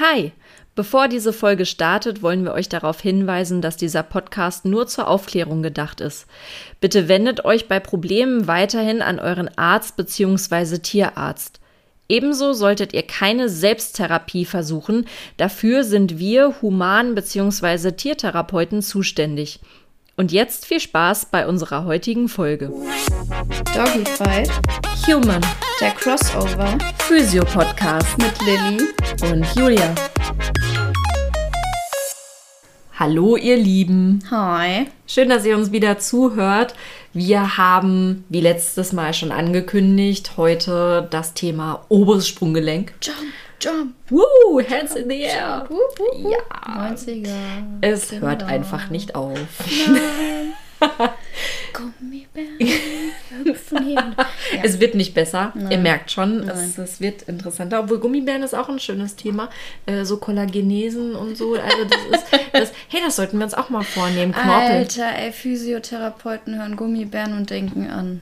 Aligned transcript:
Hi! 0.00 0.32
Bevor 0.74 1.06
diese 1.06 1.32
Folge 1.32 1.66
startet, 1.66 2.20
wollen 2.20 2.42
wir 2.42 2.52
euch 2.52 2.68
darauf 2.68 3.00
hinweisen, 3.00 3.62
dass 3.62 3.76
dieser 3.76 4.02
Podcast 4.02 4.64
nur 4.64 4.88
zur 4.88 5.06
Aufklärung 5.06 5.62
gedacht 5.62 6.00
ist. 6.00 6.26
Bitte 6.80 7.06
wendet 7.06 7.44
euch 7.44 7.68
bei 7.68 7.78
Problemen 7.78 8.48
weiterhin 8.48 9.02
an 9.02 9.20
euren 9.20 9.56
Arzt 9.56 9.96
bzw. 9.96 10.78
Tierarzt. 10.78 11.60
Ebenso 12.08 12.54
solltet 12.54 12.92
ihr 12.92 13.04
keine 13.04 13.48
Selbsttherapie 13.48 14.44
versuchen, 14.46 15.06
dafür 15.36 15.84
sind 15.84 16.18
wir 16.18 16.60
Human- 16.60 17.14
bzw. 17.14 17.92
Tiertherapeuten 17.92 18.82
zuständig. 18.82 19.60
Und 20.16 20.30
jetzt 20.30 20.66
viel 20.66 20.78
Spaß 20.78 21.26
bei 21.26 21.46
unserer 21.48 21.86
heutigen 21.86 22.28
Folge. 22.28 22.72
Doggy 23.74 24.04
Fight, 24.04 24.48
Human, 25.08 25.44
der 25.80 25.90
Crossover 25.90 26.78
Physio-Podcast 27.00 28.16
mit 28.18 28.32
Lilly. 28.46 28.88
und 29.32 29.44
Julia. 29.56 29.92
Hallo 32.96 33.36
ihr 33.36 33.56
Lieben. 33.56 34.22
Hi. 34.30 34.86
Schön, 35.08 35.28
dass 35.28 35.44
ihr 35.44 35.56
uns 35.56 35.72
wieder 35.72 35.98
zuhört. 35.98 36.76
Wir 37.12 37.56
haben, 37.56 38.24
wie 38.28 38.40
letztes 38.40 38.92
Mal 38.92 39.14
schon 39.14 39.32
angekündigt, 39.32 40.36
heute 40.36 41.08
das 41.10 41.34
Thema 41.34 41.84
oberes 41.88 42.28
Sprunggelenk. 42.28 42.94
Jump, 43.02 43.18
jump. 43.60 43.94
Woo, 44.10 44.60
hands 44.68 44.94
in 44.96 45.08
the 45.08 45.22
air. 45.22 45.66
Wup, 45.68 45.98
wup, 45.98 46.24
wup. 46.24 46.32
Ja. 46.32 46.90
90er. 46.90 47.28
Es 47.80 48.10
Genau. 48.10 48.26
hört 48.28 48.42
einfach 48.44 48.90
nicht 48.90 49.14
auf. 49.14 49.38
Nein. 49.86 50.52
Gummibären. 51.72 52.58
Ja. 52.58 54.14
Es 54.62 54.78
wird 54.80 54.94
nicht 54.94 55.14
besser. 55.14 55.52
Ihr 55.56 55.62
Nein. 55.62 55.82
merkt 55.82 56.10
schon, 56.10 56.48
es, 56.48 56.78
es 56.78 57.00
wird 57.00 57.22
interessanter. 57.22 57.80
Obwohl 57.80 57.98
Gummibären 57.98 58.42
ist 58.42 58.54
auch 58.54 58.68
ein 58.68 58.78
schönes 58.78 59.16
Thema. 59.16 59.48
Äh, 59.86 60.04
so 60.04 60.18
Kollagenesen 60.18 61.14
und 61.16 61.36
so. 61.36 61.54
Also 61.54 61.84
das 61.88 62.20
ist, 62.20 62.26
das, 62.52 62.72
hey, 62.88 63.00
das 63.04 63.16
sollten 63.16 63.38
wir 63.38 63.44
uns 63.44 63.54
auch 63.54 63.70
mal 63.70 63.82
vornehmen. 63.82 64.32
Knorpel. 64.32 64.76
Alter, 64.76 65.16
ey, 65.18 65.32
Physiotherapeuten 65.32 66.56
hören 66.58 66.76
Gummibären 66.76 67.36
und 67.36 67.50
denken 67.50 67.88
an 67.90 68.20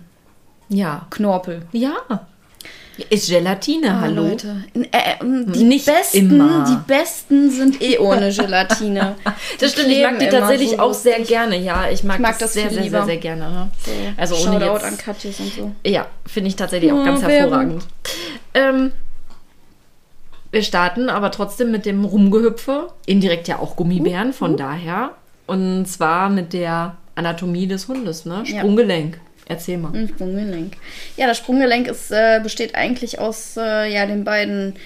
Ja. 0.69 1.07
Knorpel. 1.11 1.62
Ja. 1.73 1.97
Ist 3.11 3.28
Gelatine, 3.28 3.91
Ah, 3.95 4.00
hallo. 4.03 4.28
Leute. 4.28 4.64
Äh, 4.75 4.89
ähm, 5.20 5.53
die 5.53 5.64
Nicht 5.64 5.86
besten, 5.86 6.31
immer. 6.31 6.64
die 6.69 6.77
besten 6.92 7.50
sind 7.50 7.81
eh 7.83 7.98
ohne 7.98 8.31
Gelatine. 8.33 9.17
Das 9.61 9.72
stimmt, 9.72 9.89
ich 9.89 10.03
mag 10.03 10.19
die 10.19 10.28
tatsächlich 10.28 10.70
so 10.70 10.78
auch 10.78 10.95
sehr 10.95 11.20
gerne. 11.20 11.56
Ja, 11.58 11.89
ich 11.91 12.05
mag, 12.05 12.17
Ich 12.17 12.23
mag 12.23 12.33
das, 12.39 12.39
das 12.39 12.53
sehr, 12.55 12.70
sehr, 12.70 12.89
sehr, 12.91 13.05
sehr 13.05 13.17
gerne. 13.19 13.50
Ne? 13.50 13.70
Also 14.17 14.34
ohne 14.36 14.61
Shoutout 14.61 14.73
jetzt, 14.75 14.84
an 14.84 14.98
Katjes 14.98 15.41
und 15.41 15.53
so. 15.53 15.73
Ja, 15.86 16.06
finde 16.27 16.48
ich 16.48 16.56
tatsächlich 16.56 16.92
auch 16.92 17.05
ganz 17.05 17.23
Ja, 17.23 17.28
Werbung. 17.28 17.50
hervorragend. 17.53 17.86
Ähm, 18.55 18.92
wir 20.50 20.62
starten 20.62 21.08
aber 21.08 21.30
trotzdem 21.30 21.70
mit 21.70 21.86
dem 21.86 22.05
Rumgehüpfe. 22.05 22.89
Indirekt 23.06 23.48
ja 23.48 23.58
auch 23.58 23.77
Gummibären, 23.77 24.33
von 24.33 24.56
daher. 24.56 25.12
Und 25.47 25.86
zwar 25.86 26.28
mit 26.28 26.53
der 26.53 26.97
Anatomie 27.14 27.67
des 27.67 27.89
Hundes, 27.89 28.27
ne? 28.27 28.42
Ja. 28.47 28.62
Erzähl 29.48 29.79
mal. 29.79 29.93
Ein 29.95 30.09
Sprunggelenk. 30.09 30.75
Ja, 31.17 31.27
das 31.27 31.39
Sprunggelenk 31.39 31.89
ist, 31.89 32.11
äh, 32.11 32.41
besteht 32.43 32.75
eigentlich 32.75 33.19
aus 33.19 33.57
äh, 33.57 33.93
ja, 33.93 34.07
den 34.07 34.25
beiden, 34.25 34.77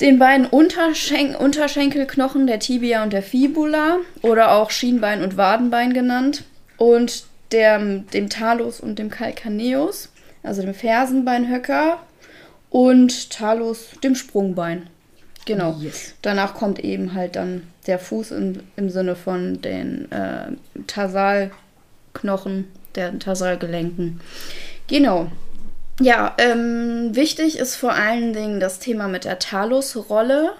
den 0.00 0.18
beiden 0.18 0.46
Unterschen 0.46 1.34
Unterschenkelknochen, 1.34 2.46
der 2.46 2.58
Tibia 2.58 3.02
und 3.02 3.12
der 3.12 3.22
Fibula, 3.22 3.98
oder 4.22 4.52
auch 4.52 4.70
Schienbein 4.70 5.22
und 5.22 5.36
Wadenbein 5.36 5.92
genannt, 5.94 6.44
und 6.76 7.24
der, 7.52 7.78
dem 7.78 8.28
Talus 8.28 8.80
und 8.80 8.98
dem 8.98 9.10
Calcaneus, 9.10 10.10
also 10.42 10.62
dem 10.62 10.74
Fersenbeinhöcker, 10.74 11.98
und 12.70 13.30
Talus, 13.30 13.90
dem 14.02 14.16
Sprungbein. 14.16 14.88
Genau. 15.46 15.76
Yes. 15.80 16.14
Danach 16.22 16.54
kommt 16.54 16.80
eben 16.80 17.14
halt 17.14 17.36
dann 17.36 17.68
der 17.86 17.98
Fuß 17.98 18.32
im, 18.32 18.60
im 18.76 18.90
Sinne 18.90 19.14
von 19.14 19.60
den 19.60 20.10
äh, 20.10 20.52
Tarsalknochen, 20.86 22.66
der 22.96 23.18
Tarsalgelenken. 23.18 24.20
Genau. 24.86 25.30
Ja, 26.00 26.34
ähm, 26.38 27.14
wichtig 27.14 27.58
ist 27.58 27.76
vor 27.76 27.92
allen 27.92 28.32
Dingen 28.32 28.60
das 28.60 28.78
Thema 28.80 29.08
mit 29.08 29.24
der 29.24 29.38
Talusrolle. 29.38 30.52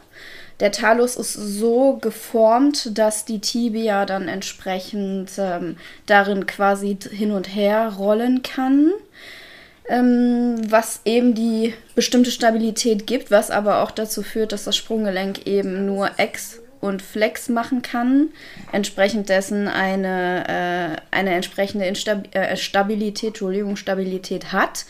Der 0.60 0.70
Talus 0.70 1.16
ist 1.16 1.32
so 1.32 1.98
geformt, 2.00 2.96
dass 2.96 3.24
die 3.24 3.40
Tibia 3.40 4.06
dann 4.06 4.28
entsprechend 4.28 5.32
ähm, 5.38 5.76
darin 6.06 6.46
quasi 6.46 6.96
hin 7.10 7.32
und 7.32 7.54
her 7.54 7.94
rollen 7.98 8.42
kann 8.42 8.92
ähm, 9.88 10.56
was 10.70 11.00
eben 11.04 11.34
die 11.34 11.74
bestimmte 11.94 12.30
Stabilität 12.30 13.06
gibt, 13.06 13.30
was 13.30 13.50
aber 13.50 13.82
auch 13.82 13.90
dazu 13.90 14.22
führt, 14.22 14.52
dass 14.52 14.64
das 14.64 14.76
Sprunggelenk 14.76 15.46
eben 15.46 15.86
nur 15.86 16.10
Ex 16.18 16.60
und 16.84 17.00
Flex 17.00 17.48
machen 17.48 17.80
kann, 17.82 18.28
entsprechend 18.70 19.30
dessen 19.30 19.68
eine, 19.68 20.44
äh, 20.46 21.16
eine 21.16 21.34
entsprechende 21.34 21.86
Instab 21.86 22.28
äh, 22.34 22.56
Stabilität, 22.56 23.28
Entschuldigung, 23.28 23.76
Stabilität 23.76 24.52
hat, 24.52 24.84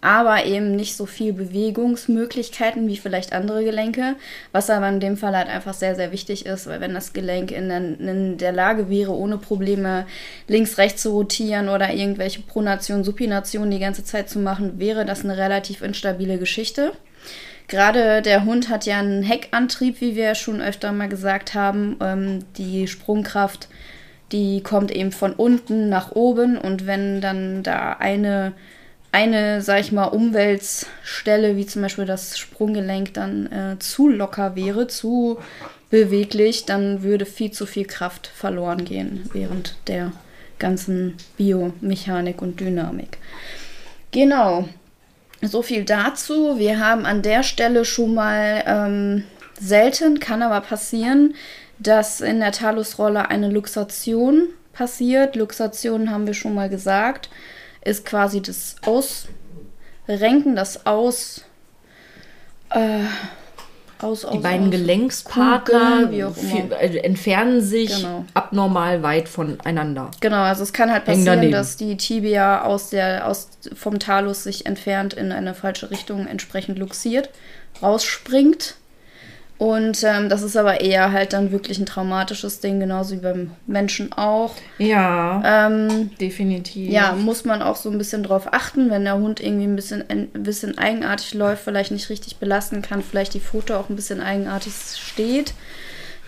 aber 0.00 0.46
eben 0.46 0.76
nicht 0.76 0.96
so 0.96 1.06
viel 1.06 1.32
Bewegungsmöglichkeiten 1.32 2.86
wie 2.88 2.96
vielleicht 2.96 3.32
andere 3.32 3.64
Gelenke, 3.64 4.14
was 4.52 4.70
aber 4.70 4.88
in 4.88 5.00
dem 5.00 5.16
Fall 5.16 5.36
halt 5.36 5.48
einfach 5.48 5.74
sehr, 5.74 5.96
sehr 5.96 6.12
wichtig 6.12 6.46
ist, 6.46 6.68
weil 6.68 6.80
wenn 6.80 6.94
das 6.94 7.12
Gelenk 7.12 7.50
in 7.50 7.68
der, 7.68 7.78
in 7.78 8.38
der 8.38 8.52
Lage 8.52 8.88
wäre, 8.88 9.12
ohne 9.12 9.36
Probleme 9.36 10.06
links, 10.46 10.78
rechts 10.78 11.02
zu 11.02 11.10
rotieren 11.10 11.68
oder 11.68 11.92
irgendwelche 11.92 12.42
Pronation, 12.42 13.04
Supination 13.04 13.70
die 13.70 13.80
ganze 13.80 14.04
Zeit 14.04 14.30
zu 14.30 14.38
machen, 14.38 14.78
wäre 14.78 15.04
das 15.04 15.24
eine 15.24 15.36
relativ 15.36 15.82
instabile 15.82 16.38
Geschichte. 16.38 16.92
Gerade 17.70 18.20
der 18.20 18.44
Hund 18.44 18.68
hat 18.68 18.84
ja 18.84 18.98
einen 18.98 19.22
Heckantrieb, 19.22 20.00
wie 20.00 20.16
wir 20.16 20.34
schon 20.34 20.60
öfter 20.60 20.90
mal 20.90 21.08
gesagt 21.08 21.54
haben. 21.54 21.96
Ähm, 22.00 22.40
die 22.56 22.88
Sprungkraft, 22.88 23.68
die 24.32 24.60
kommt 24.60 24.90
eben 24.90 25.12
von 25.12 25.32
unten 25.32 25.88
nach 25.88 26.10
oben 26.10 26.58
und 26.58 26.88
wenn 26.88 27.20
dann 27.20 27.62
da 27.62 27.92
eine 27.92 28.54
eine, 29.12 29.62
sag 29.62 29.80
ich 29.80 29.92
mal, 29.92 30.04
Umweltstelle, 30.04 31.56
wie 31.56 31.66
zum 31.66 31.82
Beispiel 31.82 32.06
das 32.06 32.38
Sprunggelenk, 32.38 33.14
dann 33.14 33.46
äh, 33.50 33.78
zu 33.78 34.08
locker 34.08 34.54
wäre, 34.54 34.86
zu 34.86 35.38
beweglich, 35.90 36.64
dann 36.64 37.02
würde 37.02 37.26
viel 37.26 37.50
zu 37.50 37.66
viel 37.66 37.86
Kraft 37.86 38.28
verloren 38.28 38.84
gehen 38.84 39.28
während 39.32 39.76
der 39.86 40.12
ganzen 40.58 41.16
Biomechanik 41.36 42.42
und 42.42 42.60
Dynamik. 42.60 43.18
Genau. 44.12 44.68
So 45.42 45.62
viel 45.62 45.84
dazu. 45.84 46.58
Wir 46.58 46.80
haben 46.80 47.06
an 47.06 47.22
der 47.22 47.42
Stelle 47.42 47.84
schon 47.84 48.14
mal 48.14 48.62
ähm, 48.66 49.24
selten, 49.58 50.20
kann 50.20 50.42
aber 50.42 50.60
passieren, 50.60 51.34
dass 51.78 52.20
in 52.20 52.40
der 52.40 52.52
Talusrolle 52.52 53.30
eine 53.30 53.48
Luxation 53.48 54.48
passiert. 54.72 55.36
Luxation 55.36 56.10
haben 56.10 56.26
wir 56.26 56.34
schon 56.34 56.54
mal 56.54 56.68
gesagt 56.68 57.30
ist 57.82 58.04
quasi 58.04 58.42
das 58.42 58.76
Ausrenken, 58.82 60.56
das 60.56 60.86
Aus. 60.86 61.44
Äh, 62.70 63.04
aus, 64.02 64.24
aus 64.24 64.32
Die 64.32 64.38
beiden 64.38 64.66
aus. 64.66 64.70
Gelenkspartner 64.72 66.06
Kugeln, 66.06 66.72
äh, 66.72 66.96
entfernen 66.98 67.60
sich 67.60 67.96
Genau. 67.96 68.24
abnormal 68.34 69.02
weit 69.02 69.28
voneinander. 69.28 70.10
Genau, 70.20 70.42
also 70.42 70.62
es 70.62 70.72
kann 70.72 70.90
halt 70.90 71.04
passieren, 71.04 71.50
dass 71.50 71.76
die 71.76 71.96
Tibia 71.96 72.62
aus 72.64 72.90
der, 72.90 73.26
aus, 73.26 73.48
vom 73.74 73.98
Talus 73.98 74.44
sich 74.44 74.66
entfernt 74.66 75.14
in 75.14 75.32
eine 75.32 75.54
falsche 75.54 75.90
Richtung 75.90 76.26
entsprechend 76.26 76.78
luxiert, 76.78 77.30
rausspringt. 77.82 78.76
Und 79.60 80.02
ähm, 80.04 80.30
das 80.30 80.40
ist 80.40 80.56
aber 80.56 80.80
eher 80.80 81.12
halt 81.12 81.34
dann 81.34 81.52
wirklich 81.52 81.78
ein 81.78 81.84
traumatisches 81.84 82.60
Ding, 82.60 82.80
genauso 82.80 83.16
wie 83.16 83.20
beim 83.20 83.50
Menschen 83.66 84.10
auch. 84.14 84.54
Ja, 84.78 85.42
Ähm, 85.44 86.12
definitiv. 86.18 86.90
Ja, 86.90 87.12
muss 87.12 87.44
man 87.44 87.60
auch 87.60 87.76
so 87.76 87.90
ein 87.90 87.98
bisschen 87.98 88.22
drauf 88.22 88.54
achten, 88.54 88.88
wenn 88.88 89.04
der 89.04 89.18
Hund 89.18 89.38
irgendwie 89.38 89.66
ein 89.66 89.76
bisschen, 89.76 90.02
ein 90.08 90.28
bisschen 90.28 90.78
eigenartig 90.78 91.34
läuft, 91.34 91.62
vielleicht 91.62 91.90
nicht 91.90 92.08
richtig 92.08 92.38
belasten 92.38 92.80
kann, 92.80 93.02
vielleicht 93.02 93.34
die 93.34 93.40
Pfote 93.40 93.76
auch 93.78 93.90
ein 93.90 93.96
bisschen 93.96 94.22
eigenartig 94.22 94.72
steht, 94.96 95.52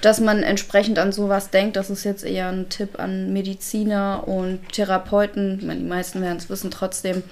dass 0.03 0.21
man 0.21 0.43
entsprechend 0.43 0.99
an 0.99 1.11
sowas 1.11 1.49
denkt. 1.49 1.77
Das 1.77 1.89
ist 1.89 2.05
jetzt 2.05 2.27
eher 2.27 2.49
ein 2.49 2.69
Tipp 2.69 2.99
an 2.99 3.33
Mediziner 3.33 4.25
und 4.29 4.61
Therapeuten. 4.73 5.57
Ich 5.59 5.65
meine, 5.65 5.81
die 5.81 5.89
meisten 5.89 6.21
werden 6.21 6.37
es 6.37 6.51
wissen 6.51 6.71
trotzdem. 6.71 7.23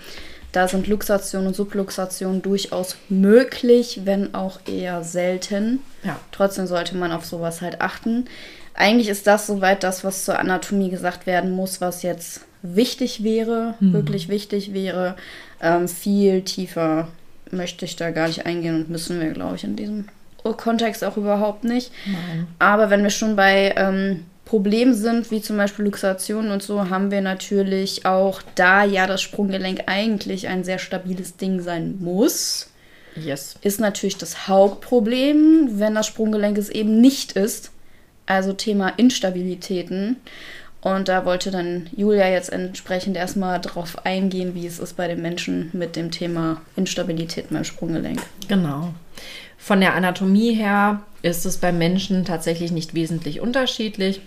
Da 0.53 0.67
sind 0.67 0.89
Luxation 0.89 1.47
und 1.47 1.55
Subluxation 1.55 2.43
durchaus 2.43 2.97
möglich, 3.09 4.01
wenn 4.05 4.35
auch 4.35 4.61
eher 4.67 5.05
selten. 5.05 5.81
Ja. 6.03 6.19
Trotzdem 6.33 6.67
sollte 6.67 6.97
man 6.97 7.13
auf 7.13 7.25
sowas 7.25 7.61
halt 7.61 7.81
achten. 7.81 8.25
Eigentlich 8.75 9.09
ist 9.09 9.27
das 9.27 9.47
soweit 9.47 9.83
das, 9.83 10.05
was 10.05 10.25
zur 10.25 10.39
Anatomie 10.39 10.91
gesagt 10.91 11.27
werden 11.27 11.53
muss, 11.53 11.81
was 11.81 12.03
jetzt 12.03 12.43
wichtig 12.63 13.23
wäre, 13.23 13.75
wirklich 13.81 14.29
wichtig 14.29 14.73
wäre. 14.75 15.17
Ähm, 15.63 15.89
viel 15.89 16.43
tiefer 16.43 17.09
möchte 17.51 17.85
ich 17.85 17.97
da 17.97 18.11
gar 18.11 18.29
nicht 18.29 18.47
eingehen 18.47 18.77
und 18.77 18.91
müssen 18.91 19.21
wir, 19.21 19.31
glaube 19.31 19.57
ich, 19.57 19.65
in 19.65 19.77
diesem 19.77 20.07
Kontext 20.43 21.05
auch 21.05 21.17
überhaupt 21.17 21.65
nicht. 21.65 21.93
Nein. 22.07 22.47
Aber 22.59 22.91
wenn 22.91 23.03
wir 23.03 23.11
schon 23.11 23.37
bei 23.37 23.75
ähm, 23.77 24.25
Problemen 24.51 24.95
sind, 24.95 25.31
wie 25.31 25.41
zum 25.41 25.57
Beispiel 25.57 25.85
Luxation 25.85 26.51
und 26.51 26.61
so, 26.61 26.91
haben 26.91 27.13
wir 27.13 27.21
natürlich 27.21 28.05
auch 28.05 28.43
da 28.57 28.83
ja 28.83 29.07
das 29.07 29.23
Sprunggelenk 29.23 29.85
eigentlich 29.87 30.49
ein 30.49 30.65
sehr 30.65 30.81
stabiles 30.81 31.37
Ding 31.37 31.61
sein 31.61 31.99
muss. 32.01 32.67
Yes. 33.15 33.55
ist 33.63 33.81
natürlich 33.81 34.19
das 34.19 34.49
Hauptproblem, 34.49 35.79
wenn 35.79 35.95
das 35.95 36.09
Sprunggelenk 36.09 36.59
es 36.59 36.69
eben 36.69 37.01
nicht 37.01 37.33
ist. 37.33 37.71
Also 38.27 38.53
Thema 38.53 38.89
Instabilitäten. 38.89 40.17
Und 40.81 41.07
da 41.09 41.25
wollte 41.25 41.53
dann 41.53 41.89
Julia 41.97 42.29
jetzt 42.29 42.53
entsprechend 42.53 43.17
erstmal 43.17 43.61
drauf 43.61 44.05
eingehen, 44.05 44.57
wie 44.57 44.67
es 44.67 44.81
ist 44.81 44.97
bei 44.97 45.07
den 45.07 45.23
Menschen 45.23 45.71
mit 45.73 45.95
dem 45.95 46.11
Thema 46.11 46.61
Instabilität 46.75 47.51
beim 47.51 47.63
Sprunggelenk. 47.63 48.21
Genau. 48.49 48.95
Von 49.59 49.81
der 49.81 49.95
Anatomie 49.95 50.55
her 50.55 51.03
ist 51.23 51.47
es 51.47 51.59
beim 51.59 51.79
Menschen 51.79 52.25
tatsächlich 52.25 52.73
nicht 52.73 52.95
wesentlich 52.95 53.41
unterschiedlich. 53.41 54.21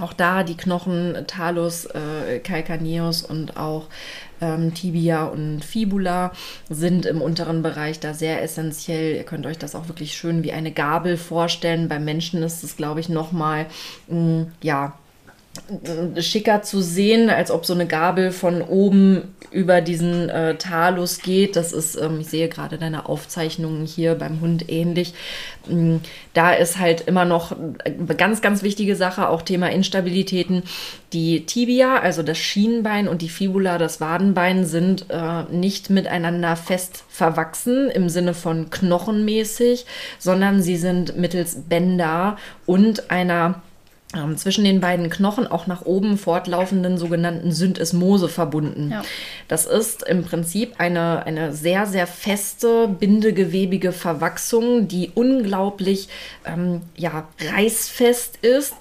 Auch 0.00 0.12
da 0.12 0.42
die 0.42 0.56
Knochen, 0.56 1.24
Talus, 1.26 1.86
äh, 1.86 2.38
Calcaneus 2.40 3.22
und 3.22 3.56
auch 3.56 3.86
ähm, 4.40 4.74
Tibia 4.74 5.24
und 5.24 5.64
Fibula 5.64 6.32
sind 6.68 7.06
im 7.06 7.20
unteren 7.20 7.62
Bereich 7.62 8.00
da 8.00 8.14
sehr 8.14 8.42
essentiell. 8.42 9.16
Ihr 9.16 9.24
könnt 9.24 9.46
euch 9.46 9.58
das 9.58 9.74
auch 9.74 9.88
wirklich 9.88 10.16
schön 10.16 10.42
wie 10.42 10.52
eine 10.52 10.72
Gabel 10.72 11.16
vorstellen. 11.16 11.88
Beim 11.88 12.04
Menschen 12.04 12.42
ist 12.42 12.62
es, 12.62 12.76
glaube 12.76 13.00
ich, 13.00 13.08
nochmal, 13.08 13.66
mm, 14.08 14.42
ja, 14.62 14.94
schicker 16.20 16.62
zu 16.62 16.80
sehen, 16.80 17.30
als 17.30 17.50
ob 17.50 17.66
so 17.66 17.74
eine 17.74 17.86
Gabel 17.86 18.32
von 18.32 18.62
oben 18.62 19.34
über 19.50 19.80
diesen 19.80 20.28
äh, 20.28 20.56
Talus 20.56 21.20
geht. 21.20 21.56
Das 21.56 21.72
ist, 21.72 21.96
ähm, 21.96 22.20
ich 22.20 22.28
sehe 22.28 22.48
gerade 22.48 22.78
deine 22.78 23.08
Aufzeichnungen 23.08 23.86
hier 23.86 24.14
beim 24.14 24.40
Hund 24.40 24.70
ähnlich. 24.70 25.14
Ähm, 25.70 26.00
da 26.34 26.52
ist 26.52 26.78
halt 26.78 27.02
immer 27.02 27.24
noch 27.24 27.56
eine 27.84 28.14
ganz, 28.16 28.42
ganz 28.42 28.62
wichtige 28.62 28.96
Sache, 28.96 29.28
auch 29.28 29.42
Thema 29.42 29.70
Instabilitäten. 29.70 30.62
Die 31.12 31.46
Tibia, 31.46 31.98
also 31.98 32.22
das 32.22 32.38
Schienbein 32.38 33.08
und 33.08 33.22
die 33.22 33.30
Fibula, 33.30 33.78
das 33.78 34.00
Wadenbein, 34.00 34.66
sind 34.66 35.06
äh, 35.08 35.44
nicht 35.50 35.90
miteinander 35.90 36.56
fest 36.56 37.04
verwachsen 37.08 37.90
im 37.90 38.08
Sinne 38.08 38.34
von 38.34 38.70
knochenmäßig, 38.70 39.86
sondern 40.18 40.62
sie 40.62 40.76
sind 40.76 41.16
mittels 41.16 41.62
Bänder 41.68 42.36
und 42.66 43.10
einer 43.10 43.62
ähm, 44.16 44.38
zwischen 44.38 44.64
den 44.64 44.80
beiden 44.80 45.10
Knochen 45.10 45.46
auch 45.46 45.66
nach 45.66 45.82
oben 45.82 46.16
fortlaufenden 46.16 46.96
sogenannten 46.96 47.52
Syndesmose 47.52 48.28
verbunden. 48.28 48.90
Ja. 48.90 49.02
Das 49.48 49.66
ist 49.66 50.02
im 50.02 50.24
Prinzip 50.24 50.74
eine, 50.78 51.26
eine 51.26 51.52
sehr, 51.52 51.86
sehr 51.86 52.06
feste, 52.06 52.88
bindegewebige 52.88 53.92
Verwachsung, 53.92 54.88
die 54.88 55.10
unglaublich 55.14 56.08
ähm, 56.46 56.80
ja, 56.96 57.28
reißfest 57.38 58.38
ist, 58.38 58.74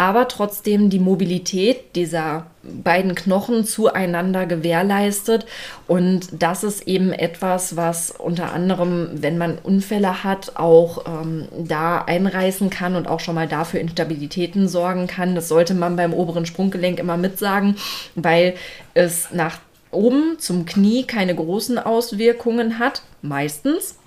aber 0.00 0.28
trotzdem 0.28 0.88
die 0.88 0.98
Mobilität 0.98 1.94
dieser 1.94 2.46
beiden 2.62 3.14
Knochen 3.14 3.66
zueinander 3.66 4.46
gewährleistet. 4.46 5.44
Und 5.86 6.28
das 6.32 6.64
ist 6.64 6.88
eben 6.88 7.12
etwas, 7.12 7.76
was 7.76 8.10
unter 8.10 8.54
anderem, 8.54 9.10
wenn 9.12 9.36
man 9.36 9.58
Unfälle 9.58 10.24
hat, 10.24 10.56
auch 10.56 11.04
ähm, 11.06 11.48
da 11.54 11.98
einreißen 11.98 12.70
kann 12.70 12.96
und 12.96 13.08
auch 13.08 13.20
schon 13.20 13.34
mal 13.34 13.46
dafür 13.46 13.80
Instabilitäten 13.80 14.68
sorgen 14.68 15.06
kann. 15.06 15.34
Das 15.34 15.48
sollte 15.48 15.74
man 15.74 15.96
beim 15.96 16.14
oberen 16.14 16.46
Sprunggelenk 16.46 16.98
immer 16.98 17.18
mitsagen, 17.18 17.76
weil 18.14 18.54
es 18.94 19.28
nach 19.34 19.58
oben 19.90 20.38
zum 20.38 20.64
Knie 20.64 21.04
keine 21.04 21.34
großen 21.34 21.78
Auswirkungen 21.78 22.78
hat, 22.78 23.02
meistens 23.20 23.99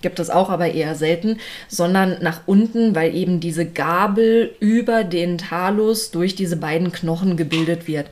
gibt 0.00 0.18
es 0.18 0.30
auch 0.30 0.50
aber 0.50 0.72
eher 0.72 0.94
selten, 0.94 1.38
sondern 1.68 2.18
nach 2.22 2.40
unten, 2.46 2.94
weil 2.94 3.14
eben 3.14 3.40
diese 3.40 3.66
Gabel 3.66 4.54
über 4.60 5.04
den 5.04 5.38
Talus 5.38 6.10
durch 6.10 6.34
diese 6.34 6.56
beiden 6.56 6.92
Knochen 6.92 7.36
gebildet 7.36 7.86
wird. 7.86 8.08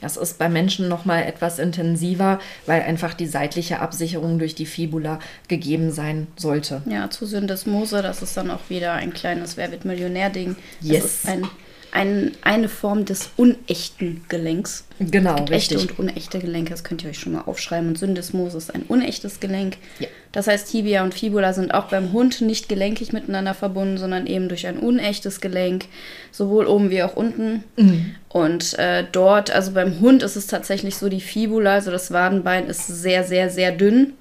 Das 0.00 0.16
ist 0.16 0.38
bei 0.38 0.48
Menschen 0.48 0.88
noch 0.88 1.04
mal 1.04 1.22
etwas 1.22 1.58
intensiver, 1.58 2.38
weil 2.66 2.82
einfach 2.82 3.14
die 3.14 3.26
seitliche 3.26 3.80
Absicherung 3.80 4.38
durch 4.38 4.54
die 4.54 4.66
Fibula 4.66 5.18
gegeben 5.48 5.90
sein 5.90 6.26
sollte. 6.36 6.82
Ja, 6.86 7.10
zu 7.10 7.26
Syndesmose, 7.26 8.02
das 8.02 8.22
ist 8.22 8.36
dann 8.36 8.50
auch 8.50 8.68
wieder 8.68 8.92
ein 8.92 9.12
kleines 9.12 9.56
Wer 9.56 9.70
wird 9.70 9.84
Millionär-Ding. 9.84 10.56
Yes. 10.80 11.02
Das 11.02 11.12
ist 11.12 11.28
ein 11.28 11.48
ein, 11.92 12.32
eine 12.40 12.70
Form 12.70 13.04
des 13.04 13.30
unechten 13.36 14.24
Gelenks. 14.28 14.84
Genau, 14.98 15.34
richtig. 15.44 15.78
Echte 15.78 15.78
und 15.78 15.98
unechte 15.98 16.38
Gelenke, 16.38 16.70
das 16.70 16.84
könnt 16.84 17.04
ihr 17.04 17.10
euch 17.10 17.18
schon 17.18 17.34
mal 17.34 17.42
aufschreiben. 17.42 17.88
Und 17.88 17.98
Syndesmos 17.98 18.54
ist 18.54 18.74
ein 18.74 18.82
unechtes 18.82 19.40
Gelenk. 19.40 19.76
Ja. 19.98 20.08
Das 20.32 20.46
heißt, 20.46 20.70
Tibia 20.70 21.04
und 21.04 21.12
Fibula 21.12 21.52
sind 21.52 21.74
auch 21.74 21.84
beim 21.84 22.12
Hund 22.12 22.40
nicht 22.40 22.70
gelenkig 22.70 23.12
miteinander 23.12 23.52
verbunden, 23.52 23.98
sondern 23.98 24.26
eben 24.26 24.48
durch 24.48 24.66
ein 24.66 24.78
unechtes 24.78 25.42
Gelenk, 25.42 25.84
sowohl 26.30 26.66
oben 26.66 26.90
wie 26.90 27.02
auch 27.02 27.14
unten. 27.14 27.62
Mhm. 27.76 28.14
Und 28.30 28.78
äh, 28.78 29.04
dort, 29.12 29.50
also 29.50 29.72
beim 29.72 30.00
Hund 30.00 30.22
ist 30.22 30.36
es 30.36 30.46
tatsächlich 30.46 30.96
so, 30.96 31.10
die 31.10 31.20
Fibula, 31.20 31.74
also 31.74 31.90
das 31.90 32.10
Wadenbein, 32.10 32.68
ist 32.68 32.86
sehr, 32.86 33.24
sehr, 33.24 33.50
sehr 33.50 33.70
dünn 33.70 34.14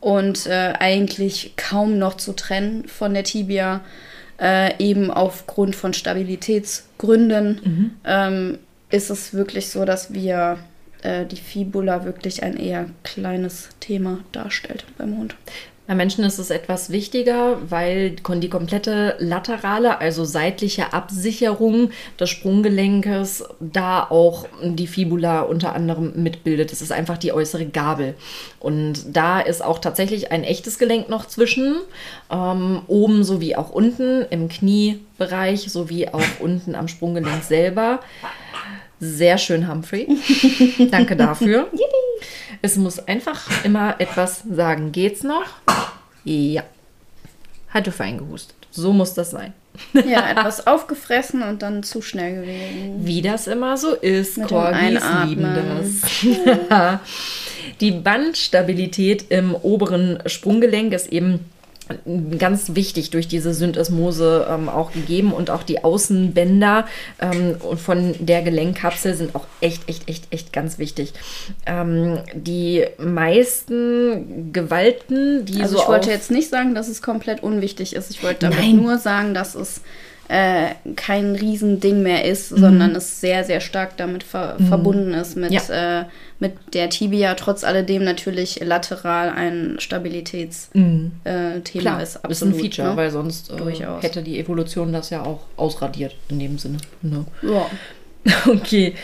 und 0.00 0.46
äh, 0.48 0.72
eigentlich 0.80 1.52
kaum 1.56 1.98
noch 1.98 2.16
zu 2.16 2.32
trennen 2.32 2.88
von 2.88 3.14
der 3.14 3.22
Tibia 3.22 3.82
äh, 4.42 4.76
eben 4.78 5.10
aufgrund 5.10 5.76
von 5.76 5.94
Stabilitätsgründen 5.94 7.60
mhm. 7.64 7.90
ähm, 8.04 8.58
ist 8.90 9.08
es 9.08 9.32
wirklich 9.32 9.68
so, 9.68 9.84
dass 9.84 10.12
wir 10.12 10.58
äh, 11.02 11.24
die 11.24 11.36
Fibula 11.36 12.04
wirklich 12.04 12.42
ein 12.42 12.56
eher 12.56 12.86
kleines 13.04 13.68
Thema 13.78 14.18
darstellt 14.32 14.84
beim 14.98 15.16
Hund. 15.16 15.36
Bei 15.92 15.96
Menschen 15.96 16.24
ist 16.24 16.38
es 16.38 16.48
etwas 16.48 16.88
wichtiger, 16.88 17.58
weil 17.68 18.12
die 18.12 18.48
komplette 18.48 19.14
laterale, 19.18 20.00
also 20.00 20.24
seitliche 20.24 20.94
Absicherung 20.94 21.90
des 22.18 22.30
Sprunggelenkes 22.30 23.44
da 23.60 24.04
auch 24.08 24.46
die 24.62 24.86
Fibula 24.86 25.42
unter 25.42 25.74
anderem 25.74 26.14
mitbildet. 26.16 26.72
Es 26.72 26.80
ist 26.80 26.92
einfach 26.92 27.18
die 27.18 27.34
äußere 27.34 27.66
Gabel. 27.66 28.14
Und 28.58 29.14
da 29.14 29.40
ist 29.40 29.62
auch 29.62 29.80
tatsächlich 29.80 30.32
ein 30.32 30.44
echtes 30.44 30.78
Gelenk 30.78 31.10
noch 31.10 31.26
zwischen, 31.26 31.76
ähm, 32.30 32.80
oben 32.86 33.22
sowie 33.22 33.54
auch 33.56 33.68
unten 33.68 34.24
im 34.30 34.48
Kniebereich, 34.48 35.70
sowie 35.70 36.08
auch 36.08 36.40
unten 36.40 36.74
am 36.74 36.88
Sprunggelenk 36.88 37.42
selber. 37.42 38.00
Sehr 38.98 39.36
schön, 39.36 39.70
Humphrey. 39.70 40.08
Danke 40.90 41.16
dafür. 41.16 41.68
Es 42.62 42.76
muss 42.76 43.00
einfach 43.00 43.64
immer 43.64 44.00
etwas 44.00 44.44
sagen. 44.50 44.92
Geht's 44.92 45.24
noch? 45.24 45.46
Ja. 46.24 46.62
Hat 47.68 47.86
du 47.86 47.92
fein 47.92 48.18
gehustet. 48.18 48.56
So 48.70 48.92
muss 48.92 49.14
das 49.14 49.32
sein. 49.32 49.52
ja, 49.94 50.30
etwas 50.30 50.66
aufgefressen 50.66 51.42
und 51.42 51.62
dann 51.62 51.82
zu 51.82 52.02
schnell 52.02 52.42
gewesen. 52.42 53.06
Wie 53.06 53.22
das 53.22 53.46
immer 53.46 53.76
so 53.76 53.94
ist. 53.94 54.38
Mit 54.38 54.48
Corgis 54.48 55.02
lieben 55.26 55.42
das. 55.42 57.00
Die 57.80 57.90
Bandstabilität 57.90 59.30
im 59.30 59.54
oberen 59.54 60.22
Sprunggelenk 60.26 60.92
ist 60.92 61.12
eben 61.12 61.40
ganz 62.38 62.74
wichtig 62.74 63.10
durch 63.10 63.28
diese 63.28 63.54
Syndesmose 63.54 64.46
ähm, 64.48 64.68
auch 64.68 64.92
gegeben 64.92 65.32
und 65.32 65.50
auch 65.50 65.62
die 65.62 65.84
Außenbänder 65.84 66.86
ähm, 67.20 67.56
von 67.76 68.14
der 68.18 68.42
Gelenkkapsel 68.42 69.14
sind 69.14 69.34
auch 69.34 69.46
echt, 69.60 69.88
echt, 69.88 70.08
echt, 70.08 70.26
echt 70.30 70.52
ganz 70.52 70.78
wichtig. 70.78 71.12
Ähm, 71.66 72.18
die 72.34 72.84
meisten 72.98 74.52
Gewalten, 74.52 75.44
die 75.44 75.62
also 75.62 75.76
so 75.76 75.82
ich 75.82 75.88
wollte 75.88 76.10
jetzt 76.10 76.30
nicht 76.30 76.50
sagen, 76.50 76.74
dass 76.74 76.88
es 76.88 77.02
komplett 77.02 77.42
unwichtig 77.42 77.94
ist. 77.94 78.10
Ich 78.10 78.22
wollte 78.22 78.40
damit 78.40 78.58
Nein. 78.58 78.76
nur 78.76 78.98
sagen, 78.98 79.34
dass 79.34 79.54
es 79.54 79.80
äh, 80.32 80.76
kein 80.96 81.34
Riesending 81.34 82.02
mehr 82.02 82.24
ist, 82.24 82.52
mhm. 82.52 82.56
sondern 82.56 82.96
es 82.96 83.20
sehr, 83.20 83.44
sehr 83.44 83.60
stark 83.60 83.98
damit 83.98 84.22
ver 84.22 84.56
mhm. 84.58 84.66
verbunden 84.66 85.12
ist 85.12 85.36
mit, 85.36 85.50
ja. 85.52 86.00
äh, 86.00 86.04
mit 86.40 86.54
der 86.72 86.88
Tibia, 86.88 87.34
trotz 87.34 87.64
alledem 87.64 88.02
natürlich 88.02 88.60
lateral 88.64 89.28
ein 89.28 89.76
Stabilitätsthema 89.78 90.70
mhm. 90.74 91.12
äh, 91.24 92.02
ist. 92.02 92.16
Absolut, 92.16 92.30
ist 92.30 92.42
ein 92.42 92.54
Feature, 92.54 92.88
ne? 92.88 92.96
weil 92.96 93.10
sonst 93.10 93.50
äh, 93.50 93.74
hätte 94.00 94.22
die 94.22 94.38
Evolution 94.38 94.90
das 94.94 95.10
ja 95.10 95.22
auch 95.22 95.40
ausradiert 95.58 96.16
in 96.30 96.38
dem 96.38 96.56
Sinne. 96.56 96.78
Ne? 97.02 97.26
Ja. 97.42 97.66
Okay, 98.46 98.94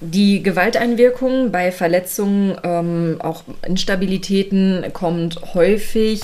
die 0.00 0.42
Gewalteinwirkung 0.42 1.50
bei 1.50 1.72
Verletzungen, 1.72 2.56
ähm, 2.62 3.16
auch 3.20 3.44
Instabilitäten, 3.66 4.84
kommt 4.92 5.54
häufig 5.54 6.20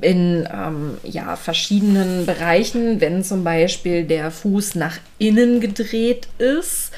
in 0.00 0.48
ähm, 0.52 0.98
ja, 1.02 1.36
verschiedenen 1.36 2.26
Bereichen, 2.26 3.00
wenn 3.00 3.24
zum 3.24 3.42
Beispiel 3.42 4.04
der 4.04 4.30
Fuß 4.30 4.76
nach 4.76 4.98
innen 5.18 5.60
gedreht 5.60 6.28
ist 6.38 6.92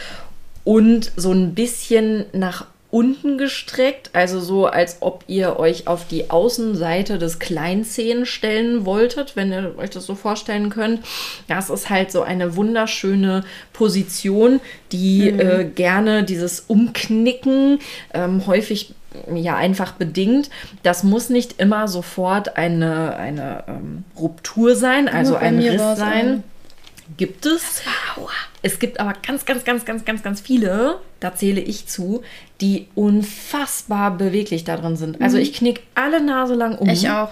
und 0.65 1.11
so 1.17 1.33
ein 1.33 1.55
bisschen 1.55 2.27
nach 2.33 2.67
unten 2.91 3.39
gestreckt, 3.39 4.11
also 4.13 4.41
so, 4.41 4.67
als 4.67 4.99
ob 5.01 5.25
ihr 5.29 5.59
euch 5.59 5.87
auf 5.87 6.07
die 6.07 6.31
Außenseite 6.31 7.19
des 7.19 7.39
Kleinzehen 7.39 8.27
stellen 8.27 8.85
wolltet, 8.85 9.37
wenn 9.37 9.53
ihr 9.53 9.75
euch 9.79 9.91
das 9.91 10.07
so 10.07 10.15
vorstellen 10.15 10.71
könnt. 10.71 11.01
Das 11.47 11.71
ist 11.71 11.89
halt 11.89 12.11
so 12.11 12.23
eine 12.23 12.57
wunderschöne 12.57 13.45
Position, 13.73 14.61
die 14.93 15.31
mhm. 15.31 15.41
äh, 15.41 15.65
gerne 15.65 16.25
dieses 16.25 16.61
Umknicken 16.61 17.79
ähm, 18.13 18.47
häufig 18.47 18.95
ja 19.33 19.57
einfach 19.57 19.93
bedingt. 19.93 20.51
Das 20.83 21.03
muss 21.03 21.31
nicht 21.31 21.61
immer 21.61 21.89
sofort 21.89 22.57
eine, 22.57 23.17
eine 23.17 23.65
ähm, 23.69 24.05
Ruptur 24.19 24.77
sein, 24.77 25.09
also 25.09 25.37
ein 25.37 25.59
Riss 25.59 25.81
sein. 25.97 26.45
Gibt 27.17 27.47
es. 27.47 27.83
Es 28.63 28.79
gibt 28.79 29.01
aber 29.01 29.15
ganz, 29.27 29.45
ganz, 29.45 29.65
ganz, 29.65 29.85
ganz, 29.85 30.05
ganz, 30.05 30.23
ganz 30.23 30.41
viele, 30.41 31.01
da 31.19 31.35
zähle 31.35 31.61
ich 31.61 31.87
zu, 31.87 32.23
die 32.61 32.89
unfassbar 32.95 34.17
beweglich 34.17 34.65
da 34.65 34.77
drin 34.77 34.97
sind. 34.97 35.21
Also 35.21 35.39
ich 35.39 35.53
knick 35.55 35.83
alle 35.95 36.23
Nase 36.23 36.55
lang 36.55 36.77
um. 36.77 36.89
Ich 36.89 37.09
auch. 37.09 37.31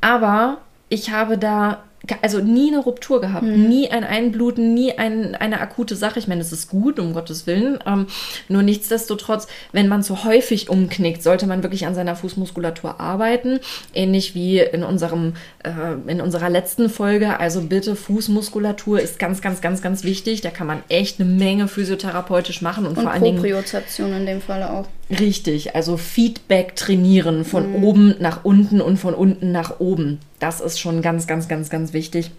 Aber 0.00 0.58
ich 0.88 1.10
habe 1.10 1.38
da 1.38 1.84
also 2.22 2.40
nie 2.40 2.68
eine 2.68 2.78
Ruptur 2.82 3.20
gehabt, 3.20 3.44
Mhm. 3.46 3.68
nie 3.68 3.90
ein 3.90 4.04
Einbluten, 4.04 4.74
nie 4.74 4.92
ein, 4.98 5.34
eine 5.34 5.60
akute 5.60 5.96
Sache. 5.96 6.18
Ich 6.18 6.28
meine, 6.28 6.40
es 6.40 6.52
ist 6.52 6.68
gut, 6.68 6.98
um 6.98 7.14
Gottes 7.14 7.46
Willen. 7.46 7.78
Ähm, 7.86 8.06
nur 8.48 8.62
nichtsdestotrotz, 8.62 9.46
wenn 9.72 9.88
man 9.88 10.02
zu 10.02 10.24
häufig 10.24 10.68
umknickt, 10.68 11.22
sollte 11.22 11.46
man 11.46 11.62
wirklich 11.62 11.86
an 11.86 11.94
seiner 11.94 12.16
Fußmuskulatur 12.16 13.00
arbeiten. 13.00 13.60
Ähnlich 13.94 14.34
wie 14.34 14.58
in 14.60 14.82
unserem, 14.84 15.34
äh, 15.62 16.10
in 16.10 16.20
unserer 16.20 16.50
letzten 16.50 16.88
Folge. 16.90 17.40
Also 17.40 17.62
bitte, 17.62 17.96
Fußmuskulatur 17.96 19.00
ist 19.00 19.18
ganz, 19.18 19.40
ganz, 19.40 19.60
ganz, 19.60 19.80
ganz 19.82 20.04
wichtig. 20.04 20.40
Da 20.40 20.50
kann 20.50 20.66
man 20.66 20.82
echt 20.88 21.20
eine 21.20 21.28
Menge 21.28 21.68
physiotherapeutisch 21.68 22.60
machen 22.62 22.86
und, 22.86 22.96
Und 22.96 23.02
vor 23.04 23.12
allen 23.12 23.24
Dingen 23.24 23.36
Propriozeption 23.36 24.12
in 24.12 24.26
dem 24.26 24.40
Falle 24.40 24.70
auch. 24.70 24.86
Richtig, 25.10 25.74
also 25.74 25.96
Feedback 25.96 26.76
trainieren 26.76 27.44
von 27.44 27.76
Mhm. 27.78 27.84
oben 27.84 28.14
nach 28.20 28.44
unten 28.44 28.80
und 28.80 28.96
von 28.96 29.14
unten 29.14 29.52
nach 29.52 29.78
oben. 29.80 30.18
Das 30.38 30.60
ist 30.60 30.80
schon 30.80 31.02
ganz, 31.02 31.26
ganz, 31.26 31.46
ganz, 31.48 31.68
ganz 31.68 31.92
wichtig. 31.92 32.30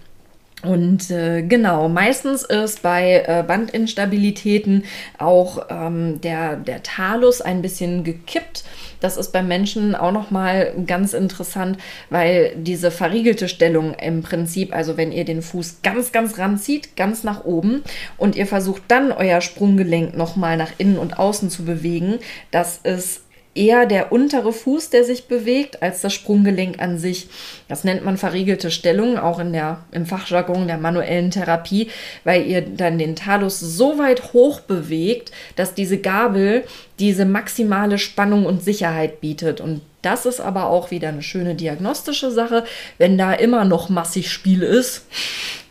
Und 0.64 1.12
äh, 1.12 1.44
genau, 1.44 1.90
meistens 1.90 2.44
ist 2.44 2.82
bei 2.82 3.24
äh, 3.28 3.44
Bandinstabilitäten 3.46 4.84
auch 5.20 5.68
ähm, 5.70 6.20
der, 6.22 6.56
der 6.56 6.82
Talus 6.82 7.42
ein 7.42 7.62
bisschen 7.62 8.04
gekippt. 8.04 8.64
Das 9.06 9.18
ist 9.18 9.34
beim 9.34 9.48
Menschen 9.48 9.94
auch 9.94 10.12
nochmal 10.12 10.74
ganz 10.88 11.14
interessant, 11.14 11.78
weil 12.10 12.54
diese 12.56 12.90
verriegelte 12.90 13.48
Stellung 13.48 13.94
im 13.94 14.24
Prinzip, 14.24 14.76
also 14.76 14.98
wenn 14.98 15.12
ihr 15.12 15.26
den 15.26 15.44
Fuß 15.44 15.82
ganz, 15.84 16.12
ganz 16.12 16.40
ranzieht, 16.40 16.98
ganz 16.98 17.24
nach 17.24 17.46
oben 17.46 17.84
und 18.18 18.36
ihr 18.36 18.48
versucht 18.48 18.82
dann 18.88 19.12
euer 19.12 19.42
Sprunggelenk 19.42 20.18
nochmal 20.18 20.58
nach 20.58 20.72
innen 20.80 20.98
und 20.98 21.20
außen 21.20 21.52
zu 21.52 21.66
bewegen, 21.66 22.16
das 22.50 22.80
ist 22.82 23.22
eher 23.56 23.86
der 23.86 24.12
untere 24.12 24.52
Fuß, 24.52 24.90
der 24.90 25.06
sich 25.06 25.28
bewegt, 25.28 25.82
als 25.82 26.02
das 26.02 26.14
Sprunggelenk 26.14 26.80
an 26.82 27.00
sich. 27.00 27.30
Das 27.70 27.86
nennt 27.86 28.04
man 28.04 28.18
verriegelte 28.18 28.70
Stellung, 28.70 29.18
auch 29.18 29.40
in 29.40 29.54
der, 29.54 29.86
im 29.92 30.06
Fachjargon 30.06 30.68
der 30.68 30.78
manuellen 30.78 31.32
Therapie, 31.32 31.90
weil 32.26 32.46
ihr 32.46 32.62
dann 32.62 33.00
den 33.00 33.16
Talus 33.16 33.60
so 33.60 33.98
weit 33.98 34.34
hoch 34.34 34.60
bewegt, 34.60 35.32
dass 35.56 35.74
diese 35.74 35.98
Gabel 35.98 36.66
diese 37.00 37.26
maximale 37.26 37.98
Spannung 37.98 38.46
und 38.46 38.62
Sicherheit 38.62 39.22
bietet. 39.22 39.62
Und 39.62 39.82
das 40.02 40.26
ist 40.26 40.42
aber 40.42 40.68
auch 40.68 40.92
wieder 40.92 41.10
eine 41.10 41.24
schöne 41.24 41.56
diagnostische 41.56 42.32
Sache, 42.32 42.66
wenn 42.98 43.18
da 43.18 43.34
immer 43.34 43.66
noch 43.66 43.90
massig 43.90 44.32
Spiel 44.32 44.62
ist. 44.62 45.06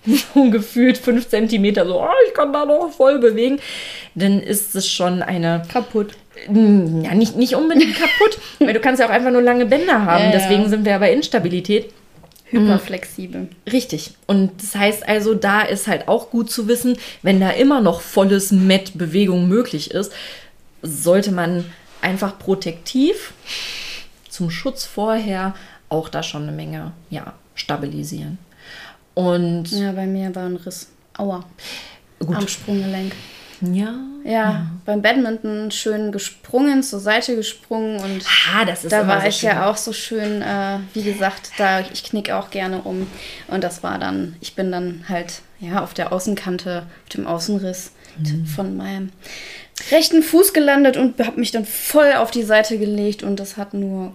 So 0.06 0.50
gefühlt 0.50 0.98
fünf 0.98 1.30
Zentimeter, 1.30 1.86
so, 1.86 2.02
oh, 2.02 2.08
ich 2.28 2.34
kann 2.34 2.52
da 2.52 2.66
noch 2.66 2.90
voll 2.92 3.20
bewegen, 3.20 3.58
dann 4.14 4.38
ist 4.38 4.74
es 4.74 4.86
schon 4.86 5.22
eine 5.22 5.62
Kaputt. 5.72 6.14
Ja, 6.46 7.14
nicht, 7.14 7.36
nicht 7.36 7.54
unbedingt 7.54 7.94
kaputt, 7.94 8.38
weil 8.58 8.72
du 8.72 8.80
kannst 8.80 9.00
ja 9.00 9.06
auch 9.06 9.10
einfach 9.10 9.30
nur 9.30 9.42
lange 9.42 9.66
Bänder 9.66 10.04
haben. 10.04 10.24
Ja, 10.24 10.30
ja. 10.30 10.32
Deswegen 10.32 10.68
sind 10.68 10.84
wir 10.84 10.98
bei 10.98 11.12
Instabilität. 11.12 11.92
Hyperflexibel. 12.46 13.48
Richtig. 13.70 14.14
Und 14.26 14.52
das 14.62 14.74
heißt 14.74 15.08
also, 15.08 15.34
da 15.34 15.62
ist 15.62 15.86
halt 15.88 16.08
auch 16.08 16.30
gut 16.30 16.50
zu 16.50 16.68
wissen, 16.68 16.96
wenn 17.22 17.40
da 17.40 17.50
immer 17.50 17.80
noch 17.80 18.00
volles 18.00 18.52
Met-Bewegung 18.52 19.48
möglich 19.48 19.90
ist, 19.90 20.12
sollte 20.82 21.32
man 21.32 21.64
einfach 22.00 22.38
protektiv 22.38 23.32
zum 24.28 24.50
Schutz 24.50 24.84
vorher 24.84 25.54
auch 25.88 26.08
da 26.08 26.22
schon 26.22 26.42
eine 26.42 26.52
Menge 26.52 26.92
ja, 27.10 27.34
stabilisieren. 27.54 28.38
Und 29.14 29.70
Ja, 29.70 29.92
bei 29.92 30.06
mir 30.06 30.34
war 30.34 30.44
ein 30.44 30.56
Riss. 30.56 30.88
Aua. 31.16 31.44
gut, 32.18 32.36
Am 32.36 32.48
Sprunggelenk. 32.48 33.14
Ja. 33.72 33.94
Ja, 34.26 34.66
beim 34.86 35.02
Badminton 35.02 35.70
schön 35.70 36.10
gesprungen, 36.10 36.82
zur 36.82 36.98
Seite 36.98 37.36
gesprungen 37.36 38.00
und 38.00 38.24
Ah, 38.54 38.64
das 38.64 38.82
ist 38.84 38.90
da 38.90 39.06
war 39.06 39.20
so 39.20 39.26
ich 39.26 39.36
schön. 39.36 39.50
ja 39.50 39.68
auch 39.70 39.76
so 39.76 39.92
schön, 39.92 40.40
äh, 40.40 40.78
wie 40.94 41.02
gesagt, 41.02 41.50
da 41.58 41.80
ich 41.80 42.04
knick 42.04 42.30
auch 42.30 42.48
gerne 42.50 42.80
um 42.82 43.06
und 43.48 43.62
das 43.62 43.82
war 43.82 43.98
dann, 43.98 44.34
ich 44.40 44.54
bin 44.54 44.72
dann 44.72 45.04
halt 45.10 45.42
ja 45.60 45.82
auf 45.82 45.92
der 45.92 46.10
Außenkante, 46.10 46.84
auf 47.04 47.08
dem 47.10 47.26
Außenriss 47.26 47.90
Mhm. 48.16 48.46
von 48.46 48.76
meinem 48.76 49.10
rechten 49.90 50.22
Fuß 50.22 50.52
gelandet 50.52 50.96
und 50.96 51.18
habe 51.18 51.38
mich 51.40 51.50
dann 51.50 51.64
voll 51.66 52.12
auf 52.12 52.30
die 52.30 52.44
Seite 52.44 52.78
gelegt 52.78 53.24
und 53.24 53.40
das 53.40 53.56
hat 53.56 53.74
nur 53.74 54.12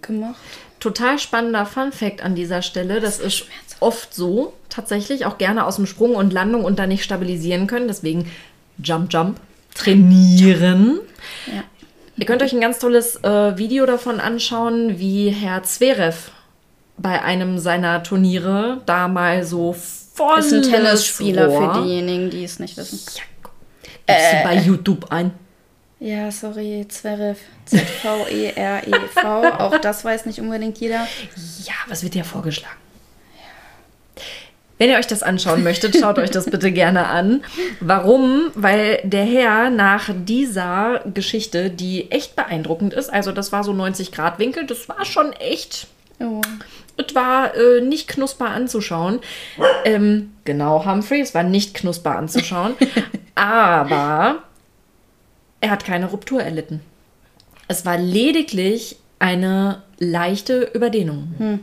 gemacht. 0.00 0.40
Total 0.80 1.18
spannender 1.18 1.66
Fun 1.66 1.92
Fact 1.92 2.22
an 2.22 2.34
dieser 2.34 2.62
Stelle. 2.62 2.98
Das 3.00 3.18
ist 3.18 3.44
oft 3.78 4.14
so, 4.14 4.54
tatsächlich, 4.70 5.26
auch 5.26 5.36
gerne 5.36 5.66
aus 5.66 5.76
dem 5.76 5.84
Sprung 5.86 6.14
und 6.14 6.32
Landung 6.32 6.64
und 6.64 6.78
dann 6.78 6.88
nicht 6.88 7.04
stabilisieren 7.04 7.66
können. 7.66 7.88
Deswegen 7.88 8.30
Jump, 8.78 9.12
Jump, 9.12 9.40
trainieren. 9.74 11.00
Ja. 11.46 11.64
Ihr 12.16 12.26
könnt 12.26 12.42
euch 12.42 12.52
ein 12.52 12.60
ganz 12.60 12.78
tolles 12.78 13.16
äh, 13.24 13.56
Video 13.56 13.86
davon 13.86 14.20
anschauen, 14.20 14.98
wie 14.98 15.30
Herr 15.30 15.62
Zverev 15.62 16.30
bei 16.98 17.22
einem 17.22 17.58
seiner 17.58 18.02
Turniere 18.02 18.82
da 18.86 19.08
mal 19.08 19.44
so 19.44 19.72
voll 19.72 20.38
Ist 20.38 20.52
ein 20.52 20.62
Tennisspieler 20.62 21.50
für 21.50 21.82
diejenigen, 21.82 22.30
die 22.30 22.44
es 22.44 22.58
nicht 22.58 22.76
wissen. 22.76 23.00
Gibst 24.06 24.32
du 24.32 24.42
bei 24.44 24.56
YouTube 24.56 25.10
ein. 25.10 25.32
Ja, 26.00 26.30
sorry, 26.32 26.84
Zverev. 26.88 27.38
Z-V-E-R-E-V. 27.64 29.20
Auch 29.58 29.78
das 29.78 30.04
weiß 30.04 30.26
nicht 30.26 30.40
unbedingt 30.40 30.78
jeder. 30.78 31.06
Ja, 31.64 31.74
was 31.88 32.02
wird 32.02 32.14
dir 32.14 32.24
vorgeschlagen? 32.24 32.81
Wenn 34.82 34.90
ihr 34.90 34.98
euch 34.98 35.06
das 35.06 35.22
anschauen 35.22 35.62
möchtet, 35.62 35.96
schaut 35.96 36.18
euch 36.18 36.30
das 36.32 36.46
bitte 36.46 36.72
gerne 36.72 37.06
an. 37.06 37.44
Warum? 37.78 38.50
Weil 38.56 38.98
der 39.04 39.24
Herr 39.24 39.70
nach 39.70 40.10
dieser 40.12 41.04
Geschichte, 41.14 41.70
die 41.70 42.10
echt 42.10 42.34
beeindruckend 42.34 42.92
ist, 42.92 43.08
also 43.08 43.30
das 43.30 43.52
war 43.52 43.62
so 43.62 43.72
90 43.72 44.10
Grad 44.10 44.40
Winkel, 44.40 44.66
das 44.66 44.88
war 44.88 45.04
schon 45.04 45.32
echt, 45.34 45.86
Oh. 46.18 46.40
es 46.96 47.14
war 47.14 47.54
äh, 47.54 47.80
nicht 47.80 48.08
knusper 48.08 48.46
anzuschauen. 48.48 49.20
Ähm, 49.84 50.32
genau, 50.44 50.84
Humphrey, 50.84 51.20
es 51.20 51.32
war 51.32 51.44
nicht 51.44 51.74
knusper 51.74 52.16
anzuschauen, 52.16 52.74
aber 53.36 54.42
er 55.60 55.70
hat 55.70 55.84
keine 55.84 56.06
Ruptur 56.06 56.42
erlitten. 56.42 56.80
Es 57.68 57.86
war 57.86 57.98
lediglich 57.98 58.96
eine 59.20 59.82
leichte 60.00 60.62
Überdehnung. 60.74 61.60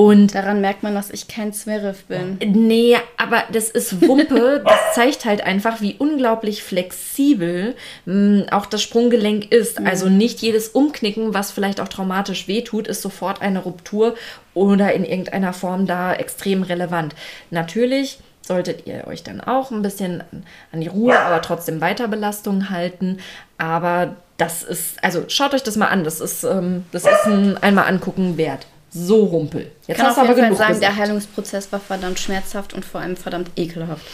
Und 0.00 0.34
Daran 0.34 0.60
merkt 0.62 0.82
man, 0.82 0.94
dass 0.94 1.10
ich 1.10 1.28
kein 1.28 1.52
Zverev 1.52 2.04
bin. 2.08 2.38
Nee, 2.66 2.96
aber 3.18 3.42
das 3.52 3.68
ist 3.70 4.00
Wumpe. 4.06 4.62
Das 4.70 4.94
zeigt 4.94 5.24
halt 5.26 5.42
einfach, 5.42 5.80
wie 5.82 5.94
unglaublich 5.98 6.62
flexibel 6.62 7.74
mh, 8.06 8.46
auch 8.50 8.66
das 8.66 8.80
Sprunggelenk 8.82 9.52
ist. 9.52 9.78
Also 9.84 10.08
nicht 10.08 10.40
jedes 10.40 10.68
Umknicken, 10.68 11.34
was 11.34 11.50
vielleicht 11.50 11.80
auch 11.80 11.88
traumatisch 11.88 12.48
wehtut, 12.48 12.88
ist 12.88 13.02
sofort 13.02 13.42
eine 13.42 13.58
Ruptur 13.58 14.14
oder 14.54 14.92
in 14.94 15.04
irgendeiner 15.04 15.52
Form 15.52 15.86
da 15.86 16.14
extrem 16.14 16.62
relevant. 16.62 17.14
Natürlich 17.50 18.18
solltet 18.42 18.86
ihr 18.86 19.06
euch 19.06 19.22
dann 19.22 19.40
auch 19.40 19.70
ein 19.70 19.82
bisschen 19.82 20.24
an- 20.72 20.80
die 20.80 20.88
Ruhe, 20.88 21.18
aber 21.18 21.42
trotzdem 21.42 21.80
Weiterbelastungen 21.80 22.70
halten. 22.70 23.18
Aber 23.58 24.16
das 24.38 24.62
ist, 24.62 25.02
also 25.04 25.24
schaut 25.28 25.52
euch 25.54 25.62
das 25.62 25.76
mal 25.76 25.88
an. 25.88 26.04
Das 26.04 26.20
ist, 26.20 26.42
ähm, 26.44 26.84
das 26.90 27.04
ist 27.04 27.26
ein 27.26 27.58
einmal 27.58 27.86
angucken 27.86 28.36
wert. 28.38 28.66
So 28.92 29.24
Rumpel. 29.24 29.70
Ich 29.82 29.88
Jetzt 29.88 29.96
kann 29.98 30.06
hast 30.08 30.16
du 30.16 30.20
aber 30.22 30.28
jeden 30.30 30.40
Fall 30.40 30.46
genug 30.48 30.58
sagen, 30.58 30.74
gesagt. 30.74 30.96
der 30.96 30.96
Heilungsprozess 30.96 31.70
war 31.72 31.80
verdammt 31.80 32.18
schmerzhaft 32.18 32.74
und 32.74 32.84
vor 32.84 33.00
allem 33.00 33.16
verdammt 33.16 33.50
ekelhaft. 33.56 34.04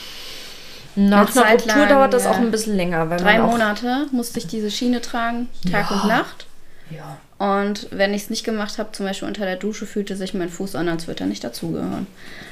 Nach 0.96 1.30
Eine 1.34 1.44
einer 1.44 1.52
Ruptur 1.62 1.86
dauert 1.86 2.12
das 2.14 2.24
ja. 2.24 2.30
auch 2.30 2.36
ein 2.36 2.50
bisschen 2.50 2.76
länger. 2.76 3.10
Weil 3.10 3.18
Drei 3.18 3.38
Monate 3.38 4.06
musste 4.12 4.38
ich 4.38 4.46
diese 4.46 4.70
Schiene 4.70 5.00
tragen, 5.00 5.48
Tag 5.70 5.90
Ja. 5.90 5.96
und 6.00 6.08
Nacht. 6.08 6.46
Ja. 6.90 7.18
Und 7.38 7.88
wenn 7.90 8.14
ich 8.14 8.22
es 8.22 8.30
nicht 8.30 8.44
gemacht 8.44 8.78
habe, 8.78 8.92
zum 8.92 9.04
Beispiel 9.04 9.28
unter 9.28 9.44
der 9.44 9.56
Dusche, 9.56 9.84
fühlte 9.86 10.16
sich 10.16 10.32
mein 10.32 10.48
Fuß 10.48 10.74
an, 10.74 10.88
als 10.88 11.06
würde 11.06 11.24
er 11.24 11.26
nicht 11.26 11.44
dazugehören. 11.44 12.06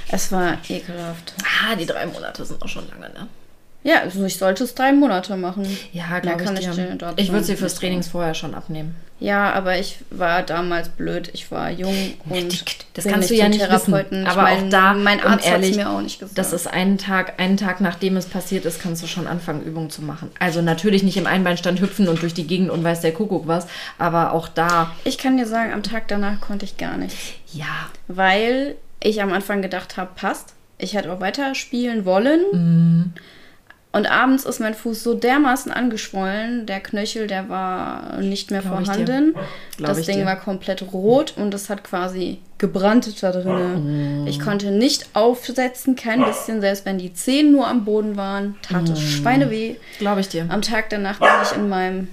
Es 0.08 0.30
war 0.30 0.58
ekelhaft. 0.68 1.32
Ah, 1.42 1.74
die 1.76 1.86
drei 1.86 2.04
Monate 2.06 2.44
sind 2.44 2.60
auch 2.62 2.68
schon 2.68 2.86
lange, 2.88 3.12
ne? 3.14 3.28
Ja, 3.84 4.00
also 4.00 4.24
ich 4.24 4.38
sollte 4.38 4.64
es 4.64 4.74
drei 4.74 4.92
Monate 4.92 5.36
machen. 5.36 5.64
Ja, 5.92 6.18
glaube 6.18 6.40
ich. 6.40 6.46
kann 6.46 6.56
ich 6.56 6.66
ich 6.66 7.30
würde 7.30 7.44
sie 7.44 7.52
nicht 7.52 7.60
fürs. 7.60 7.74
Trainings 7.74 8.08
vorher 8.08 8.32
schon 8.34 8.54
abnehmen. 8.54 8.96
Ja, 9.20 9.52
aber 9.52 9.78
ich 9.78 9.98
war 10.10 10.42
damals 10.42 10.88
blöd. 10.88 11.30
Ich 11.34 11.50
war 11.50 11.70
jung 11.70 11.94
und 12.30 12.64
Das 12.94 13.04
kannst 13.04 13.28
du 13.28 13.34
nicht 13.34 13.42
ja 13.42 13.48
nicht 13.50 13.60
Therapeuten. 13.60 14.24
wissen. 14.24 14.26
Aber 14.26 14.42
mein, 14.42 14.64
auch 14.64 14.70
da, 14.70 14.94
mein 14.94 15.20
um 15.20 15.26
Arzt 15.26 15.44
hat 15.46 15.52
ehrlich, 15.52 15.70
es 15.72 15.76
mir 15.76 15.90
auch 15.90 16.00
nicht 16.00 16.18
gesagt. 16.18 16.38
Das 16.38 16.54
ist 16.54 16.66
einen 16.66 16.96
Tag, 16.96 17.34
einen 17.38 17.58
Tag 17.58 17.82
nachdem 17.82 18.16
es 18.16 18.24
passiert 18.26 18.64
ist, 18.64 18.80
kannst 18.82 19.02
du 19.02 19.06
schon 19.06 19.26
anfangen, 19.26 19.62
Übungen 19.62 19.90
zu 19.90 20.00
machen. 20.02 20.30
Also 20.40 20.62
natürlich 20.62 21.02
nicht 21.02 21.18
im 21.18 21.26
Einbeinstand 21.26 21.80
hüpfen 21.80 22.08
und 22.08 22.22
durch 22.22 22.32
die 22.34 22.46
Gegend 22.46 22.70
und 22.70 22.82
weiß 22.82 23.02
der 23.02 23.12
Kuckuck 23.12 23.46
was, 23.46 23.66
aber 23.98 24.32
auch 24.32 24.48
da, 24.48 24.90
ich 25.04 25.18
kann 25.18 25.36
dir 25.36 25.46
sagen, 25.46 25.72
am 25.74 25.82
Tag 25.82 26.08
danach 26.08 26.40
konnte 26.40 26.64
ich 26.64 26.78
gar 26.78 26.96
nichts. 26.96 27.16
ja, 27.52 27.66
Weil 28.08 28.76
ich 29.00 29.20
am 29.22 29.32
Anfang 29.32 29.60
gedacht 29.60 29.98
habe, 29.98 30.10
passt. 30.16 30.54
Ich 30.78 30.94
hätte 30.94 31.12
auch 31.12 31.20
weiter 31.20 31.54
spielen 31.54 32.04
wollen. 32.06 32.40
Mhm. 32.52 33.12
Und 33.94 34.10
abends 34.10 34.44
ist 34.44 34.58
mein 34.58 34.74
Fuß 34.74 35.04
so 35.04 35.14
dermaßen 35.14 35.70
angeschwollen, 35.70 36.66
der 36.66 36.80
Knöchel, 36.80 37.28
der 37.28 37.48
war 37.48 38.16
nicht 38.20 38.50
mehr 38.50 38.60
Glaub 38.60 38.84
vorhanden. 38.84 39.34
Das 39.78 40.02
Ding 40.02 40.18
dir. 40.18 40.26
war 40.26 40.34
komplett 40.36 40.82
rot 40.92 41.34
und 41.36 41.54
es 41.54 41.70
hat 41.70 41.84
quasi 41.84 42.40
gebrannt 42.58 43.22
da 43.22 43.30
drin. 43.30 44.26
Ich 44.26 44.40
konnte 44.40 44.72
nicht 44.72 45.06
aufsetzen, 45.14 45.94
kein 45.94 46.24
bisschen, 46.24 46.60
selbst 46.60 46.84
wenn 46.86 46.98
die 46.98 47.14
Zehen 47.14 47.52
nur 47.52 47.68
am 47.68 47.84
Boden 47.84 48.16
waren, 48.16 48.56
tat 48.62 48.88
es 48.88 49.00
Schweineweh. 49.00 49.76
Glaube 50.00 50.20
ich 50.22 50.28
dir. 50.28 50.46
Am 50.48 50.60
Tag 50.62 50.90
danach 50.90 51.20
bin 51.20 51.28
ich 51.44 51.56
in 51.56 51.68
meinem, 51.68 52.08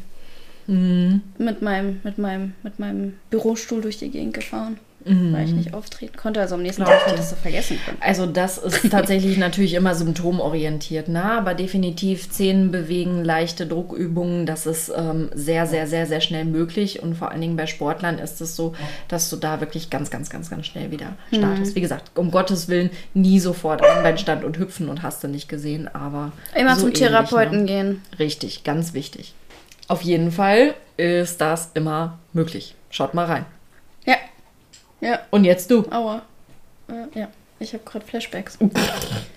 Mhm. 0.67 1.21
mit 1.39 1.63
meinem, 1.63 2.00
mit 2.03 2.19
meinem, 2.19 2.53
mit 2.61 2.77
meinem 2.79 3.17
Bürostuhl 3.31 3.81
durch 3.81 3.97
die 3.97 4.09
Gegend 4.11 4.35
gefahren, 4.35 4.77
weil 5.05 5.46
ich 5.46 5.53
nicht 5.53 5.74
auftreten 5.74 6.15
konnte. 6.15 6.39
Also 6.41 6.55
am 6.55 6.62
nächsten 6.62 6.84
Tag 6.84 7.01
hätte 7.01 7.12
ich 7.12 7.20
das 7.20 7.29
so 7.31 7.36
vergessen 7.36 7.79
können. 7.84 7.98
Also 8.00 8.25
das 8.25 8.58
ist 8.58 8.89
tatsächlich 8.91 9.38
natürlich 9.38 9.74
immer 9.74 9.96
symptomorientiert, 9.96 11.08
ne? 11.08 11.24
aber 11.24 11.53
definitiv 11.53 12.29
Zehen 12.29 12.72
bewegen, 12.72 13.24
leichte 13.24 13.65
Druckübungen, 13.65 14.46
das 14.46 14.65
ist 14.65 14.91
ähm, 14.96 15.29
sehr, 15.34 15.65
sehr, 15.65 15.88
sehr, 15.88 16.05
sehr 16.05 16.22
schnell 16.22 16.46
möglich 16.46 17.01
und 17.01 17.15
vor 17.15 17.31
allen 17.31 17.41
Dingen 17.41 17.55
bei 17.55 17.65
Sportlern 17.65 18.20
ist 18.20 18.41
es 18.41 18.55
so, 18.55 18.74
dass 19.08 19.29
du 19.29 19.38
da 19.38 19.60
wirklich 19.60 19.89
ganz, 19.89 20.10
ganz, 20.10 20.29
ganz, 20.29 20.50
ganz 20.50 20.65
schnell 20.65 20.91
wieder 20.91 21.13
startest. 21.34 21.75
Wie 21.75 21.81
gesagt, 21.81 22.12
um 22.17 22.31
Gottes 22.31 22.67
Willen 22.67 22.89
nie 23.13 23.39
sofort 23.39 23.84
Einbeinstand 23.84 24.43
und 24.43 24.58
hüpfen 24.58 24.89
und 24.89 25.03
hast 25.03 25.24
du 25.24 25.27
nicht 25.27 25.50
gesehen, 25.50 25.88
aber 25.88 26.31
Immer 26.55 26.75
so 26.75 26.81
zum 26.81 26.89
ähnlich, 26.89 27.00
Therapeuten 27.00 27.60
ne? 27.60 27.65
gehen. 27.65 28.01
Richtig, 28.20 28.63
ganz 28.63 28.93
wichtig. 28.93 29.34
Auf 29.88 30.03
jeden 30.03 30.31
Fall 30.31 30.74
ist 30.98 31.41
das 31.41 31.72
immer 31.74 32.20
möglich. 32.34 32.75
Schaut 32.89 33.13
mal 33.13 33.25
rein. 33.25 33.46
Ja. 35.01 35.20
Und 35.31 35.43
jetzt 35.43 35.70
du. 35.70 35.86
Aua. 35.91 36.22
Äh, 36.88 37.20
ja. 37.20 37.27
Ich 37.62 37.74
habe 37.74 37.84
gerade 37.86 38.05
Flashbacks. 38.05 38.58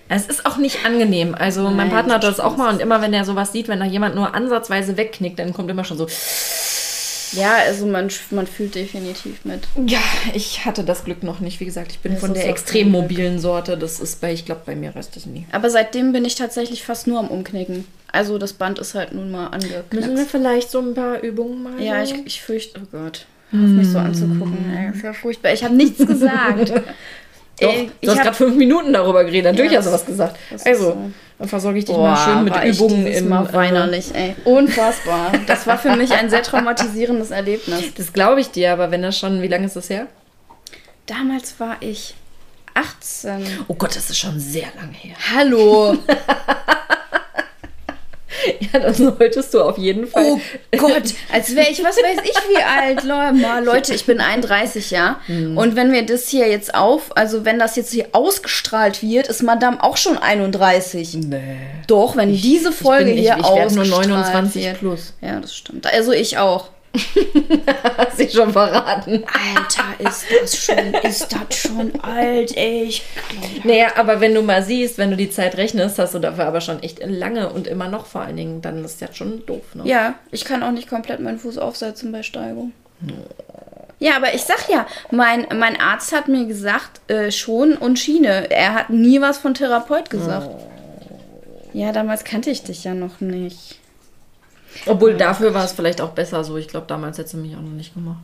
Es 0.09 0.25
ist 0.25 0.47
auch 0.47 0.57
nicht 0.57 0.83
angenehm. 0.83 1.35
Also 1.35 1.63
mein 1.63 1.77
Nein, 1.77 1.89
Partner 1.91 2.15
hat 2.15 2.23
das 2.23 2.39
auch 2.39 2.57
mal 2.57 2.73
und 2.73 2.81
immer 2.81 3.01
wenn 3.01 3.13
er 3.13 3.23
sowas 3.23 3.51
sieht, 3.51 3.67
wenn 3.67 3.79
da 3.79 3.85
jemand 3.85 4.15
nur 4.15 4.33
ansatzweise 4.33 4.97
wegknickt, 4.97 5.37
dann 5.37 5.53
kommt 5.53 5.69
immer 5.69 5.83
schon 5.83 5.97
so. 5.97 6.07
Ja, 7.33 7.55
also 7.67 7.85
man, 7.85 8.09
man 8.31 8.47
fühlt 8.47 8.75
definitiv 8.75 9.45
mit. 9.45 9.67
Ja, 9.85 9.99
ich 10.33 10.65
hatte 10.65 10.83
das 10.83 11.03
Glück 11.03 11.21
noch 11.21 11.39
nicht. 11.39 11.59
Wie 11.59 11.65
gesagt, 11.65 11.91
ich 11.91 11.99
bin 11.99 12.13
Das 12.13 12.21
von 12.21 12.33
der 12.33 12.47
extrem 12.49 12.89
mobilen 12.89 13.39
Sorte. 13.39 13.77
Das 13.77 13.99
ist 13.99 14.21
bei, 14.21 14.33
ich 14.33 14.45
glaube, 14.45 14.61
bei 14.65 14.75
mir 14.75 14.95
reißt 14.95 15.15
das 15.15 15.25
nie. 15.25 15.45
Aber 15.51 15.69
seitdem 15.69 16.11
bin 16.11 16.25
ich 16.25 16.35
tatsächlich 16.35 16.83
fast 16.83 17.07
nur 17.07 17.19
am 17.19 17.27
Umknicken. 17.27 17.85
Also 18.11 18.37
das 18.37 18.53
Band 18.53 18.79
ist 18.79 18.95
halt 18.95 19.13
nun 19.13 19.29
mal 19.31 19.51
Müssen 19.91 20.17
wir 20.17 20.25
vielleicht 20.25 20.71
so 20.71 20.79
ein 20.79 20.95
paar 20.95 21.21
Übungen 21.21 21.61
mal? 21.61 21.81
Ja, 21.81 22.01
ich, 22.01 22.13
ich 22.25 22.41
fürchte, 22.41 22.79
oh 22.81 22.87
Gott. 22.91 23.25
Auf 23.51 23.59
mich 23.59 23.87
so 23.89 23.99
anzugucken. 23.99 24.57
Ey, 24.75 24.91
das 24.91 25.01
ja 25.01 25.13
furchtbar. 25.13 25.53
Ich 25.53 25.63
habe 25.63 25.75
nichts 25.75 26.05
gesagt. 26.05 26.73
Doch, 27.59 27.69
Ey, 27.73 27.85
du 27.85 27.91
ich 28.01 28.09
hast 28.09 28.21
gerade 28.21 28.35
fünf 28.35 28.55
Minuten 28.57 28.91
darüber 28.91 29.23
geredet. 29.23 29.51
Natürlich 29.53 29.71
Ja, 29.71 29.77
hast 29.79 29.87
du 29.87 29.91
was 29.93 30.05
gesagt. 30.05 30.37
Also, 30.65 30.83
so. 30.91 31.11
dann 31.39 31.47
versorge 31.47 31.79
ich 31.79 31.85
dich 31.85 31.95
Boah, 31.95 32.09
mal 32.09 32.17
schön 32.17 32.43
mit 32.43 32.53
war 32.53 32.65
Übungen 32.65 33.07
im. 33.07 33.29
Mal 33.29 33.47
äh, 33.47 33.53
weinerlich, 33.53 34.13
ey. 34.13 34.35
Unfassbar. 34.43 35.31
Das 35.47 35.65
war 35.65 35.77
für 35.77 35.95
mich 35.95 36.11
ein 36.11 36.29
sehr 36.29 36.43
traumatisierendes 36.43 37.31
Erlebnis. 37.31 37.93
Das 37.95 38.11
glaube 38.11 38.41
ich 38.41 38.51
dir, 38.51 38.73
aber 38.73 38.91
wenn 38.91 39.01
das 39.03 39.17
schon, 39.17 39.41
wie 39.41 39.47
lange 39.47 39.67
ist 39.67 39.77
das 39.77 39.89
her? 39.89 40.07
Damals 41.05 41.57
war 41.59 41.77
ich 41.79 42.15
18. 42.73 43.45
Oh 43.69 43.75
Gott, 43.75 43.95
das 43.95 44.09
ist 44.09 44.17
schon 44.17 44.37
sehr 44.37 44.67
lange 44.75 44.93
her. 44.93 45.15
Hallo. 45.33 45.95
Ja, 48.73 48.79
dann 48.79 48.93
solltest 48.93 49.53
du 49.53 49.61
auf 49.61 49.77
jeden 49.77 50.07
Fall. 50.07 50.25
Oh 50.25 50.77
Gott, 50.77 51.03
als 51.31 51.55
wäre 51.55 51.69
ich, 51.69 51.83
was 51.83 51.97
weiß 51.97 52.19
ich 52.23 52.35
wie 52.49 52.61
alt. 52.61 53.03
Leute, 53.03 53.33
mal, 53.33 53.63
Leute, 53.63 53.93
ich 53.93 54.05
bin 54.05 54.19
31, 54.19 54.91
ja. 54.91 55.19
Hm. 55.27 55.57
Und 55.57 55.75
wenn 55.75 55.91
wir 55.91 56.05
das 56.05 56.27
hier 56.27 56.47
jetzt 56.47 56.73
auf, 56.73 57.15
also 57.15 57.45
wenn 57.45 57.59
das 57.59 57.75
jetzt 57.75 57.91
hier 57.91 58.07
ausgestrahlt 58.11 59.01
wird, 59.01 59.27
ist 59.27 59.43
Madame 59.43 59.81
auch 59.83 59.97
schon 59.97 60.17
31. 60.17 61.15
Nee. 61.15 61.57
Doch, 61.87 62.15
wenn 62.15 62.35
diese 62.35 62.71
Folge 62.71 63.11
ich 63.11 63.15
bin, 63.15 63.23
hier 63.23 63.37
ich, 63.39 63.45
ich 63.45 63.55
werd 63.55 63.71
nur 63.71 63.83
ausgestrahlt 63.83 64.09
29 64.09 64.63
wird. 64.63 64.79
plus. 64.79 65.13
Ja, 65.21 65.39
das 65.39 65.55
stimmt. 65.55 65.91
Also 65.91 66.11
ich 66.11 66.37
auch. 66.37 66.69
Hast 67.97 68.19
dich 68.19 68.33
schon 68.33 68.51
verraten. 68.51 69.23
Alter, 69.25 70.09
ist 70.09 70.25
das 70.41 70.57
schon, 70.57 70.93
ist 71.03 71.33
das 71.33 71.57
schon 71.57 71.99
alt, 72.01 72.55
ey. 72.55 72.83
Ich 72.83 73.03
Naja, 73.63 73.87
aber 73.95 74.21
wenn 74.21 74.33
du 74.33 74.41
mal 74.41 74.63
siehst, 74.63 74.97
wenn 74.97 75.11
du 75.11 75.17
die 75.17 75.29
Zeit 75.29 75.57
rechnest, 75.57 75.99
hast 75.99 76.13
du 76.13 76.19
dafür 76.19 76.45
aber 76.45 76.61
schon 76.61 76.81
echt 76.83 76.99
lange 77.05 77.49
und 77.49 77.67
immer 77.67 77.87
noch 77.87 78.05
vor 78.05 78.21
allen 78.21 78.37
Dingen, 78.37 78.61
dann 78.61 78.83
ist 78.83 79.01
das 79.01 79.15
schon 79.15 79.45
doof, 79.45 79.75
ne? 79.75 79.83
Ja, 79.85 80.15
ich 80.31 80.45
kann 80.45 80.63
auch 80.63 80.71
nicht 80.71 80.89
komplett 80.89 81.19
meinen 81.19 81.39
Fuß 81.39 81.57
aufsetzen 81.57 82.11
bei 82.11 82.23
Steigung. 82.23 82.71
Ja, 83.99 84.17
aber 84.17 84.33
ich 84.33 84.43
sag 84.43 84.69
ja, 84.69 84.85
mein, 85.11 85.47
mein 85.55 85.79
Arzt 85.79 86.11
hat 86.11 86.27
mir 86.27 86.45
gesagt, 86.45 87.09
äh, 87.09 87.31
schon 87.31 87.73
und 87.73 87.97
Schiene. 87.97 88.49
Er 88.51 88.73
hat 88.73 88.89
nie 88.89 89.21
was 89.21 89.37
von 89.37 89.53
Therapeut 89.53 90.09
gesagt. 90.09 90.49
Ja, 91.73 91.91
damals 91.91 92.23
kannte 92.23 92.49
ich 92.49 92.63
dich 92.63 92.83
ja 92.83 92.93
noch 92.93 93.19
nicht. 93.21 93.79
Obwohl 94.85 95.15
dafür 95.15 95.53
war 95.53 95.65
es 95.65 95.71
vielleicht 95.71 96.01
auch 96.01 96.11
besser 96.11 96.43
so. 96.43 96.57
Ich 96.57 96.67
glaube, 96.67 96.87
damals 96.87 97.17
hättest 97.17 97.33
du 97.33 97.37
mich 97.37 97.55
auch 97.55 97.61
noch 97.61 97.71
nicht 97.71 97.93
gemacht. 97.93 98.19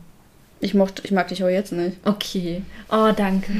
Ich, 0.60 0.74
mochte, 0.74 1.02
ich 1.04 1.10
mag 1.10 1.28
dich 1.28 1.42
auch 1.42 1.48
jetzt 1.48 1.72
nicht. 1.72 1.96
Okay. 2.04 2.62
Oh, 2.90 3.10
danke. 3.16 3.52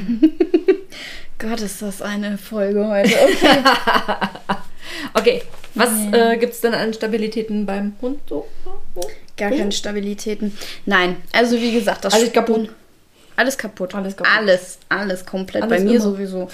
Gott, 1.39 1.59
ist 1.59 1.81
das 1.81 2.01
eine 2.01 2.37
Folge 2.37 2.87
heute. 2.87 3.13
Okay. 3.13 3.57
Okay. 5.13 5.41
Was 5.75 5.89
äh, 6.11 6.37
gibt 6.37 6.53
es 6.53 6.61
denn 6.61 6.73
an 6.73 6.93
Stabilitäten 6.93 7.65
beim 7.65 7.93
Hund 8.01 8.19
so? 8.29 8.47
Gar 9.37 9.49
keine 9.49 9.71
Stabilitäten. 9.71 10.55
Nein, 10.85 11.17
also 11.31 11.59
wie 11.59 11.73
gesagt, 11.73 12.05
das 12.05 12.13
Alles 12.13 12.31
kaputt. 12.31 12.69
Alles 13.35 13.57
kaputt. 13.57 13.95
Alles 13.95 14.15
kaputt. 14.15 14.31
Alles, 14.37 14.77
alles 14.89 15.25
komplett. 15.25 15.63
Alles 15.63 15.77
Bei 15.77 15.83
mir 15.83 15.95
immer. 15.95 16.03
sowieso. 16.03 16.49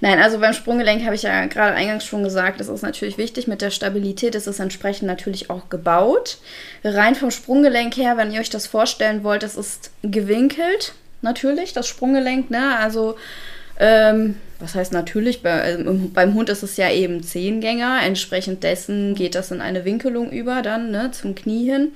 Nein, 0.00 0.18
also 0.18 0.38
beim 0.38 0.54
Sprunggelenk 0.54 1.04
habe 1.04 1.14
ich 1.14 1.22
ja 1.22 1.44
gerade 1.46 1.74
eingangs 1.74 2.04
schon 2.06 2.24
gesagt, 2.24 2.60
das 2.60 2.68
ist 2.68 2.82
natürlich 2.82 3.18
wichtig. 3.18 3.46
Mit 3.46 3.60
der 3.60 3.70
Stabilität 3.70 4.34
ist 4.34 4.46
es 4.46 4.58
entsprechend 4.58 5.06
natürlich 5.06 5.50
auch 5.50 5.68
gebaut. 5.68 6.38
Rein 6.82 7.14
vom 7.14 7.30
Sprunggelenk 7.30 7.96
her, 7.96 8.16
wenn 8.16 8.32
ihr 8.32 8.40
euch 8.40 8.50
das 8.50 8.66
vorstellen 8.66 9.24
wollt, 9.24 9.42
es 9.42 9.56
ist 9.56 9.90
gewinkelt, 10.02 10.94
natürlich, 11.20 11.74
das 11.74 11.86
Sprunggelenk, 11.86 12.50
ne? 12.50 12.78
Also, 12.78 13.16
ähm, 13.78 14.36
was 14.58 14.74
heißt 14.74 14.92
natürlich? 14.92 15.42
Bei, 15.42 15.72
ähm, 15.72 16.12
beim 16.12 16.34
Hund 16.34 16.48
ist 16.48 16.62
es 16.62 16.78
ja 16.78 16.90
eben 16.90 17.22
Zehengänger. 17.22 18.00
Entsprechend 18.02 18.62
dessen 18.62 19.14
geht 19.14 19.34
das 19.34 19.50
in 19.50 19.60
eine 19.60 19.84
Winkelung 19.84 20.30
über, 20.30 20.62
dann, 20.62 20.90
ne, 20.90 21.10
zum 21.12 21.34
Knie 21.34 21.70
hin. 21.70 21.92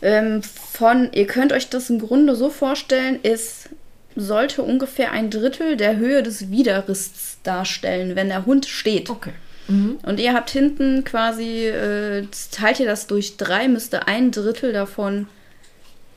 Ähm, 0.00 0.42
von, 0.42 1.12
ihr 1.12 1.26
könnt 1.26 1.52
euch 1.52 1.68
das 1.70 1.90
im 1.90 2.00
Grunde 2.00 2.34
so 2.34 2.50
vorstellen, 2.50 3.20
es 3.22 3.68
sollte 4.16 4.62
ungefähr 4.62 5.12
ein 5.12 5.30
Drittel 5.30 5.76
der 5.76 5.96
Höhe 5.96 6.22
des 6.22 6.50
Widerrists 6.50 7.38
darstellen, 7.42 8.16
wenn 8.16 8.28
der 8.28 8.46
Hund 8.46 8.66
steht. 8.66 9.10
Okay. 9.10 9.32
Und 9.68 10.20
ihr 10.20 10.34
habt 10.34 10.50
hinten 10.50 11.02
quasi, 11.04 11.66
äh, 11.66 12.26
teilt 12.50 12.80
ihr 12.80 12.86
das 12.86 13.06
durch 13.06 13.36
drei, 13.38 13.68
müsste 13.68 14.06
ein 14.06 14.30
Drittel 14.30 14.72
davon 14.72 15.28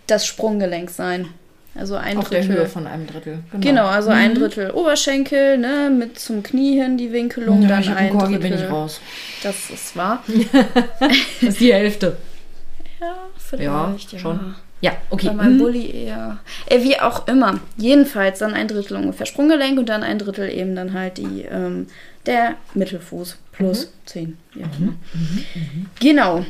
das 0.07 0.25
Sprunggelenk 0.25 0.89
sein. 0.89 1.29
Also 1.73 1.95
ein 1.95 2.17
Auf 2.17 2.29
der 2.29 2.41
Drittel. 2.41 2.57
Höhe 2.57 2.65
von 2.67 2.87
einem 2.87 3.05
Drittel. 3.05 3.39
Genau, 3.59 3.85
also 3.85 4.09
ein 4.09 4.33
Drittel 4.33 4.71
Oberschenkel, 4.71 5.57
ne, 5.57 5.89
mit 5.89 6.17
zum 6.17 6.41
Knie 6.41 6.81
hin 6.81 6.97
die 6.97 7.11
Winkelung, 7.11 7.61
Ja, 7.61 7.67
dann 7.67 7.81
ich 7.81 7.89
ein 7.89 8.09
Corgi, 8.11 8.35
Drittel. 8.39 8.49
bin 8.51 8.65
ich 8.65 8.69
raus. 8.71 8.99
Das 9.43 9.69
ist 9.69 9.95
wahr. 9.95 10.23
Das 10.99 11.13
ist 11.41 11.59
die 11.59 11.73
Hälfte. 11.73 12.17
Ja, 12.99 13.15
vielleicht, 13.37 14.13
ja. 14.13 14.19
schon. 14.19 14.35
Ja, 14.37 14.55
okay. 15.09 15.27
Bei 15.27 15.33
meinem 15.33 15.55
Mhm. 15.55 15.59
Bulli 15.59 15.89
eher. 15.91 16.37
Äh, 16.67 16.81
wie 16.83 16.99
auch 16.99 17.27
immer. 17.27 17.59
Jedenfalls 17.77 18.39
dann 18.39 18.53
ein 18.53 18.67
Drittel 18.67 18.97
ungefähr 18.97 19.25
Sprunggelenk 19.25 19.79
und 19.79 19.89
dann 19.89 20.03
ein 20.03 20.19
Drittel 20.19 20.49
eben 20.49 20.75
dann 20.75 20.93
halt 20.93 21.17
die, 21.17 21.41
ähm, 21.49 21.87
der 22.25 22.55
Mittelfuß 22.73 23.37
plus 23.51 23.91
10. 24.05 24.37
Wie 24.53 24.63
auch 24.63 24.79
immer. 24.79 24.93
Genau. 25.99 26.45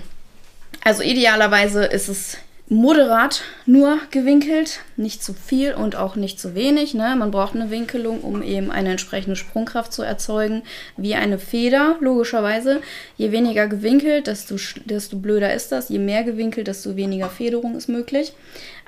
Also 0.84 1.02
idealerweise 1.04 1.86
ist 1.86 2.10
es 2.10 2.38
moderat 2.68 3.44
nur 3.68 4.00
gewinkelt, 4.10 4.80
nicht 4.98 5.24
zu 5.24 5.34
viel 5.34 5.74
und 5.74 5.96
auch 5.96 6.16
nicht 6.16 6.40
zu 6.40 6.56
wenig. 6.56 6.96
Ne? 6.96 7.16
Man 7.16 7.30
braucht 7.32 7.56
eine 7.56 7.70
Winkelung, 7.70 8.22
um 8.22 8.42
eben 8.42 8.72
eine 8.72 8.92
entsprechende 8.92 9.36
Sprungkraft 9.36 9.94
zu 9.94 10.02
erzeugen, 10.02 10.64
wie 10.98 11.16
eine 11.16 11.38
Feder, 11.38 11.98
logischerweise. 12.00 12.82
Je 13.18 13.32
weniger 13.32 13.68
gewinkelt, 13.68 14.28
desto, 14.28 14.56
desto 14.86 15.18
blöder 15.18 15.54
ist 15.54 15.72
das. 15.72 15.90
Je 15.90 16.00
mehr 16.00 16.24
gewinkelt, 16.24 16.68
desto 16.68 16.96
weniger 16.96 17.30
Federung 17.30 17.76
ist 17.76 17.88
möglich. 17.88 18.34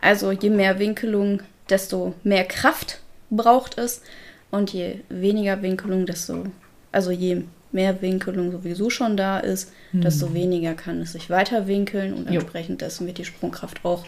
Also 0.01 0.31
je 0.31 0.49
mehr 0.49 0.79
Winkelung, 0.79 1.41
desto 1.69 2.15
mehr 2.23 2.45
Kraft 2.45 2.99
braucht 3.29 3.77
es. 3.77 4.01
Und 4.49 4.73
je 4.73 5.01
weniger 5.09 5.61
Winkelung, 5.61 6.05
desto, 6.05 6.45
also 6.91 7.11
je 7.11 7.43
mehr 7.71 8.01
Winkelung 8.01 8.51
sowieso 8.51 8.89
schon 8.89 9.17
da 9.17 9.39
ist, 9.39 9.71
desto 9.91 10.33
weniger 10.33 10.73
kann 10.73 11.01
es 11.01 11.13
sich 11.13 11.29
weiter 11.29 11.67
winkeln 11.67 12.13
und 12.13 12.27
entsprechend 12.27 12.81
dessen 12.81 13.07
wird 13.07 13.17
die 13.17 13.25
Sprungkraft 13.25 13.83
auch 13.83 14.05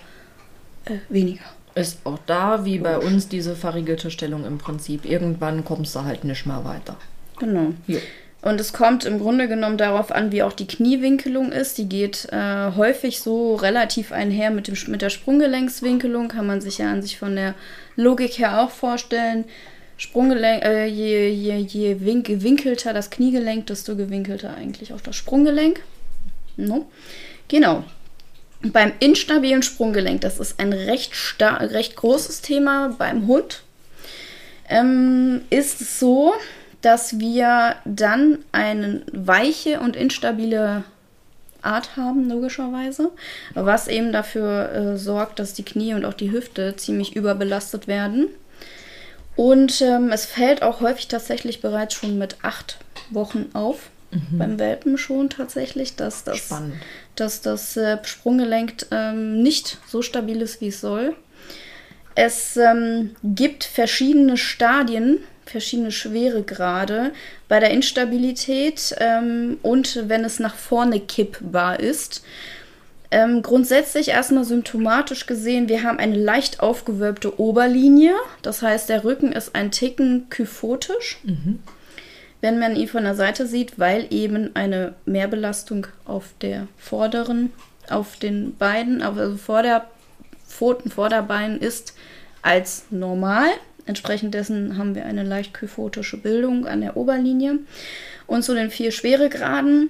äh, 0.85 0.97
weniger. 1.09 1.43
Ist 1.75 1.99
auch 2.03 2.19
da, 2.25 2.65
wie 2.65 2.79
bei 2.79 2.97
uns, 2.97 3.27
diese 3.27 3.55
verriegelte 3.55 4.11
Stellung 4.11 4.45
im 4.45 4.57
Prinzip. 4.57 5.05
Irgendwann 5.05 5.63
kommst 5.63 5.95
du 5.95 6.03
halt 6.03 6.23
nicht 6.23 6.45
mehr 6.45 6.65
weiter. 6.65 6.97
Genau. 7.39 7.73
Jo. 7.87 7.99
Und 8.41 8.59
es 8.61 8.71
kommt 8.71 9.03
im 9.03 9.19
Grunde 9.19 9.49
genommen 9.49 9.77
darauf 9.77 10.11
an, 10.11 10.31
wie 10.31 10.43
auch 10.43 10.53
die 10.53 10.67
Kniewinkelung 10.67 11.51
ist. 11.51 11.77
Die 11.77 11.89
geht 11.89 12.27
äh, 12.31 12.71
häufig 12.75 13.19
so 13.19 13.55
relativ 13.55 14.13
einher 14.13 14.49
mit, 14.49 14.67
dem, 14.67 14.75
mit 14.87 15.01
der 15.01 15.09
Sprunggelenkswinkelung. 15.09 16.29
Kann 16.29 16.47
man 16.47 16.61
sich 16.61 16.77
ja 16.77 16.89
an 16.89 17.01
sich 17.01 17.19
von 17.19 17.35
der 17.35 17.53
Logik 17.97 18.39
her 18.39 18.61
auch 18.61 18.71
vorstellen. 18.71 19.43
Sprunggelenk, 19.99 20.63
äh, 20.63 20.85
je, 20.85 21.29
je, 21.29 21.57
je 21.57 21.99
wink, 21.99 22.25
gewinkelter 22.25 22.93
das 22.93 23.09
Kniegelenk, 23.09 23.67
desto 23.67 23.97
gewinkelter 23.97 24.55
eigentlich 24.55 24.93
auch 24.93 25.01
das 25.01 25.17
Sprunggelenk. 25.17 25.81
No. 26.55 26.89
Genau. 27.49 27.83
Beim 28.61 28.93
instabilen 29.01 29.61
Sprunggelenk, 29.61 30.21
das 30.21 30.39
ist 30.39 30.57
ein 30.57 30.71
recht, 30.71 31.11
recht 31.41 31.97
großes 31.97 32.39
Thema 32.41 32.95
beim 32.97 33.27
Hund, 33.27 33.63
ähm, 34.69 35.41
ist 35.49 35.81
es 35.81 35.99
so, 35.99 36.33
dass 36.81 37.19
wir 37.19 37.75
dann 37.83 38.39
eine 38.53 39.01
weiche 39.11 39.81
und 39.81 39.97
instabile 39.97 40.85
Art 41.61 41.97
haben, 41.97 42.29
logischerweise, 42.29 43.11
was 43.53 43.89
eben 43.89 44.13
dafür 44.13 44.71
äh, 44.71 44.97
sorgt, 44.97 45.39
dass 45.39 45.53
die 45.53 45.63
Knie 45.63 45.93
und 45.93 46.05
auch 46.05 46.13
die 46.13 46.31
Hüfte 46.31 46.77
ziemlich 46.77 47.17
überbelastet 47.17 47.87
werden. 47.87 48.29
Und 49.39 49.79
ähm, 49.79 50.11
es 50.11 50.25
fällt 50.25 50.63
auch 50.63 50.81
häufig 50.81 51.07
tatsächlich 51.07 51.61
bereits 51.61 51.93
schon 51.93 52.17
mit 52.17 52.35
acht 52.41 52.77
Wochen 53.09 53.45
auf, 53.53 53.89
mhm. 54.11 54.37
beim 54.37 54.59
Welpen 54.59 54.97
schon 54.97 55.29
tatsächlich, 55.29 55.95
dass 55.95 56.25
das, 56.25 56.53
dass 57.15 57.39
das 57.39 57.77
äh, 57.77 57.99
Sprunggelenk 58.03 58.87
ähm, 58.91 59.41
nicht 59.41 59.77
so 59.87 60.01
stabil 60.01 60.41
ist, 60.41 60.59
wie 60.59 60.67
es 60.67 60.81
soll. 60.81 61.15
Es 62.15 62.57
ähm, 62.57 63.15
gibt 63.23 63.63
verschiedene 63.63 64.35
Stadien, 64.35 65.19
verschiedene 65.45 65.93
Schweregrade 65.93 67.13
bei 67.47 67.61
der 67.61 67.69
Instabilität 67.69 68.93
ähm, 68.97 69.57
und 69.61 70.03
wenn 70.09 70.25
es 70.25 70.39
nach 70.39 70.55
vorne 70.55 70.99
kippbar 70.99 71.79
ist. 71.79 72.25
Ähm, 73.11 73.41
grundsätzlich 73.41 74.09
erstmal 74.09 74.43
symptomatisch 74.43 75.25
gesehen, 75.25 75.67
wir 75.67 75.81
haben 75.81 75.97
eine 75.97 76.15
leicht 76.15 76.59
aufgewölbte 76.59 77.39
Oberlinie. 77.39 78.13
Das 78.43 78.61
heißt, 78.61 78.89
der 78.89 79.03
Rücken 79.03 79.31
ist 79.31 79.55
ein 79.55 79.71
Ticken 79.71 80.29
kyphotisch, 80.29 81.19
mhm. 81.23 81.59
wenn 82.41 82.59
man 82.59 82.75
ihn 82.75 82.87
von 82.87 83.03
der 83.03 83.15
Seite 83.15 83.47
sieht, 83.47 83.79
weil 83.79 84.05
eben 84.11 84.55
eine 84.55 84.93
Mehrbelastung 85.05 85.87
auf 86.05 86.25
der 86.41 86.67
vorderen, 86.77 87.51
auf 87.89 88.17
den 88.17 88.55
Beinen, 88.57 89.01
also 89.01 89.37
vor 89.37 89.63
der 89.63 89.87
Pfoten, 90.47 90.91
Vorderbein 90.91 91.57
ist 91.57 91.95
als 92.43 92.85
normal. 92.91 93.49
Entsprechend 93.87 94.35
dessen 94.35 94.77
haben 94.77 94.93
wir 94.93 95.05
eine 95.05 95.23
leicht 95.23 95.55
kyphotische 95.55 96.17
Bildung 96.17 96.67
an 96.67 96.81
der 96.81 96.95
Oberlinie. 96.95 97.57
Und 98.27 98.43
zu 98.43 98.53
den 98.53 98.69
vier 98.69 98.91
Schweregraden. 98.91 99.89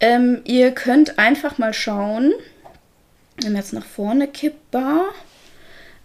Ähm, 0.00 0.42
ihr 0.44 0.72
könnt 0.72 1.18
einfach 1.18 1.58
mal 1.58 1.74
schauen, 1.74 2.32
wenn 3.42 3.56
jetzt 3.56 3.72
nach 3.72 3.84
vorne 3.84 4.28
kippbar, 4.28 5.06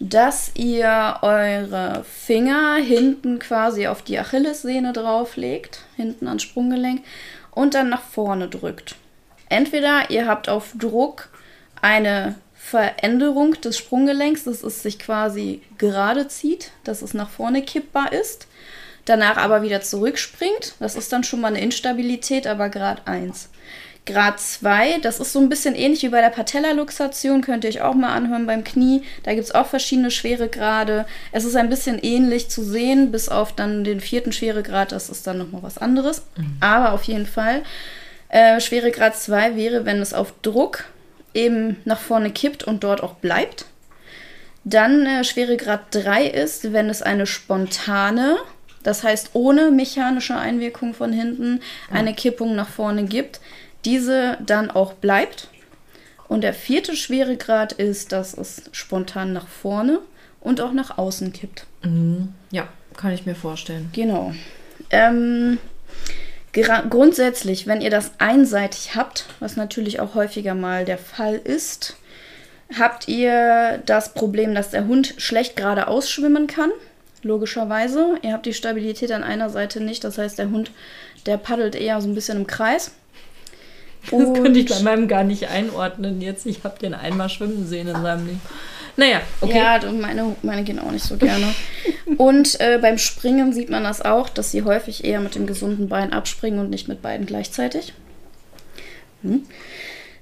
dass 0.00 0.50
ihr 0.54 1.18
eure 1.22 2.04
Finger 2.04 2.76
hinten 2.76 3.38
quasi 3.38 3.86
auf 3.86 4.02
die 4.02 4.18
Achillessehne 4.18 4.92
drauflegt, 4.92 5.80
hinten 5.96 6.26
ans 6.26 6.42
Sprunggelenk, 6.42 7.02
und 7.52 7.74
dann 7.74 7.88
nach 7.88 8.02
vorne 8.02 8.48
drückt. 8.48 8.96
Entweder 9.48 10.10
ihr 10.10 10.26
habt 10.26 10.48
auf 10.48 10.72
Druck 10.76 11.28
eine 11.80 12.34
Veränderung 12.54 13.60
des 13.60 13.78
Sprunggelenks, 13.78 14.44
dass 14.44 14.62
es 14.62 14.82
sich 14.82 14.98
quasi 14.98 15.62
gerade 15.78 16.26
zieht, 16.28 16.72
dass 16.82 17.02
es 17.02 17.14
nach 17.14 17.28
vorne 17.28 17.62
kippbar 17.62 18.12
ist, 18.12 18.48
danach 19.04 19.36
aber 19.36 19.62
wieder 19.62 19.80
zurückspringt. 19.80 20.74
Das 20.80 20.94
ist 20.94 21.12
dann 21.12 21.24
schon 21.24 21.40
mal 21.40 21.48
eine 21.48 21.60
Instabilität, 21.60 22.46
aber 22.46 22.68
Grad 22.68 23.06
1. 23.06 23.50
Grad 24.06 24.38
2, 24.38 24.98
das 24.98 25.18
ist 25.18 25.32
so 25.32 25.40
ein 25.40 25.48
bisschen 25.48 25.74
ähnlich 25.74 26.02
wie 26.02 26.10
bei 26.10 26.20
der 26.20 26.28
Patellaluxation, 26.28 27.40
könnt 27.40 27.64
ihr 27.64 27.70
euch 27.70 27.80
auch 27.80 27.94
mal 27.94 28.14
anhören 28.14 28.46
beim 28.46 28.62
Knie. 28.62 29.02
Da 29.22 29.32
gibt 29.32 29.44
es 29.44 29.54
auch 29.54 29.66
verschiedene 29.66 30.10
Schweregrade. 30.10 31.06
Es 31.32 31.44
ist 31.44 31.56
ein 31.56 31.70
bisschen 31.70 31.98
ähnlich 31.98 32.50
zu 32.50 32.62
sehen, 32.62 33.12
bis 33.12 33.30
auf 33.30 33.54
dann 33.54 33.82
den 33.82 34.00
vierten 34.00 34.32
Schweregrad, 34.32 34.92
das 34.92 35.08
ist 35.08 35.26
dann 35.26 35.38
nochmal 35.38 35.62
was 35.62 35.78
anderes. 35.78 36.22
Mhm. 36.36 36.56
Aber 36.60 36.92
auf 36.92 37.04
jeden 37.04 37.24
Fall, 37.24 37.62
äh, 38.28 38.60
Schweregrad 38.60 39.16
2 39.16 39.56
wäre, 39.56 39.86
wenn 39.86 40.02
es 40.02 40.12
auf 40.12 40.34
Druck 40.42 40.84
eben 41.32 41.78
nach 41.86 42.00
vorne 42.00 42.30
kippt 42.30 42.62
und 42.62 42.84
dort 42.84 43.02
auch 43.02 43.14
bleibt. 43.14 43.64
Dann 44.64 45.06
äh, 45.06 45.24
Schweregrad 45.24 45.80
3 45.92 46.26
ist, 46.26 46.74
wenn 46.74 46.90
es 46.90 47.00
eine 47.00 47.26
spontane, 47.26 48.36
das 48.84 49.02
heißt 49.02 49.30
ohne 49.32 49.72
mechanische 49.72 50.36
Einwirkung 50.36 50.94
von 50.94 51.12
hinten, 51.12 51.60
eine 51.90 52.14
Kippung 52.14 52.54
nach 52.54 52.68
vorne 52.68 53.04
gibt, 53.04 53.40
diese 53.84 54.38
dann 54.46 54.70
auch 54.70 54.92
bleibt. 54.92 55.48
Und 56.28 56.42
der 56.42 56.54
vierte 56.54 56.96
Schweregrad 56.96 57.72
ist, 57.72 58.12
dass 58.12 58.34
es 58.34 58.62
spontan 58.72 59.32
nach 59.32 59.48
vorne 59.48 59.98
und 60.40 60.60
auch 60.60 60.72
nach 60.72 60.96
außen 60.96 61.32
kippt. 61.32 61.66
Mhm. 61.82 62.32
Ja, 62.50 62.68
kann 62.96 63.12
ich 63.12 63.26
mir 63.26 63.34
vorstellen. 63.34 63.90
Genau. 63.92 64.32
Ähm, 64.90 65.58
grundsätzlich, 66.52 67.66
wenn 67.66 67.80
ihr 67.80 67.90
das 67.90 68.12
einseitig 68.18 68.94
habt, 68.94 69.26
was 69.40 69.56
natürlich 69.56 70.00
auch 70.00 70.14
häufiger 70.14 70.54
mal 70.54 70.84
der 70.84 70.98
Fall 70.98 71.36
ist, 71.36 71.96
habt 72.78 73.08
ihr 73.08 73.82
das 73.86 74.14
Problem, 74.14 74.54
dass 74.54 74.70
der 74.70 74.86
Hund 74.86 75.14
schlecht 75.18 75.56
geradeaus 75.56 76.08
schwimmen 76.08 76.46
kann. 76.46 76.70
Logischerweise. 77.24 78.16
Ihr 78.22 78.32
habt 78.32 78.46
die 78.46 78.54
Stabilität 78.54 79.10
an 79.10 79.24
einer 79.24 79.50
Seite 79.50 79.82
nicht. 79.82 80.04
Das 80.04 80.18
heißt, 80.18 80.38
der 80.38 80.50
Hund, 80.50 80.70
der 81.26 81.38
paddelt 81.38 81.74
eher 81.74 82.00
so 82.00 82.08
ein 82.08 82.14
bisschen 82.14 82.38
im 82.38 82.46
Kreis. 82.46 82.92
Das 84.10 84.34
könnte 84.34 84.60
ich 84.60 84.68
bei 84.68 84.80
meinem 84.80 85.08
gar 85.08 85.24
nicht 85.24 85.48
einordnen 85.48 86.20
jetzt. 86.20 86.44
Ich 86.44 86.62
habe 86.62 86.78
den 86.78 86.92
einmal 86.92 87.30
schwimmen 87.30 87.66
sehen 87.66 87.88
in 87.88 88.02
seinem 88.02 88.26
Leben. 88.26 88.40
Naja, 88.96 89.22
okay. 89.40 89.58
Ja, 89.58 89.80
meine, 89.90 90.36
meine 90.42 90.62
gehen 90.62 90.78
auch 90.78 90.90
nicht 90.90 91.04
so 91.04 91.16
gerne. 91.16 91.54
und 92.18 92.60
äh, 92.60 92.78
beim 92.80 92.98
Springen 92.98 93.52
sieht 93.52 93.70
man 93.70 93.82
das 93.82 94.02
auch, 94.02 94.28
dass 94.28 94.52
sie 94.52 94.62
häufig 94.62 95.04
eher 95.04 95.20
mit 95.20 95.34
dem 95.34 95.46
gesunden 95.46 95.88
Bein 95.88 96.12
abspringen 96.12 96.60
und 96.60 96.70
nicht 96.70 96.86
mit 96.86 97.02
beiden 97.02 97.26
gleichzeitig. 97.26 97.94
Hm. 99.22 99.46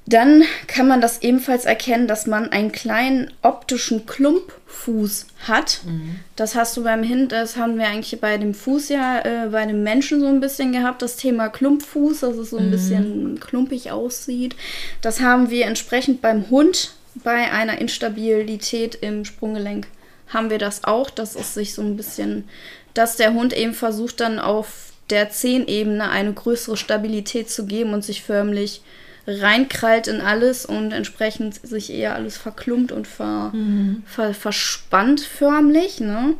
Dann 0.06 0.42
kann 0.66 0.88
man 0.88 1.00
das 1.00 1.22
ebenfalls 1.22 1.64
erkennen, 1.64 2.08
dass 2.08 2.26
man 2.26 2.50
einen 2.50 2.72
kleinen 2.72 3.32
optischen 3.42 4.04
Klumpfuß 4.04 5.26
hat. 5.46 5.80
Mhm. 5.84 6.16
Das 6.34 6.56
hast 6.56 6.76
du 6.76 6.82
beim 6.82 7.04
Hint, 7.04 7.30
das 7.30 7.56
haben 7.56 7.78
wir 7.78 7.86
eigentlich 7.86 8.20
bei 8.20 8.36
dem 8.36 8.52
Fuß 8.52 8.88
ja, 8.88 9.20
äh, 9.20 9.48
bei 9.50 9.64
dem 9.64 9.84
Menschen 9.84 10.20
so 10.20 10.26
ein 10.26 10.40
bisschen 10.40 10.72
gehabt, 10.72 11.02
das 11.02 11.16
Thema 11.16 11.48
Klumpfuß, 11.48 12.20
dass 12.20 12.36
es 12.36 12.50
so 12.50 12.58
ein 12.58 12.66
mhm. 12.66 12.70
bisschen 12.72 13.40
klumpig 13.40 13.92
aussieht. 13.92 14.56
Das 15.02 15.20
haben 15.20 15.50
wir 15.50 15.66
entsprechend 15.66 16.20
beim 16.20 16.50
Hund 16.50 16.94
bei 17.14 17.52
einer 17.52 17.78
Instabilität 17.78 18.96
im 18.96 19.24
Sprunggelenk 19.24 19.86
haben 20.32 20.50
wir 20.50 20.58
das 20.58 20.84
auch, 20.84 21.10
dass 21.10 21.34
es 21.34 21.54
sich 21.54 21.74
so 21.74 21.82
ein 21.82 21.96
bisschen, 21.96 22.48
dass 22.94 23.16
der 23.16 23.34
Hund 23.34 23.52
eben 23.52 23.74
versucht 23.74 24.20
dann 24.20 24.38
auf 24.38 24.92
der 25.10 25.30
Zehenebene 25.30 26.08
eine 26.08 26.32
größere 26.32 26.76
Stabilität 26.76 27.50
zu 27.50 27.66
geben 27.66 27.92
und 27.92 28.04
sich 28.04 28.22
förmlich 28.22 28.82
reinkrallt 29.26 30.08
in 30.08 30.20
alles 30.20 30.66
und 30.66 30.92
entsprechend 30.92 31.54
sich 31.54 31.92
eher 31.92 32.14
alles 32.14 32.36
verklumpt 32.36 32.92
und 32.92 33.06
ver, 33.06 33.50
mhm. 33.52 34.02
ver, 34.06 34.34
verspannt 34.34 35.20
förmlich. 35.20 36.00
Ne? 36.00 36.34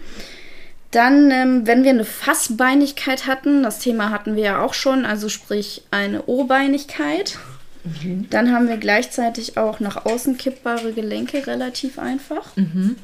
Dann, 0.90 1.30
ähm, 1.30 1.66
wenn 1.66 1.84
wir 1.84 1.90
eine 1.90 2.04
Fassbeinigkeit 2.04 3.26
hatten, 3.26 3.62
das 3.62 3.78
Thema 3.78 4.10
hatten 4.10 4.36
wir 4.36 4.42
ja 4.42 4.60
auch 4.60 4.74
schon, 4.74 5.06
also 5.06 5.28
sprich 5.28 5.82
eine 5.90 6.24
O-Beinigkeit, 6.26 7.38
Mhm. 7.84 8.28
Dann 8.30 8.52
haben 8.52 8.68
wir 8.68 8.76
gleichzeitig 8.76 9.56
auch 9.56 9.80
nach 9.80 10.04
außen 10.04 10.38
kippbare 10.38 10.92
Gelenke 10.92 11.46
relativ 11.46 11.98
einfach. 11.98 12.56
Mhm. 12.56 12.96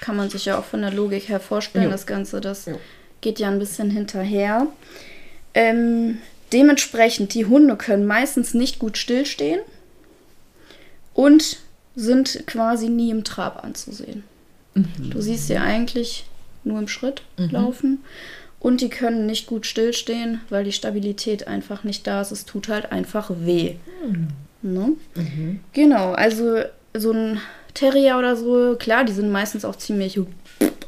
Kann 0.00 0.16
man 0.16 0.30
sich 0.30 0.46
ja 0.46 0.58
auch 0.58 0.64
von 0.64 0.82
der 0.82 0.92
Logik 0.92 1.28
her 1.28 1.40
vorstellen, 1.40 1.84
jo. 1.84 1.90
das 1.90 2.06
Ganze, 2.06 2.40
das 2.40 2.66
jo. 2.66 2.80
geht 3.20 3.38
ja 3.38 3.48
ein 3.48 3.58
bisschen 3.58 3.90
hinterher. 3.90 4.66
Ähm, 5.54 6.18
dementsprechend, 6.52 7.34
die 7.34 7.46
Hunde 7.46 7.76
können 7.76 8.06
meistens 8.06 8.54
nicht 8.54 8.78
gut 8.78 8.98
stillstehen 8.98 9.60
und 11.14 11.58
sind 11.94 12.44
quasi 12.46 12.88
nie 12.88 13.10
im 13.10 13.24
Trab 13.24 13.64
anzusehen. 13.64 14.24
Mhm. 14.74 15.10
Du 15.10 15.20
siehst 15.20 15.48
sie 15.48 15.56
eigentlich 15.56 16.24
nur 16.64 16.78
im 16.78 16.88
Schritt 16.88 17.22
mhm. 17.36 17.50
laufen 17.50 18.04
und 18.60 18.80
die 18.80 18.88
können 18.88 19.26
nicht 19.26 19.46
gut 19.46 19.66
stillstehen, 19.66 20.40
weil 20.48 20.64
die 20.64 20.72
Stabilität 20.72 21.46
einfach 21.46 21.84
nicht 21.84 22.06
da 22.06 22.20
ist. 22.20 22.30
Es 22.30 22.44
tut 22.44 22.68
halt 22.68 22.92
einfach 22.92 23.30
weh. 23.30 23.74
Mhm. 24.06 24.28
Ne? 24.62 24.92
Mhm. 25.14 25.60
Genau, 25.72 26.12
also 26.12 26.62
so 26.94 27.12
ein 27.12 27.40
Terrier 27.74 28.18
oder 28.18 28.36
so, 28.36 28.76
klar, 28.78 29.04
die 29.04 29.12
sind 29.12 29.32
meistens 29.32 29.64
auch 29.64 29.76
ziemlich 29.76 30.20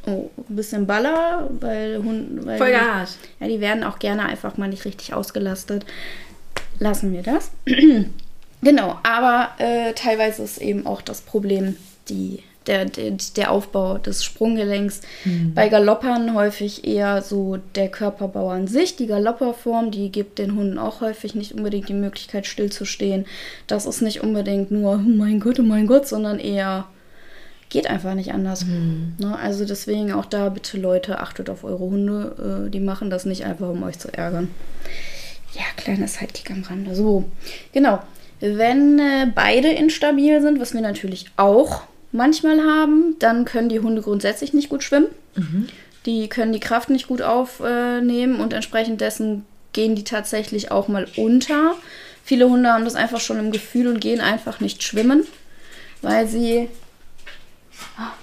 oh, 0.07 0.31
ein 0.37 0.57
bisschen 0.57 0.87
baller, 0.87 1.49
weil 1.61 1.99
Hunde. 1.99 2.57
Voll 2.57 2.75
hart. 2.75 3.11
Ja, 3.41 3.49
die 3.49 3.61
werden 3.61 3.85
auch 3.85 3.99
gerne 3.99 4.27
einfach 4.27 4.57
mal 4.57 4.69
nicht 4.69 4.85
richtig 4.85 5.15
ausgelastet. 5.15 5.85
Lassen 6.79 7.13
wir 7.13 7.23
das. 7.23 7.51
genau, 8.63 8.99
aber 9.03 9.51
äh, 9.59 9.93
teilweise 9.95 10.43
ist 10.43 10.59
eben 10.59 10.87
auch 10.87 11.03
das 11.03 11.21
Problem 11.21 11.77
die 12.09 12.43
der, 12.67 12.87
der, 12.87 13.13
der 13.37 13.51
Aufbau 13.51 13.99
des 13.99 14.25
Sprunggelenks. 14.25 15.03
Mhm. 15.25 15.55
Bei 15.55 15.69
Galoppern 15.69 16.35
häufig 16.35 16.87
eher 16.87 17.23
so 17.23 17.59
der 17.75 17.89
Körperbau 17.89 18.51
an 18.51 18.67
sich. 18.67 18.97
Die 18.97 19.07
Galopperform, 19.07 19.91
die 19.91 20.11
gibt 20.11 20.39
den 20.39 20.57
Hunden 20.57 20.79
auch 20.79 21.01
häufig 21.01 21.35
nicht 21.35 21.53
unbedingt 21.53 21.89
die 21.89 21.95
Möglichkeit, 21.95 22.47
stillzustehen. 22.47 23.27
Das 23.67 23.87
ist 23.87 24.01
nicht 24.01 24.23
unbedingt 24.23 24.71
nur, 24.71 24.95
oh 24.95 25.09
mein 25.09 25.41
Gott, 25.41 25.61
oh 25.61 25.65
mein 25.65 25.87
Gott, 25.87 26.09
sondern 26.09 26.39
eher 26.39 26.87
geht 27.75 27.91
einfach 27.91 28.15
nicht 28.15 28.33
anders. 28.33 28.65
Mhm. 28.65 29.15
Ne? 29.19 29.37
Also 29.37 29.65
deswegen 29.65 30.13
auch 30.13 30.27
da 30.27 30.49
bitte 30.49 30.79
Leute, 30.79 31.19
achtet 31.19 31.51
auf 31.51 31.65
eure 31.65 31.81
Hunde. 31.81 32.67
Äh, 32.67 32.71
die 32.71 32.79
machen 32.79 33.11
das 33.11 33.25
nicht 33.25 33.45
einfach, 33.45 33.69
um 33.69 33.83
euch 33.83 33.99
zu 33.99 34.15
ärgern. 34.15 34.49
Ja, 35.55 35.65
kleiner 35.77 36.07
Sidekick 36.07 36.53
am 36.53 36.63
Rande. 36.63 36.95
So, 36.95 37.25
genau. 37.73 38.01
Wenn 38.39 39.01
äh, 39.01 39.27
beide 39.35 39.71
instabil 39.71 40.41
sind, 40.41 40.61
was 40.61 40.73
wir 40.73 40.83
natürlich 40.83 41.27
auch 41.37 41.83
manchmal 42.13 42.61
haben, 42.61 43.17
dann 43.19 43.45
können 43.45 43.69
die 43.69 43.81
Hunde 43.81 44.03
grundsätzlich 44.03 44.55
nicht 44.55 44.69
gut 44.69 44.85
schwimmen. 44.85 45.09
Die 46.07 46.29
können 46.29 46.53
die 46.53 46.61
Kraft 46.61 46.91
nicht 46.91 47.09
gut 47.09 47.23
aufnehmen 47.23 48.39
und 48.39 48.53
entsprechend 48.53 49.01
dessen 49.01 49.45
gehen 49.73 49.97
die 49.97 50.05
tatsächlich 50.05 50.71
auch 50.71 50.87
mal 50.87 51.09
unter. 51.17 51.75
Viele 52.23 52.49
Hunde 52.49 52.73
haben 52.73 52.85
das 52.85 52.95
einfach 52.95 53.19
schon 53.19 53.41
im 53.41 53.51
Gefühl 53.51 53.89
und 53.89 54.01
gehen 54.01 54.21
einfach 54.21 54.61
nicht 54.61 54.85
schwimmen, 54.85 55.25
weil 56.03 56.29
sie. 56.29 56.69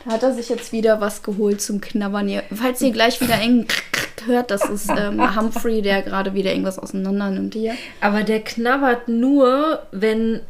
Da 0.06 0.12
hat 0.12 0.24
er 0.24 0.34
sich 0.34 0.50
jetzt 0.50 0.72
wieder 0.72 1.00
was 1.00 1.24
geholt 1.24 1.62
zum 1.62 1.80
Knabbern. 1.80 2.28
Ihr, 2.28 2.44
falls 2.54 2.82
ihr 2.82 2.92
gleich 2.92 3.22
wieder 3.22 3.36
eng 3.40 3.68
hört, 4.26 4.52
das 4.52 4.70
ist 4.70 4.90
ähm, 4.90 5.36
Humphrey, 5.36 5.82
der 5.82 6.02
gerade 6.02 6.34
wieder 6.34 6.52
irgendwas 6.52 6.78
auseinander 6.78 7.30
nimmt 7.32 7.54
hier. 7.54 7.76
Aber 8.02 8.24
der 8.24 8.42
knabbert 8.42 9.08
nur, 9.08 9.82
wenn 9.92 10.42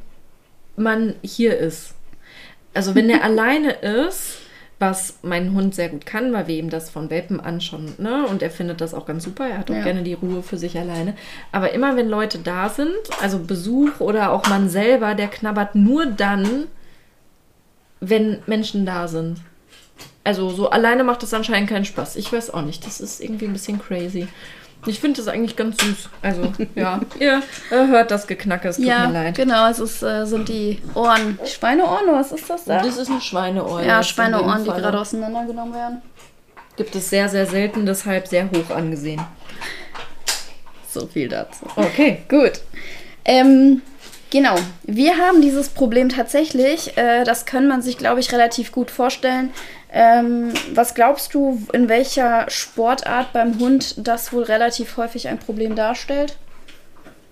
man 0.76 1.14
hier 1.24 1.58
ist. 1.58 1.94
Also 2.74 2.96
wenn 2.96 3.08
der 3.08 3.24
alleine 3.24 3.72
ist, 3.72 4.38
was 4.80 5.20
mein 5.22 5.54
Hund 5.54 5.76
sehr 5.76 5.90
gut 5.90 6.08
kann, 6.08 6.34
weil 6.34 6.48
wir 6.48 6.56
ihm 6.58 6.72
das 6.72 6.90
von 6.90 7.12
Welpen 7.12 7.40
an 7.40 7.62
schon, 7.62 7.94
ne? 8.00 8.26
Und 8.26 8.42
er 8.42 8.50
findet 8.50 8.82
das 8.82 8.96
auch 8.96 9.06
ganz 9.06 9.24
super. 9.24 9.48
Er 9.48 9.60
hat 9.60 9.70
auch 9.70 9.76
Ja. 9.76 9.84
gerne 9.84 10.02
die 10.02 10.16
Ruhe 10.16 10.42
für 10.42 10.58
sich 10.58 10.76
alleine. 10.80 11.14
Aber 11.52 11.72
immer 11.74 11.96
wenn 11.96 12.10
Leute 12.10 12.40
da 12.40 12.68
sind, 12.68 12.90
also 13.22 13.38
Besuch 13.38 14.00
oder 14.00 14.32
auch 14.32 14.50
man 14.50 14.70
selber, 14.70 15.14
der 15.14 15.28
knabbert 15.28 15.76
nur 15.76 16.08
dann, 16.08 16.66
wenn 18.02 18.40
Menschen 18.46 18.86
da 18.86 19.08
sind. 19.08 19.38
Also 20.24 20.50
so 20.50 20.70
alleine 20.70 21.04
macht 21.04 21.24
das 21.24 21.34
anscheinend 21.34 21.70
keinen 21.70 21.86
Spaß. 21.86 22.18
Ich 22.18 22.32
weiß 22.34 22.54
auch 22.54 22.62
nicht. 22.62 22.86
Das 22.86 23.00
ist 23.00 23.22
irgendwie 23.22 23.46
ein 23.46 23.54
bisschen 23.54 23.80
crazy. 23.80 24.28
Ich 24.88 25.00
finde 25.00 25.18
das 25.18 25.28
eigentlich 25.28 25.56
ganz 25.56 25.78
süß. 25.82 26.10
Also, 26.24 26.52
ja, 26.74 27.00
ihr 27.20 27.44
äh, 27.70 27.88
hört 27.88 28.10
das 28.10 28.26
Geknacke, 28.26 28.70
es 28.70 28.78
tut 28.78 28.86
ja, 28.86 29.08
mir 29.08 29.14
leid. 29.14 29.36
genau, 29.36 29.70
es 29.70 29.80
ist, 29.80 30.02
äh, 30.02 30.26
sind 30.26 30.50
die 30.50 30.82
Ohren. 30.96 31.38
Schweineohren, 31.46 32.10
oder 32.10 32.18
was 32.18 32.32
ist 32.32 32.50
das 32.50 32.66
da? 32.66 32.82
Das 32.82 32.98
ist 32.98 33.10
ein 33.10 33.22
Schweineohr. 33.22 33.84
ja, 33.84 34.02
Schweineohren, 34.02 34.64
die 34.64 34.72
gerade 34.72 35.00
auseinandergenommen 35.00 35.74
werden. 35.76 36.02
Gibt 36.78 36.96
es 36.96 37.10
sehr, 37.10 37.30
sehr 37.30 37.46
selten, 37.46 37.86
deshalb 37.86 38.28
sehr 38.28 38.50
hoch 38.50 38.76
angesehen. 38.76 39.22
So 40.90 41.06
viel 41.06 41.30
dazu. 41.30 41.66
Okay. 41.76 42.24
Gut. 42.28 42.54
Ähm, 43.24 43.82
genau. 44.32 44.56
Wir 44.84 45.18
haben 45.18 45.44
dieses 45.44 45.70
Problem 45.70 46.10
tatsächlich. 46.10 46.98
Äh, 46.98 47.24
das 47.24 47.46
kann 47.46 47.68
man 47.68 47.84
sich, 47.84 47.98
glaube 47.98 48.20
ich, 48.20 48.32
relativ 48.32 48.72
gut 48.72 48.90
vorstellen. 48.90 49.52
Ähm, 49.94 50.54
was 50.74 50.96
glaubst 50.96 51.34
du, 51.36 51.62
in 51.74 51.90
welcher 51.90 52.50
Sportart 52.50 53.34
beim 53.34 53.60
Hund 53.60 53.96
das 53.98 54.34
wohl 54.34 54.44
relativ 54.44 54.98
häufig 54.98 55.28
ein 55.28 55.38
Problem 55.38 55.76
darstellt? 55.76 56.38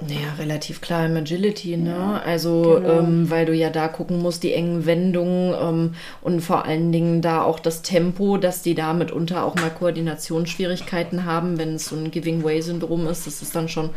Naja, 0.01 0.33
relativ 0.37 0.79
klar 0.79 1.07
im 1.07 1.17
Agility, 1.17 1.75
ne? 1.75 2.21
Also, 2.23 2.79
genau. 2.81 2.99
ähm, 2.99 3.29
weil 3.29 3.45
du 3.45 3.53
ja 3.53 3.69
da 3.69 3.89
gucken 3.89 4.21
musst, 4.21 4.43
die 4.43 4.53
engen 4.53 4.85
Wendungen 4.85 5.53
ähm, 5.61 5.95
und 6.21 6.39
vor 6.39 6.63
allen 6.65 6.93
Dingen 6.93 7.21
da 7.21 7.41
auch 7.41 7.59
das 7.59 7.81
Tempo, 7.81 8.37
dass 8.37 8.61
die 8.61 8.75
da 8.75 8.93
mitunter 8.93 9.43
auch 9.43 9.55
mal 9.55 9.69
Koordinationsschwierigkeiten 9.69 11.25
haben, 11.25 11.57
wenn 11.57 11.75
es 11.75 11.87
so 11.87 11.97
ein 11.97 12.11
Giving-Way-Syndrom 12.11 13.07
ist, 13.07 13.27
das 13.27 13.41
ist 13.41 13.53
dann 13.55 13.67
schon 13.67 13.89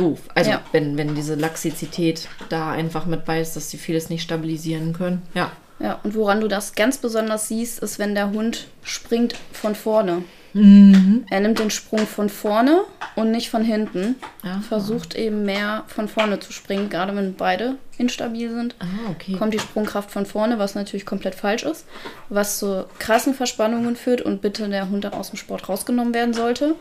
doof. 0.00 0.20
Also, 0.34 0.50
Ja. 0.50 0.60
wenn, 0.72 0.96
wenn 0.96 1.14
diese 1.14 1.34
Laxizität 1.34 2.28
da 2.48 2.70
einfach 2.70 3.06
mit 3.06 3.24
bei 3.24 3.40
ist, 3.40 3.54
dass 3.56 3.70
sie 3.70 3.78
vieles 3.78 4.10
nicht 4.10 4.22
stabilisieren 4.22 4.92
können. 4.92 5.22
Ja. 5.34 5.52
Ja, 5.78 5.98
und 6.02 6.14
woran 6.14 6.40
du 6.42 6.48
das 6.48 6.74
ganz 6.74 6.98
besonders 6.98 7.48
siehst, 7.48 7.78
ist, 7.78 7.98
wenn 7.98 8.14
der 8.14 8.30
Hund 8.30 8.66
springt 8.82 9.34
von 9.52 9.74
vorne. 9.74 10.22
Er 10.52 11.40
nimmt 11.40 11.60
den 11.60 11.70
Sprung 11.70 12.06
von 12.08 12.28
vorne 12.28 12.80
und 13.14 13.30
nicht 13.30 13.48
von 13.50 13.62
hinten. 13.64 14.16
Aha. 14.42 14.60
Versucht 14.68 15.14
eben 15.14 15.44
mehr 15.44 15.84
von 15.86 16.08
vorne 16.08 16.40
zu 16.40 16.52
springen, 16.52 16.90
gerade 16.90 17.14
wenn 17.14 17.34
beide 17.36 17.76
instabil 17.98 18.50
sind. 18.50 18.74
Ah, 18.80 19.10
okay. 19.10 19.36
kommt 19.36 19.54
die 19.54 19.60
Sprungkraft 19.60 20.10
von 20.10 20.26
vorne, 20.26 20.58
was 20.58 20.74
natürlich 20.74 21.06
komplett 21.06 21.36
falsch 21.36 21.62
ist, 21.62 21.86
was 22.30 22.58
zu 22.58 22.84
krassen 22.98 23.32
Verspannungen 23.32 23.94
führt 23.94 24.22
und 24.22 24.42
bitte 24.42 24.68
der 24.68 24.90
Hund 24.90 25.04
dann 25.04 25.14
aus 25.14 25.30
dem 25.30 25.36
Sport 25.36 25.68
rausgenommen 25.68 26.12
werden 26.14 26.34
sollte. 26.34 26.74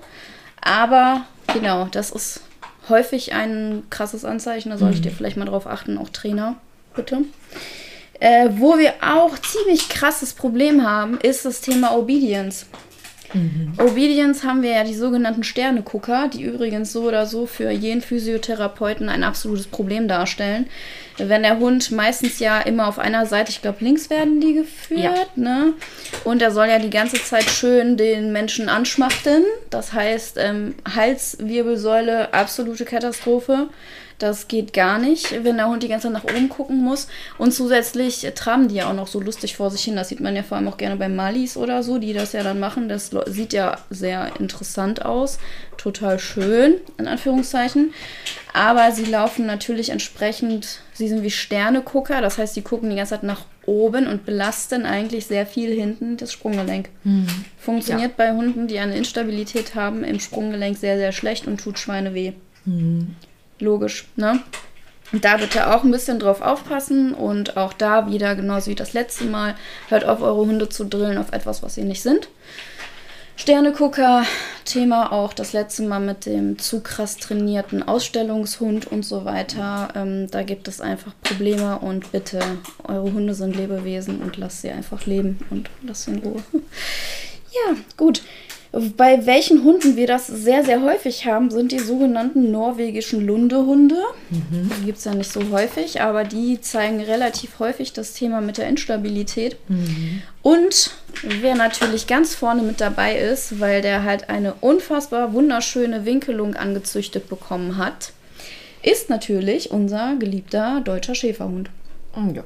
Aber 0.62 1.26
genau, 1.54 1.86
das 1.92 2.10
ist 2.10 2.42
häufig 2.90 3.34
ein 3.34 3.84
krasses 3.90 4.26
Anzeichen, 4.26 4.70
da 4.70 4.78
solltet 4.78 5.06
ihr 5.06 5.12
vielleicht 5.12 5.38
mal 5.38 5.46
drauf 5.46 5.68
achten, 5.68 5.98
auch 5.98 6.10
Trainer, 6.10 6.56
bitte. 6.96 7.24
Äh, 8.20 8.50
wo 8.58 8.78
wir 8.78 8.94
auch 9.02 9.38
ziemlich 9.38 9.88
krasses 9.88 10.34
Problem 10.34 10.86
haben, 10.86 11.18
ist 11.22 11.46
das 11.46 11.62
Thema 11.62 11.96
Obedience. 11.96 12.66
Obedience 13.78 14.44
haben 14.44 14.62
wir 14.64 14.72
ja 14.72 14.84
die 14.84 14.94
sogenannten 14.96 15.44
Sternegucker, 15.44 16.30
die 16.34 16.42
übrigens 16.44 16.92
so 16.92 17.04
oder 17.04 17.26
so 17.26 17.46
für 17.46 17.70
jeden 17.70 18.02
Physiotherapeuten 18.02 19.10
ein 19.10 19.24
absolutes 19.24 19.68
Problem 19.68 20.08
darstellen. 20.08 20.68
Wenn 21.18 21.44
der 21.44 21.60
Hund 21.60 21.92
meistens 21.92 22.40
ja 22.40 22.60
immer 22.62 22.88
auf 22.88 22.98
einer 22.98 23.26
Seite, 23.26 23.52
ich 23.52 23.62
glaube 23.62 23.84
links 23.84 24.10
werden 24.10 24.40
die 24.40 24.54
geführt, 24.54 25.02
Ja. 25.04 25.26
ne? 25.36 25.74
Und 26.24 26.42
er 26.42 26.52
soll 26.52 26.68
ja 26.68 26.80
die 26.80 26.90
ganze 26.90 27.22
Zeit 27.22 27.50
schön 27.50 27.98
den 27.98 28.32
Menschen 28.32 28.70
anschmachten. 28.70 29.44
Das 29.70 29.92
heißt, 29.94 30.38
ähm, 30.40 30.76
Halswirbelsäule, 30.96 32.34
absolute 32.34 32.86
Katastrophe. 32.86 33.68
Das 34.20 34.50
geht 34.50 34.74
gar 34.74 35.00
nicht, 35.00 35.44
wenn 35.44 35.56
der 35.56 35.70
Hund 35.70 35.82
die 35.82 35.88
ganze 35.88 36.08
Zeit 36.08 36.14
nach 36.14 36.26
oben 36.26 36.50
gucken 36.50 36.84
muss. 36.84 37.08
Und 37.38 37.54
zusätzlich 37.54 38.28
traben 38.36 38.68
die 38.68 38.76
ja 38.76 38.90
auch 38.90 38.94
noch 38.94 39.08
so 39.08 39.22
lustig 39.22 39.56
vor 39.56 39.72
sich 39.72 39.84
hin. 39.84 39.96
Das 39.96 40.10
sieht 40.10 40.20
man 40.20 40.36
ja 40.36 40.44
vor 40.44 40.58
allem 40.58 40.68
auch 40.68 40.78
gerne 40.78 40.98
bei 40.98 41.08
Malis 41.08 41.56
oder 41.56 41.84
so, 41.84 42.00
die 42.00 42.12
das 42.12 42.34
ja 42.34 42.44
dann 42.44 42.60
machen. 42.60 42.90
Das 42.90 43.12
sieht 43.28 43.54
ja 43.54 43.78
sehr 43.90 44.34
interessant 44.38 45.06
aus. 45.06 45.40
Total 45.78 46.20
schön, 46.20 46.76
in 46.98 47.08
Anführungszeichen. 47.08 47.94
Aber 48.52 48.92
sie 48.92 49.06
laufen 49.06 49.46
natürlich 49.46 49.90
entsprechend, 49.90 50.82
sie 50.94 51.08
sind 51.08 51.24
wie 51.24 51.32
Sternegucker. 51.32 52.20
Das 52.20 52.38
heißt, 52.38 52.56
sie 52.56 52.62
gucken 52.62 52.90
die 52.90 52.98
ganze 52.98 53.12
Zeit 53.12 53.24
nach 53.24 53.46
oben 53.66 54.08
und 54.08 54.26
belasten 54.26 54.86
eigentlich 54.86 55.28
sehr 55.28 55.46
viel 55.46 55.74
hinten 55.74 56.18
das 56.18 56.34
Sprunggelenk. 56.34 56.90
Funktioniert 57.58 58.18
bei 58.18 58.34
Hunden, 58.34 58.68
die 58.68 58.80
eine 58.80 58.98
Instabilität 58.98 59.76
haben, 59.76 60.04
im 60.04 60.20
Sprunggelenk 60.20 60.78
sehr, 60.78 60.98
sehr 60.98 61.14
schlecht 61.14 61.48
und 61.48 61.62
tut 61.62 61.80
Schweine 61.80 62.14
weh. 62.14 62.34
Logisch, 63.60 64.08
ne? 64.16 64.40
Da 65.12 65.38
bitte 65.38 65.74
auch 65.74 65.84
ein 65.84 65.92
bisschen 65.92 66.20
drauf 66.20 66.42
aufpassen 66.42 67.14
und 67.16 67.58
auch 67.58 67.74
da 67.74 68.10
wieder, 68.12 68.36
genauso 68.36 68.70
wie 68.70 68.76
das 68.76 68.94
letzte 68.94 69.26
Mal, 69.26 69.56
hört 69.88 70.06
auf, 70.06 70.22
eure 70.22 70.46
Hunde 70.46 70.70
zu 70.70 70.86
drillen 70.86 71.18
auf 71.18 71.32
etwas, 71.32 71.64
was 71.64 71.76
sie 71.76 71.84
nicht 71.84 72.04
sind. 72.04 72.30
Sternegucker, 73.36 74.26
Thema 74.66 75.14
auch 75.14 75.32
das 75.34 75.54
letzte 75.54 75.84
Mal 75.84 76.02
mit 76.02 76.26
dem 76.26 76.60
zu 76.60 76.82
krass 76.82 77.18
trainierten 77.18 77.82
Ausstellungshund 77.82 78.86
und 78.88 79.04
so 79.04 79.24
weiter. 79.24 79.88
Ähm, 79.96 80.30
da 80.30 80.44
gibt 80.44 80.68
es 80.68 80.82
einfach 80.82 81.14
Probleme 81.24 81.80
und 81.80 82.12
bitte, 82.12 82.40
eure 82.84 83.14
Hunde 83.14 83.34
sind 83.34 83.56
Lebewesen 83.56 84.20
und 84.22 84.36
lasst 84.36 84.62
sie 84.62 84.70
einfach 84.70 85.06
leben 85.06 85.40
und 85.50 85.70
lasst 85.82 86.04
sie 86.04 86.12
in 86.12 86.20
Ruhe. 86.20 86.44
Ja, 87.52 87.76
gut. 87.98 88.22
Bei 88.72 89.26
welchen 89.26 89.64
Hunden 89.64 89.96
wir 89.96 90.06
das 90.06 90.28
sehr, 90.28 90.64
sehr 90.64 90.84
häufig 90.84 91.26
haben, 91.26 91.50
sind 91.50 91.72
die 91.72 91.80
sogenannten 91.80 92.52
norwegischen 92.52 93.26
Lundehunde. 93.26 93.96
Die 94.30 94.86
gibt 94.86 95.00
es 95.00 95.06
ja 95.06 95.16
nicht 95.16 95.32
so 95.32 95.42
häufig, 95.50 96.02
aber 96.02 96.24
die 96.24 96.62
zeigen 96.62 97.02
relativ 97.02 97.58
häufig 97.58 97.94
das 97.94 98.14
Thema 98.14 98.42
mit 98.42 98.60
der 98.60 98.68
Instabilität. 98.68 99.58
Und 100.44 100.92
wer 101.24 101.56
natürlich 101.56 102.06
ganz 102.06 102.36
vorne 102.36 102.62
mit 102.62 102.80
dabei 102.80 103.18
ist, 103.18 103.60
weil 103.60 103.82
der 103.82 104.04
halt 104.04 104.30
eine 104.30 104.54
unfassbar 104.62 105.34
wunderschöne 105.34 106.06
Winkelung 106.06 106.54
angezüchtet 106.56 107.28
bekommen 107.28 107.78
hat, 107.78 108.14
ist 108.84 109.10
natürlich 109.10 109.72
unser 109.72 110.16
geliebter 110.18 110.82
deutscher 110.82 111.16
Schäferhund 111.16 111.70
Oh, 112.16 112.32
ja. 112.34 112.44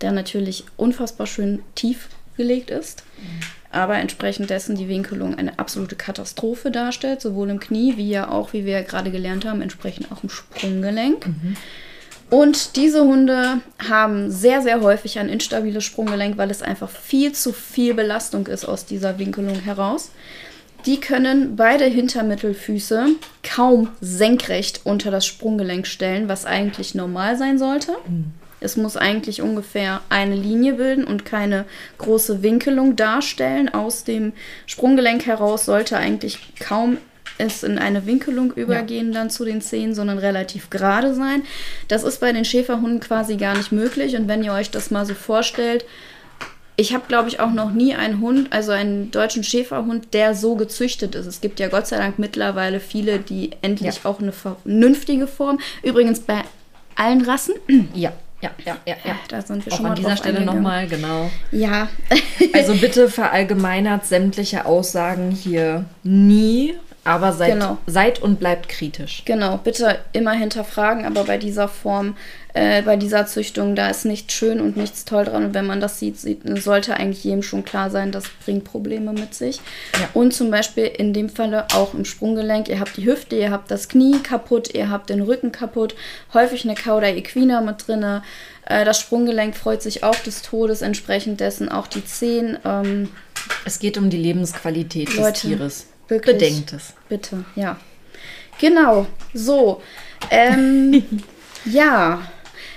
der 0.00 0.12
natürlich 0.12 0.64
unfassbar 0.76 1.26
schön 1.26 1.62
tief 1.74 2.08
gelegt 2.36 2.70
ist, 2.70 3.02
aber 3.74 3.96
entsprechend 3.96 4.50
dessen 4.50 4.76
die 4.76 4.88
Winkelung 4.88 5.34
eine 5.34 5.58
absolute 5.58 5.96
Katastrophe 5.96 6.70
darstellt, 6.70 7.20
sowohl 7.20 7.50
im 7.50 7.60
Knie 7.60 7.96
wie 7.96 8.08
ja 8.08 8.30
auch, 8.30 8.52
wie 8.52 8.64
wir 8.64 8.72
ja 8.72 8.82
gerade 8.82 9.10
gelernt 9.10 9.44
haben, 9.44 9.62
entsprechend 9.62 10.10
auch 10.12 10.22
im 10.22 10.30
Sprunggelenk. 10.30 11.26
Und 12.30 12.76
diese 12.76 13.04
Hunde 13.04 13.60
haben 13.88 14.30
sehr, 14.30 14.62
sehr 14.62 14.80
häufig 14.80 15.18
ein 15.18 15.28
instabiles 15.28 15.84
Sprunggelenk, 15.84 16.36
weil 16.36 16.50
es 16.50 16.62
einfach 16.62 16.88
viel 16.88 17.32
zu 17.32 17.52
viel 17.52 17.94
Belastung 17.94 18.46
ist 18.46 18.64
aus 18.64 18.86
dieser 18.86 19.18
Winkelung 19.18 19.60
heraus. 19.60 20.10
Die 20.86 21.00
können 21.00 21.56
beide 21.56 21.84
Hintermittelfüße 21.84 23.06
kaum 23.42 23.88
senkrecht 24.00 24.80
unter 24.84 25.10
das 25.10 25.24
Sprunggelenk 25.24 25.86
stellen, 25.86 26.28
was 26.28 26.44
eigentlich 26.44 26.94
normal 26.94 27.36
sein 27.38 27.58
sollte. 27.58 27.92
Es 28.64 28.76
muss 28.76 28.96
eigentlich 28.96 29.42
ungefähr 29.42 30.00
eine 30.08 30.34
Linie 30.34 30.74
bilden 30.74 31.04
und 31.04 31.24
keine 31.24 31.66
große 31.98 32.42
Winkelung 32.42 32.96
darstellen. 32.96 33.68
Aus 33.72 34.04
dem 34.04 34.32
Sprunggelenk 34.66 35.26
heraus 35.26 35.64
sollte 35.64 35.96
eigentlich 35.96 36.38
kaum 36.58 36.98
es 37.38 37.62
in 37.62 37.78
eine 37.78 38.06
Winkelung 38.06 38.52
übergehen 38.52 39.12
dann 39.12 39.28
zu 39.28 39.44
den 39.44 39.60
Zehen, 39.60 39.94
sondern 39.94 40.18
relativ 40.18 40.70
gerade 40.70 41.14
sein. 41.14 41.42
Das 41.88 42.04
ist 42.04 42.20
bei 42.20 42.32
den 42.32 42.44
Schäferhunden 42.44 43.00
quasi 43.00 43.36
gar 43.36 43.56
nicht 43.56 43.72
möglich. 43.72 44.16
Und 44.16 44.28
wenn 44.28 44.44
ihr 44.44 44.52
euch 44.52 44.70
das 44.70 44.90
mal 44.90 45.04
so 45.04 45.14
vorstellt, 45.14 45.84
ich 46.76 46.92
habe, 46.92 47.04
glaube 47.06 47.28
ich, 47.28 47.40
auch 47.40 47.52
noch 47.52 47.72
nie 47.72 47.94
einen 47.94 48.20
Hund, 48.20 48.52
also 48.52 48.72
einen 48.72 49.10
deutschen 49.10 49.44
Schäferhund, 49.44 50.12
der 50.12 50.34
so 50.34 50.56
gezüchtet 50.56 51.14
ist. 51.14 51.26
Es 51.26 51.40
gibt 51.40 51.60
ja 51.60 51.68
Gott 51.68 51.86
sei 51.86 51.98
Dank 51.98 52.18
mittlerweile 52.18 52.80
viele, 52.80 53.18
die 53.20 53.50
endlich 53.62 53.96
ja. 53.96 54.10
auch 54.10 54.20
eine 54.20 54.32
vernünftige 54.32 55.26
Form. 55.26 55.60
Übrigens 55.82 56.20
bei 56.20 56.42
allen 56.96 57.22
Rassen. 57.22 57.54
Ja. 57.94 58.12
Ja, 58.44 58.50
ja, 58.64 58.76
ja, 58.86 58.94
ja. 59.04 59.16
Da 59.28 59.40
sind 59.40 59.64
wir 59.64 59.72
auch 59.72 59.76
schon 59.76 59.84
mal 59.84 59.90
an 59.90 59.96
dieser 59.96 60.16
Stelle 60.16 60.42
nochmal, 60.42 60.86
genau. 60.86 61.30
Ja. 61.50 61.88
also 62.52 62.74
bitte 62.74 63.08
verallgemeinert 63.08 64.04
sämtliche 64.04 64.66
Aussagen 64.66 65.30
hier 65.30 65.86
nie 66.02 66.74
aber 67.04 67.32
seid, 67.32 67.52
genau. 67.52 67.78
seid 67.86 68.20
und 68.22 68.38
bleibt 68.38 68.68
kritisch. 68.68 69.22
Genau, 69.26 69.58
bitte 69.58 69.98
immer 70.12 70.32
hinterfragen, 70.32 71.04
aber 71.04 71.24
bei 71.24 71.36
dieser 71.36 71.68
Form, 71.68 72.16
äh, 72.56 72.82
bei 72.82 72.96
dieser 72.96 73.26
Züchtung, 73.26 73.74
da 73.74 73.88
ist 73.88 74.04
nichts 74.04 74.32
schön 74.32 74.60
und 74.60 74.76
nichts 74.76 75.04
toll 75.04 75.24
dran. 75.24 75.44
Und 75.44 75.54
wenn 75.54 75.66
man 75.66 75.80
das 75.80 75.98
sieht, 75.98 76.20
sieht 76.20 76.42
sollte 76.62 76.94
eigentlich 76.94 77.24
jedem 77.24 77.42
schon 77.42 77.64
klar 77.64 77.90
sein, 77.90 78.12
das 78.12 78.24
bringt 78.44 78.62
Probleme 78.62 79.12
mit 79.12 79.34
sich. 79.34 79.60
Ja. 79.94 80.08
Und 80.14 80.32
zum 80.32 80.52
Beispiel 80.52 80.84
in 80.84 81.12
dem 81.12 81.28
Falle 81.28 81.66
auch 81.74 81.94
im 81.94 82.04
Sprunggelenk, 82.04 82.68
ihr 82.68 82.78
habt 82.78 82.96
die 82.96 83.06
Hüfte, 83.06 83.34
ihr 83.34 83.50
habt 83.50 83.72
das 83.72 83.88
Knie 83.88 84.20
kaputt, 84.20 84.72
ihr 84.72 84.88
habt 84.88 85.10
den 85.10 85.20
Rücken 85.20 85.50
kaputt, 85.50 85.96
häufig 86.32 86.64
eine 86.64 86.76
Cauda 86.76 87.08
equina 87.08 87.60
mit 87.60 87.88
drinne. 87.88 88.22
Äh, 88.66 88.84
das 88.84 89.00
Sprunggelenk 89.00 89.56
freut 89.56 89.82
sich 89.82 90.04
auch 90.04 90.14
des 90.14 90.42
Todes, 90.42 90.80
entsprechend 90.80 91.40
dessen 91.40 91.68
auch 91.68 91.88
die 91.88 92.04
Zehen. 92.04 92.58
Ähm, 92.64 93.08
es 93.64 93.80
geht 93.80 93.98
um 93.98 94.10
die 94.10 94.16
Lebensqualität 94.16 95.12
Leute, 95.16 95.32
des 95.32 95.40
Tieres. 95.40 95.86
Wirklich. 96.06 96.38
Bedenkt 96.38 96.72
es. 96.72 96.94
Bitte, 97.08 97.44
ja. 97.56 97.78
Genau, 98.60 99.06
so. 99.32 99.82
Ähm, 100.30 101.02
ja, 101.64 102.22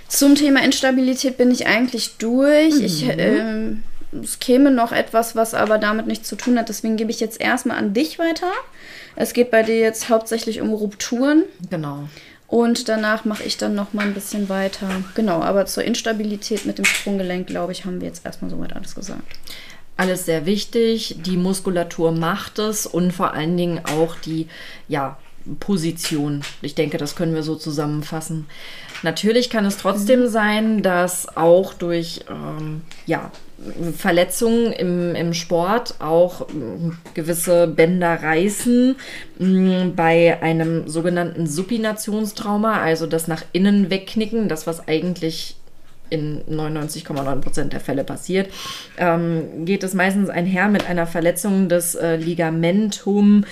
zum 0.07 0.35
Thema 0.35 0.63
Instabilität 0.63 1.37
bin 1.37 1.51
ich 1.51 1.67
eigentlich 1.67 2.17
durch. 2.17 2.75
Mhm. 2.75 2.83
Ich, 2.85 3.05
ähm, 3.07 3.83
es 4.23 4.39
käme 4.39 4.71
noch 4.71 4.91
etwas, 4.91 5.35
was 5.35 5.53
aber 5.53 5.77
damit 5.77 6.07
nichts 6.07 6.27
zu 6.27 6.35
tun 6.35 6.57
hat. 6.57 6.69
Deswegen 6.69 6.97
gebe 6.97 7.11
ich 7.11 7.19
jetzt 7.19 7.41
erstmal 7.41 7.77
an 7.77 7.93
dich 7.93 8.19
weiter. 8.19 8.51
Es 9.15 9.33
geht 9.33 9.51
bei 9.51 9.63
dir 9.63 9.77
jetzt 9.77 10.09
hauptsächlich 10.09 10.61
um 10.61 10.73
Rupturen. 10.73 11.43
Genau. 11.69 12.07
Und 12.47 12.87
danach 12.87 13.25
mache 13.25 13.43
ich 13.43 13.57
dann 13.57 13.75
noch 13.75 13.93
mal 13.93 14.05
ein 14.05 14.13
bisschen 14.13 14.47
weiter. 14.47 14.87
Genau, 15.15 15.41
aber 15.41 15.65
zur 15.65 15.83
Instabilität 15.83 16.65
mit 16.65 16.77
dem 16.77 16.85
Sprunggelenk, 16.85 17.47
glaube 17.47 17.73
ich, 17.73 17.83
haben 17.83 17.99
wir 17.99 18.07
jetzt 18.07 18.25
erstmal 18.25 18.49
soweit 18.49 18.73
alles 18.73 18.95
gesagt 18.95 19.21
alles 19.97 20.25
sehr 20.25 20.45
wichtig. 20.45 21.17
Die 21.25 21.37
Muskulatur 21.37 22.11
macht 22.11 22.59
es 22.59 22.85
und 22.85 23.11
vor 23.11 23.33
allen 23.33 23.57
Dingen 23.57 23.81
auch 23.83 24.15
die 24.15 24.47
ja, 24.87 25.17
Position. 25.59 26.41
Ich 26.61 26.75
denke, 26.75 26.97
das 26.97 27.15
können 27.15 27.33
wir 27.33 27.43
so 27.43 27.55
zusammenfassen. 27.55 28.47
Natürlich 29.03 29.49
kann 29.49 29.65
es 29.65 29.77
trotzdem 29.77 30.21
mhm. 30.21 30.27
sein, 30.27 30.81
dass 30.81 31.37
auch 31.37 31.73
durch 31.73 32.21
ähm, 32.29 32.81
ja, 33.05 33.31
Verletzungen 33.95 34.71
im, 34.71 35.15
im 35.15 35.33
Sport 35.33 35.95
auch 35.99 36.41
äh, 36.41 36.91
gewisse 37.13 37.67
Bänder 37.67 38.21
reißen. 38.21 38.95
Mh, 39.39 39.91
bei 39.95 40.41
einem 40.41 40.87
sogenannten 40.87 41.47
Supinationstrauma, 41.47 42.81
also 42.81 43.07
das 43.07 43.27
nach 43.27 43.43
innen 43.53 43.89
wegknicken, 43.89 44.49
das 44.49 44.67
was 44.67 44.87
eigentlich 44.87 45.55
in 46.09 46.43
99,9 46.49 47.41
Prozent 47.41 47.73
der 47.73 47.79
Fälle 47.79 48.03
passiert, 48.03 48.51
ähm, 48.97 49.65
geht 49.65 49.83
es 49.83 49.93
meistens 49.93 50.29
einher 50.29 50.67
mit 50.67 50.89
einer 50.89 51.05
Verletzung 51.07 51.69
des 51.69 51.95
äh, 51.95 52.15
Ligamentum 52.15 53.45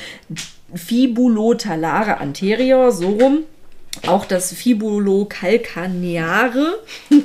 fibulotalare 0.74 2.20
anterior, 2.20 2.92
so 2.92 3.10
rum. 3.10 3.44
Auch 4.08 4.26
das 4.26 4.52
Fibulocalcaneare 4.54 6.80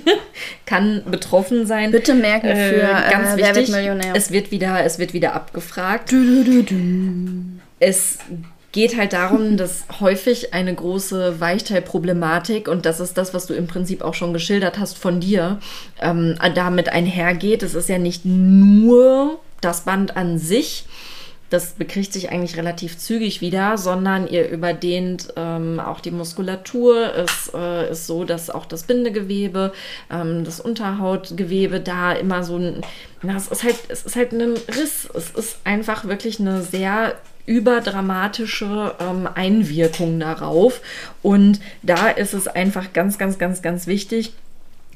kann 0.66 1.02
betroffen 1.10 1.66
sein. 1.66 1.90
Bitte 1.90 2.14
merken 2.14 2.46
für 2.46 2.82
äh, 2.82 3.10
ganz 3.10 3.34
äh, 3.34 3.38
wichtig. 3.38 3.74
Es 4.14 4.30
wird 4.30 4.52
wieder, 4.52 4.84
es 4.84 5.00
wird 5.00 5.12
wieder 5.12 5.34
abgefragt. 5.34 6.12
Du, 6.12 6.44
du, 6.44 6.62
du, 6.62 6.76
es 7.80 8.18
geht 8.72 8.96
halt 8.96 9.12
darum, 9.12 9.56
dass 9.56 9.85
häufig 10.00 10.54
eine 10.54 10.74
große 10.74 11.40
Weichteilproblematik, 11.40 12.68
und 12.68 12.87
das 12.87 13.00
ist 13.00 13.16
das, 13.18 13.35
was 13.35 13.46
du 13.46 13.54
im 13.54 13.66
Prinzip 13.66 14.02
auch 14.02 14.14
schon 14.14 14.33
geschildert 14.33 14.78
hast 14.78 14.98
von 14.98 15.20
dir, 15.20 15.59
ähm, 16.00 16.37
damit 16.54 16.88
einhergeht. 16.88 17.62
Es 17.62 17.74
ist 17.74 17.88
ja 17.88 17.98
nicht 17.98 18.24
nur 18.24 19.38
das 19.61 19.83
Band 19.83 20.16
an 20.16 20.38
sich, 20.38 20.87
das 21.50 21.72
bekriegt 21.72 22.12
sich 22.12 22.30
eigentlich 22.30 22.56
relativ 22.56 22.96
zügig 22.96 23.40
wieder, 23.40 23.76
sondern 23.76 24.28
ihr 24.28 24.48
überdehnt 24.48 25.33
ähm, 25.35 25.80
auch 25.80 25.98
die 25.98 26.12
Muskulatur. 26.12 27.12
Es 27.16 27.50
äh, 27.52 27.90
ist 27.90 28.06
so, 28.06 28.22
dass 28.22 28.50
auch 28.50 28.66
das 28.66 28.85
Bindegewebe, 28.85 29.72
ähm, 30.12 30.44
das 30.44 30.61
Unterhautgewebe 30.61 31.80
da 31.80 32.12
immer 32.12 32.44
so 32.44 32.56
ein, 32.56 32.83
na, 33.22 33.37
es 33.37 33.48
ist 33.48 33.64
halt, 33.64 33.76
es 33.88 34.04
ist 34.04 34.14
halt 34.14 34.30
ein 34.33 34.54
Riss. 34.68 35.09
Es 35.12 35.30
ist 35.30 35.59
einfach 35.64 36.04
wirklich 36.04 36.38
eine 36.38 36.62
sehr 36.62 37.16
überdramatische 37.50 38.94
ähm, 39.00 39.28
Einwirkung 39.34 40.20
darauf. 40.20 40.80
Und 41.20 41.60
da 41.82 42.08
ist 42.08 42.32
es 42.32 42.46
einfach 42.46 42.92
ganz, 42.92 43.18
ganz, 43.18 43.38
ganz, 43.38 43.60
ganz 43.60 43.88
wichtig, 43.88 44.32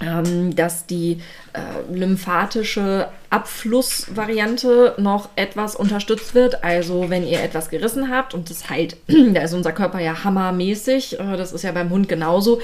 ähm, 0.01 0.55
dass 0.55 0.87
die 0.87 1.19
äh, 1.53 1.93
lymphatische 1.93 3.09
Abflussvariante 3.29 4.95
noch 4.99 5.31
etwas 5.35 5.75
unterstützt 5.75 6.37
wird. 6.37 6.63
Also 6.63 7.11
wenn 7.11 7.27
ihr 7.27 7.43
etwas 7.43 7.71
gerissen 7.71 8.09
habt 8.09 8.35
und 8.35 8.51
das 8.51 8.71
heilt, 8.71 8.99
da 9.09 9.43
ist 9.43 9.53
unser 9.53 9.73
Körper 9.73 9.99
ja 9.99 10.23
hammermäßig, 10.23 11.19
äh, 11.19 11.37
das 11.37 11.53
ist 11.53 11.65
ja 11.65 11.73
beim 11.73 11.91
Hund 11.91 12.09
genauso, 12.09 12.61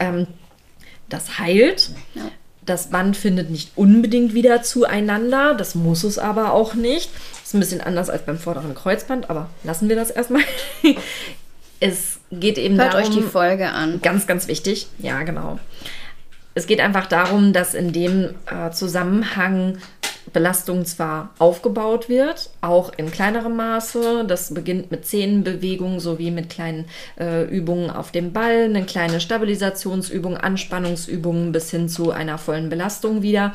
ähm, 0.00 0.26
das 1.10 1.38
heilt. 1.38 1.90
Ja. 2.14 2.30
Das 2.66 2.88
Band 2.88 3.16
findet 3.16 3.50
nicht 3.50 3.72
unbedingt 3.76 4.34
wieder 4.34 4.62
zueinander, 4.62 5.54
das 5.54 5.74
muss 5.74 6.02
es 6.04 6.18
aber 6.18 6.52
auch 6.52 6.74
nicht 6.74 7.10
ein 7.54 7.60
bisschen 7.60 7.80
anders 7.80 8.10
als 8.10 8.22
beim 8.22 8.38
vorderen 8.38 8.74
Kreuzband, 8.74 9.30
aber 9.30 9.48
lassen 9.62 9.88
wir 9.88 9.96
das 9.96 10.10
erstmal. 10.10 10.42
es 11.80 12.18
geht 12.30 12.58
eben 12.58 12.76
Hört 12.76 12.94
darum. 12.94 13.08
euch 13.08 13.14
die 13.14 13.22
Folge 13.22 13.70
an. 13.70 14.00
Ganz, 14.02 14.26
ganz 14.26 14.48
wichtig. 14.48 14.88
Ja, 14.98 15.22
genau. 15.22 15.58
Es 16.54 16.66
geht 16.66 16.80
einfach 16.80 17.06
darum, 17.06 17.52
dass 17.52 17.74
in 17.74 17.92
dem 17.92 18.34
äh, 18.46 18.70
Zusammenhang 18.70 19.78
Belastung 20.32 20.84
zwar 20.84 21.30
aufgebaut 21.38 22.08
wird, 22.08 22.50
auch 22.60 22.92
in 22.96 23.10
kleinerem 23.10 23.56
Maße. 23.56 24.24
Das 24.26 24.52
beginnt 24.54 24.90
mit 24.90 25.06
Zehenbewegungen 25.06 26.00
sowie 26.00 26.30
mit 26.30 26.50
kleinen 26.50 26.86
äh, 27.18 27.44
Übungen 27.44 27.90
auf 27.90 28.10
dem 28.10 28.32
Ball, 28.32 28.64
eine 28.64 28.84
kleine 28.84 29.20
Stabilisationsübung, 29.20 30.36
Anspannungsübungen 30.36 31.52
bis 31.52 31.70
hin 31.70 31.88
zu 31.88 32.10
einer 32.10 32.38
vollen 32.38 32.68
Belastung 32.68 33.22
wieder. 33.22 33.52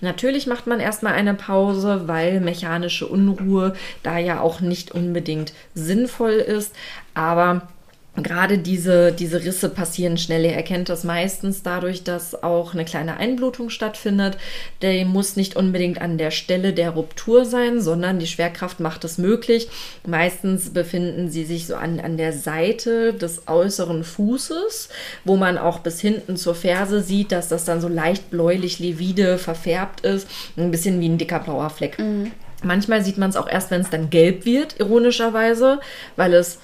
Natürlich 0.00 0.46
macht 0.46 0.66
man 0.66 0.80
erstmal 0.80 1.14
eine 1.14 1.34
Pause, 1.34 2.02
weil 2.06 2.40
mechanische 2.40 3.06
Unruhe 3.06 3.74
da 4.02 4.18
ja 4.18 4.40
auch 4.40 4.60
nicht 4.60 4.92
unbedingt 4.92 5.52
sinnvoll 5.74 6.32
ist, 6.32 6.74
aber 7.14 7.68
Gerade 8.14 8.58
diese, 8.58 9.10
diese 9.10 9.42
Risse 9.42 9.70
passieren 9.70 10.18
schnell. 10.18 10.44
Ihr 10.44 10.52
erkennt 10.52 10.90
das 10.90 11.02
meistens 11.02 11.62
dadurch, 11.62 12.04
dass 12.04 12.42
auch 12.42 12.74
eine 12.74 12.84
kleine 12.84 13.16
Einblutung 13.16 13.70
stattfindet. 13.70 14.36
Der 14.82 15.06
muss 15.06 15.36
nicht 15.36 15.56
unbedingt 15.56 15.98
an 15.98 16.18
der 16.18 16.30
Stelle 16.30 16.74
der 16.74 16.90
Ruptur 16.90 17.46
sein, 17.46 17.80
sondern 17.80 18.18
die 18.18 18.26
Schwerkraft 18.26 18.80
macht 18.80 19.04
es 19.04 19.16
möglich. 19.16 19.68
Meistens 20.06 20.74
befinden 20.74 21.30
sie 21.30 21.44
sich 21.44 21.66
so 21.66 21.74
an, 21.74 22.00
an 22.00 22.18
der 22.18 22.34
Seite 22.34 23.14
des 23.14 23.48
äußeren 23.48 24.04
Fußes, 24.04 24.90
wo 25.24 25.36
man 25.36 25.56
auch 25.56 25.78
bis 25.78 25.98
hinten 25.98 26.36
zur 26.36 26.54
Ferse 26.54 27.02
sieht, 27.02 27.32
dass 27.32 27.48
das 27.48 27.64
dann 27.64 27.80
so 27.80 27.88
leicht 27.88 28.30
bläulich 28.30 28.78
livide 28.78 29.38
verfärbt 29.38 30.02
ist. 30.02 30.28
Ein 30.58 30.70
bisschen 30.70 31.00
wie 31.00 31.08
ein 31.08 31.16
dicker 31.16 31.38
blauer 31.38 31.70
Fleck. 31.70 31.98
Mhm. 31.98 32.32
Manchmal 32.62 33.02
sieht 33.02 33.16
man 33.16 33.30
es 33.30 33.36
auch 33.36 33.48
erst, 33.48 33.70
wenn 33.70 33.80
es 33.80 33.90
dann 33.90 34.10
gelb 34.10 34.44
wird, 34.44 34.78
ironischerweise, 34.78 35.80
weil 36.16 36.34
es 36.34 36.58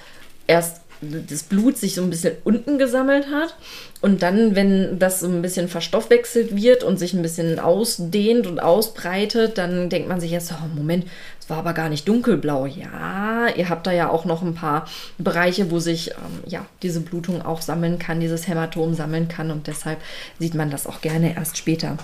erst 0.46 0.82
das 1.00 1.42
Blut 1.44 1.76
sich 1.76 1.94
so 1.94 2.02
ein 2.02 2.10
bisschen 2.10 2.34
unten 2.44 2.78
gesammelt 2.78 3.26
hat. 3.30 3.54
Und 4.00 4.22
dann, 4.22 4.54
wenn 4.54 4.98
das 4.98 5.20
so 5.20 5.26
ein 5.26 5.42
bisschen 5.42 5.68
verstoffwechselt 5.68 6.54
wird 6.54 6.84
und 6.84 6.98
sich 6.98 7.14
ein 7.14 7.22
bisschen 7.22 7.58
ausdehnt 7.58 8.46
und 8.46 8.60
ausbreitet, 8.60 9.58
dann 9.58 9.88
denkt 9.90 10.08
man 10.08 10.20
sich 10.20 10.30
jetzt, 10.30 10.52
oh 10.52 10.76
Moment, 10.76 11.04
es 11.40 11.50
war 11.50 11.58
aber 11.58 11.72
gar 11.72 11.88
nicht 11.88 12.06
dunkelblau. 12.06 12.66
Ja, 12.66 13.48
ihr 13.56 13.68
habt 13.68 13.86
da 13.86 13.92
ja 13.92 14.08
auch 14.08 14.24
noch 14.24 14.42
ein 14.42 14.54
paar 14.54 14.86
Bereiche, 15.18 15.70
wo 15.70 15.78
sich 15.78 16.10
ähm, 16.10 16.42
ja, 16.46 16.66
diese 16.82 17.00
Blutung 17.00 17.42
auch 17.42 17.62
sammeln 17.62 17.98
kann, 17.98 18.20
dieses 18.20 18.46
Hämatom 18.46 18.94
sammeln 18.94 19.28
kann. 19.28 19.50
Und 19.50 19.66
deshalb 19.66 19.98
sieht 20.38 20.54
man 20.54 20.70
das 20.70 20.86
auch 20.86 21.00
gerne 21.00 21.34
erst 21.34 21.56
später. 21.56 21.96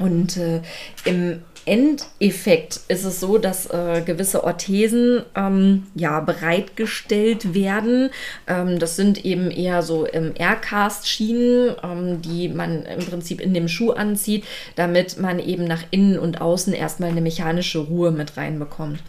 Und 0.00 0.36
äh, 0.36 0.62
im 1.04 1.42
Endeffekt 1.66 2.80
ist 2.88 3.04
es 3.04 3.20
so, 3.20 3.38
dass 3.38 3.66
äh, 3.66 4.02
gewisse 4.04 4.44
Orthesen 4.44 5.22
ähm, 5.36 5.86
ja 5.94 6.20
bereitgestellt 6.20 7.54
werden. 7.54 8.10
Ähm, 8.46 8.78
das 8.78 8.96
sind 8.96 9.24
eben 9.24 9.50
eher 9.50 9.82
so 9.82 10.06
im 10.06 10.32
Aircast-Schienen, 10.36 11.76
ähm, 11.82 12.22
die 12.22 12.48
man 12.48 12.84
im 12.84 13.04
Prinzip 13.04 13.40
in 13.40 13.54
dem 13.54 13.68
Schuh 13.68 13.90
anzieht, 13.90 14.44
damit 14.76 15.18
man 15.18 15.38
eben 15.38 15.64
nach 15.64 15.82
innen 15.90 16.18
und 16.18 16.40
außen 16.40 16.72
erstmal 16.72 17.10
eine 17.10 17.20
mechanische 17.20 17.78
Ruhe 17.78 18.10
mit 18.10 18.36
reinbekommt. 18.36 19.00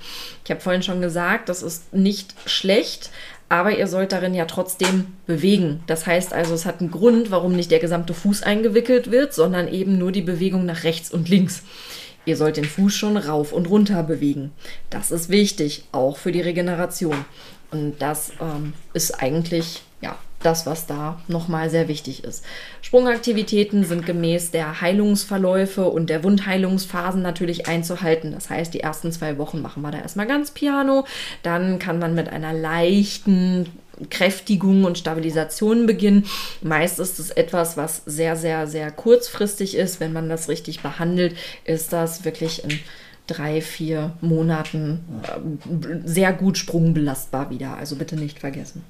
Ich 0.43 0.51
habe 0.51 0.61
vorhin 0.61 0.83
schon 0.83 1.01
gesagt, 1.01 1.49
das 1.49 1.63
ist 1.63 1.93
nicht 1.93 2.35
schlecht, 2.45 3.11
aber 3.51 3.77
ihr 3.77 3.87
sollt 3.87 4.13
darin 4.13 4.33
ja 4.33 4.45
trotzdem 4.45 5.07
bewegen. 5.25 5.83
Das 5.85 6.07
heißt 6.07 6.31
also, 6.31 6.53
es 6.53 6.65
hat 6.65 6.79
einen 6.79 6.89
Grund, 6.89 7.31
warum 7.31 7.51
nicht 7.53 7.69
der 7.69 7.79
gesamte 7.79 8.13
Fuß 8.13 8.43
eingewickelt 8.43 9.11
wird, 9.11 9.33
sondern 9.33 9.67
eben 9.67 9.97
nur 9.97 10.13
die 10.13 10.21
Bewegung 10.21 10.65
nach 10.65 10.85
rechts 10.85 11.11
und 11.11 11.27
links. 11.27 11.63
Ihr 12.25 12.37
sollt 12.37 12.57
den 12.57 12.65
Fuß 12.65 12.93
schon 12.93 13.17
rauf 13.17 13.51
und 13.51 13.69
runter 13.69 14.03
bewegen. 14.03 14.51
Das 14.89 15.11
ist 15.11 15.29
wichtig, 15.29 15.85
auch 15.91 16.17
für 16.17 16.31
die 16.31 16.41
Regeneration. 16.41 17.25
Und 17.71 17.95
das 17.99 18.33
ähm, 18.39 18.73
ist 18.93 19.21
eigentlich 19.21 19.81
ja, 20.01 20.17
das, 20.43 20.65
was 20.65 20.87
da 20.87 21.21
nochmal 21.27 21.69
sehr 21.69 21.87
wichtig 21.87 22.23
ist. 22.23 22.43
Sprungaktivitäten 22.81 23.83
sind 23.83 24.05
gemäß 24.05 24.51
der 24.51 24.81
Heilungsverläufe 24.81 25.85
und 25.85 26.09
der 26.09 26.23
Wundheilungsphasen 26.23 27.21
natürlich 27.21 27.67
einzuhalten. 27.67 28.31
Das 28.31 28.49
heißt, 28.49 28.73
die 28.73 28.81
ersten 28.81 29.11
zwei 29.11 29.37
Wochen 29.37 29.61
machen 29.61 29.81
wir 29.81 29.91
da 29.91 29.99
erstmal 29.99 30.27
ganz 30.27 30.51
piano. 30.51 31.05
Dann 31.43 31.79
kann 31.79 31.99
man 31.99 32.13
mit 32.13 32.29
einer 32.29 32.53
leichten 32.53 33.67
Kräftigung 34.09 34.83
und 34.83 34.97
Stabilisation 34.97 35.85
beginnen. 35.85 36.25
Meist 36.61 36.99
ist 36.99 37.19
es 37.19 37.31
etwas, 37.31 37.77
was 37.77 38.03
sehr, 38.05 38.35
sehr, 38.35 38.67
sehr 38.67 38.91
kurzfristig 38.91 39.75
ist. 39.75 39.99
Wenn 39.99 40.13
man 40.13 40.29
das 40.29 40.49
richtig 40.49 40.81
behandelt, 40.81 41.35
ist 41.65 41.93
das 41.93 42.25
wirklich 42.25 42.63
in 42.63 42.79
drei, 43.27 43.61
vier 43.61 44.13
Monaten 44.21 44.99
äh, 45.23 46.07
sehr 46.07 46.33
gut 46.33 46.57
sprungbelastbar 46.57 47.49
wieder. 47.49 47.77
Also 47.77 47.95
bitte 47.95 48.15
nicht 48.15 48.39
vergessen. 48.39 48.83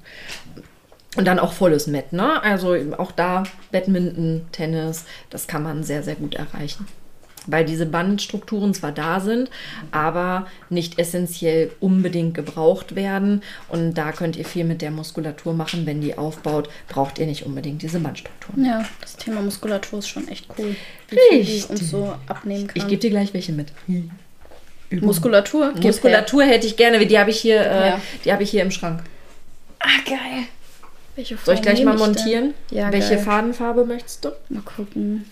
Und 1.16 1.26
dann 1.26 1.38
auch 1.38 1.52
volles 1.52 1.86
Met, 1.86 2.14
ne? 2.14 2.42
Also 2.42 2.74
auch 2.96 3.12
da 3.12 3.42
Badminton, 3.70 4.46
Tennis, 4.50 5.04
das 5.28 5.46
kann 5.46 5.62
man 5.62 5.84
sehr, 5.84 6.02
sehr 6.02 6.14
gut 6.14 6.34
erreichen 6.34 6.86
weil 7.46 7.64
diese 7.64 7.86
Bandstrukturen 7.86 8.74
zwar 8.74 8.92
da 8.92 9.20
sind, 9.20 9.50
aber 9.90 10.46
nicht 10.70 10.98
essentiell 10.98 11.70
unbedingt 11.80 12.34
gebraucht 12.34 12.94
werden. 12.94 13.42
Und 13.68 13.94
da 13.94 14.12
könnt 14.12 14.36
ihr 14.36 14.44
viel 14.44 14.64
mit 14.64 14.82
der 14.82 14.90
Muskulatur 14.90 15.54
machen. 15.54 15.86
Wenn 15.86 16.00
die 16.00 16.16
aufbaut, 16.16 16.68
braucht 16.88 17.18
ihr 17.18 17.26
nicht 17.26 17.44
unbedingt 17.44 17.82
diese 17.82 18.00
Bandstrukturen. 18.00 18.64
Ja, 18.64 18.84
das 19.00 19.16
Thema 19.16 19.42
Muskulatur 19.42 19.98
ist 19.98 20.08
schon 20.08 20.28
echt 20.28 20.46
cool. 20.58 20.76
Die 21.10 21.64
uns 21.68 21.90
so 21.90 22.14
abnehmen 22.26 22.66
kann. 22.66 22.76
Ich 22.76 22.86
gebe 22.88 23.00
dir 23.00 23.10
gleich 23.10 23.34
welche 23.34 23.52
mit. 23.52 23.68
Übung. 24.88 25.06
Muskulatur? 25.06 25.72
Muskulatur 25.80 26.44
hätte 26.44 26.66
ich 26.66 26.76
gerne. 26.76 27.04
Die 27.04 27.18
habe 27.18 27.30
ich 27.30 27.40
hier, 27.40 27.60
äh, 27.60 27.88
ja. 27.88 28.00
die 28.24 28.32
habe 28.32 28.42
ich 28.42 28.50
hier 28.50 28.62
im 28.62 28.70
Schrank. 28.70 29.02
Ah, 29.78 29.88
geil. 30.04 30.44
Welche 31.16 31.36
Soll 31.36 31.56
ich 31.56 31.62
gleich 31.62 31.84
mal 31.84 31.96
montieren? 31.96 32.54
Ja, 32.70 32.90
Welche 32.92 33.16
geil. 33.16 33.24
Fadenfarbe 33.24 33.84
möchtest 33.84 34.24
du? 34.24 34.30
Mal 34.48 34.62
gucken. 34.62 35.30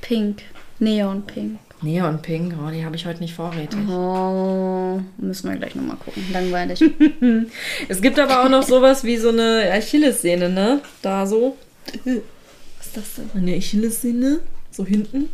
Pink. 0.00 0.42
Neonpink. 0.82 1.60
Neonpink, 1.80 2.54
oh, 2.60 2.70
die 2.70 2.84
habe 2.84 2.96
ich 2.96 3.06
heute 3.06 3.20
nicht 3.20 3.34
vorrätig. 3.34 3.78
Oh, 3.88 5.00
müssen 5.16 5.48
wir 5.48 5.56
gleich 5.56 5.76
nochmal 5.76 5.96
gucken. 5.96 6.24
Langweilig. 6.32 6.82
es 7.88 8.02
gibt 8.02 8.18
aber 8.18 8.42
auch 8.44 8.48
noch 8.48 8.64
sowas 8.64 9.04
wie 9.04 9.16
so 9.16 9.28
eine 9.28 9.70
Achillessehne, 9.72 10.48
ne? 10.48 10.80
Da 11.00 11.24
so. 11.24 11.56
Was 12.04 12.86
ist 12.86 12.96
das 12.96 13.14
denn? 13.14 13.30
Eine 13.34 13.56
Achillessehne? 13.56 14.40
So 14.72 14.84
hinten? 14.84 15.28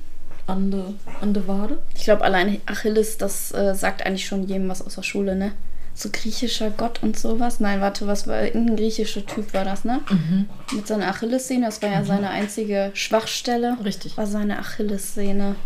An 0.47 0.71
der, 0.71 0.93
an 1.23 1.33
der 1.33 1.49
Wade? 1.49 1.79
Ich 1.97 2.05
glaube, 2.05 2.25
allein 2.25 2.61
Achilles, 2.67 3.17
das 3.17 3.53
äh, 3.53 3.75
sagt 3.75 4.05
eigentlich 4.05 4.27
schon 4.27 4.47
jedem 4.47 4.69
was 4.69 4.83
aus 4.83 4.97
der 4.97 5.03
Schule, 5.03 5.35
ne? 5.35 5.53
So 6.01 6.11
griechischer 6.13 6.71
Gott 6.71 7.03
und 7.03 7.19
sowas. 7.19 7.61
Nein, 7.61 7.81
warte, 7.81 8.07
was 8.07 8.27
war 8.27 8.43
irgendein 8.43 8.77
griechischer 8.77 9.27
Typ 9.27 9.53
war 9.53 9.65
das, 9.65 9.85
ne? 9.85 10.01
Mhm. 10.09 10.49
Mit 10.73 10.87
seiner 10.87 11.09
Achillessehne, 11.09 11.67
das 11.67 11.83
war 11.83 11.91
ja 11.91 12.01
mhm. 12.01 12.07
seine 12.07 12.31
einzige 12.31 12.91
Schwachstelle. 12.95 13.77
Richtig. 13.85 14.17
War 14.17 14.27
seine 14.27 14.59
Achillessehne. 14.59 15.57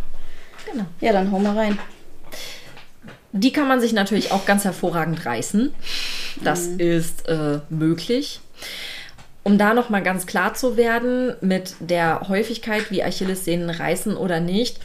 Genau. 0.70 0.86
Ja, 1.00 1.12
dann 1.12 1.30
hau 1.32 1.38
mal 1.38 1.56
rein. 1.56 1.78
Die 3.32 3.52
kann 3.52 3.68
man 3.68 3.80
sich 3.80 3.92
natürlich 3.92 4.32
auch 4.32 4.46
ganz 4.46 4.64
hervorragend 4.64 5.24
reißen. 5.24 5.72
Das 6.42 6.68
mhm. 6.68 6.80
ist 6.80 7.28
äh, 7.28 7.60
möglich. 7.70 8.40
Um 9.42 9.58
da 9.58 9.74
noch 9.74 9.90
mal 9.90 10.02
ganz 10.02 10.26
klar 10.26 10.54
zu 10.54 10.76
werden 10.76 11.34
mit 11.40 11.74
der 11.80 12.28
Häufigkeit, 12.28 12.90
wie 12.90 13.02
Achillessehnen 13.02 13.70
reißen 13.70 14.16
oder 14.16 14.38
nicht, 14.38 14.78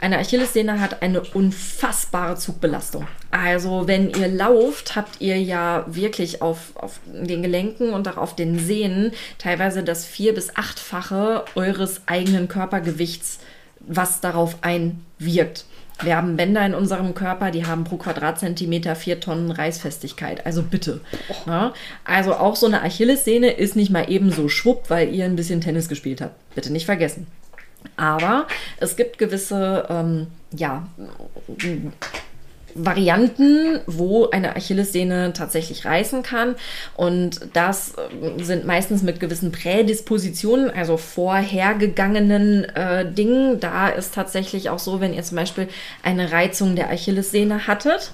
eine 0.00 0.18
Achillessehne 0.18 0.80
hat 0.80 1.02
eine 1.02 1.22
unfassbare 1.22 2.36
Zugbelastung. 2.36 3.06
Also 3.30 3.86
wenn 3.86 4.10
ihr 4.10 4.28
lauft, 4.28 4.96
habt 4.96 5.20
ihr 5.20 5.40
ja 5.40 5.84
wirklich 5.88 6.40
auf, 6.40 6.76
auf 6.76 7.00
den 7.06 7.42
Gelenken 7.42 7.92
und 7.92 8.06
auch 8.08 8.16
auf 8.16 8.36
den 8.36 8.58
Sehnen 8.58 9.12
teilweise 9.38 9.82
das 9.82 10.06
vier- 10.06 10.34
bis 10.34 10.56
achtfache 10.56 11.44
eures 11.54 12.02
eigenen 12.06 12.48
Körpergewichts, 12.48 13.40
was 13.80 14.20
darauf 14.20 14.56
einwirkt. 14.62 15.64
Wir 16.00 16.16
haben 16.16 16.36
Bänder 16.36 16.64
in 16.64 16.74
unserem 16.74 17.12
Körper, 17.14 17.50
die 17.50 17.66
haben 17.66 17.82
pro 17.82 17.96
Quadratzentimeter 17.96 18.94
vier 18.94 19.18
Tonnen 19.18 19.50
Reißfestigkeit. 19.50 20.46
Also 20.46 20.62
bitte. 20.62 21.00
Ja? 21.44 21.74
Also 22.04 22.34
auch 22.34 22.54
so 22.54 22.66
eine 22.66 22.82
Achillessehne 22.82 23.50
ist 23.50 23.74
nicht 23.74 23.90
mal 23.90 24.08
eben 24.08 24.30
so 24.30 24.48
schwupp, 24.48 24.90
weil 24.90 25.12
ihr 25.12 25.24
ein 25.24 25.34
bisschen 25.34 25.60
Tennis 25.60 25.88
gespielt 25.88 26.20
habt. 26.20 26.36
Bitte 26.54 26.72
nicht 26.72 26.86
vergessen. 26.86 27.26
Aber 27.96 28.46
es 28.78 28.96
gibt 28.96 29.18
gewisse, 29.18 29.86
ähm, 29.88 30.28
ja, 30.52 30.86
Varianten, 32.74 33.80
wo 33.86 34.30
eine 34.30 34.56
Achillessehne 34.56 35.32
tatsächlich 35.32 35.84
reißen 35.84 36.22
kann. 36.22 36.54
Und 36.96 37.40
das 37.52 37.94
äh, 37.94 38.42
sind 38.42 38.66
meistens 38.66 39.02
mit 39.02 39.20
gewissen 39.20 39.52
Prädispositionen, 39.52 40.70
also 40.70 40.96
vorhergegangenen 40.96 42.64
äh, 42.64 43.10
Dingen. 43.10 43.60
Da 43.60 43.88
ist 43.88 44.14
tatsächlich 44.14 44.70
auch 44.70 44.78
so, 44.78 45.00
wenn 45.00 45.14
ihr 45.14 45.22
zum 45.22 45.36
Beispiel 45.36 45.68
eine 46.02 46.30
Reizung 46.30 46.76
der 46.76 46.90
Achillessehne 46.90 47.66
hattet, 47.66 48.12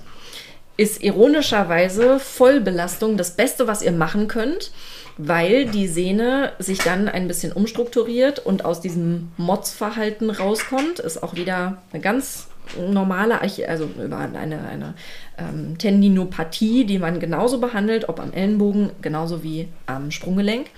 ist 0.76 1.02
ironischerweise 1.02 2.18
Vollbelastung 2.18 3.16
das 3.16 3.36
Beste, 3.36 3.68
was 3.68 3.82
ihr 3.82 3.92
machen 3.92 4.28
könnt 4.28 4.72
weil 5.16 5.66
die 5.66 5.86
Sehne 5.86 6.52
sich 6.58 6.78
dann 6.78 7.08
ein 7.08 7.28
bisschen 7.28 7.52
umstrukturiert 7.52 8.40
und 8.40 8.64
aus 8.64 8.80
diesem 8.80 9.30
Motzverhalten 9.36 10.30
rauskommt. 10.30 10.98
Ist 10.98 11.22
auch 11.22 11.34
wieder 11.34 11.78
eine 11.92 12.02
ganz 12.02 12.48
normale, 12.78 13.40
also 13.40 13.88
über 14.02 14.18
eine, 14.18 14.38
eine 14.38 14.94
ähm, 15.38 15.78
Tendinopathie, 15.78 16.84
die 16.84 16.98
man 16.98 17.20
genauso 17.20 17.58
behandelt, 17.58 18.08
ob 18.08 18.20
am 18.20 18.32
Ellenbogen, 18.32 18.90
genauso 19.02 19.42
wie 19.42 19.68
am 19.86 20.10
Sprunggelenk. 20.10 20.68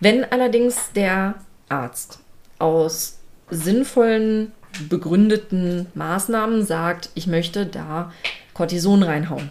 Wenn 0.00 0.24
allerdings 0.24 0.92
der 0.94 1.34
Arzt 1.68 2.20
aus 2.58 3.18
sinnvollen, 3.50 4.52
begründeten 4.88 5.86
Maßnahmen 5.94 6.64
sagt, 6.64 7.10
ich 7.14 7.26
möchte 7.26 7.66
da 7.66 8.12
Cortison 8.54 9.02
reinhauen, 9.02 9.50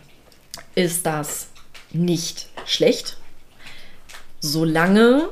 ist 0.75 1.05
das 1.05 1.49
nicht 1.91 2.47
schlecht, 2.65 3.18
solange 4.39 5.29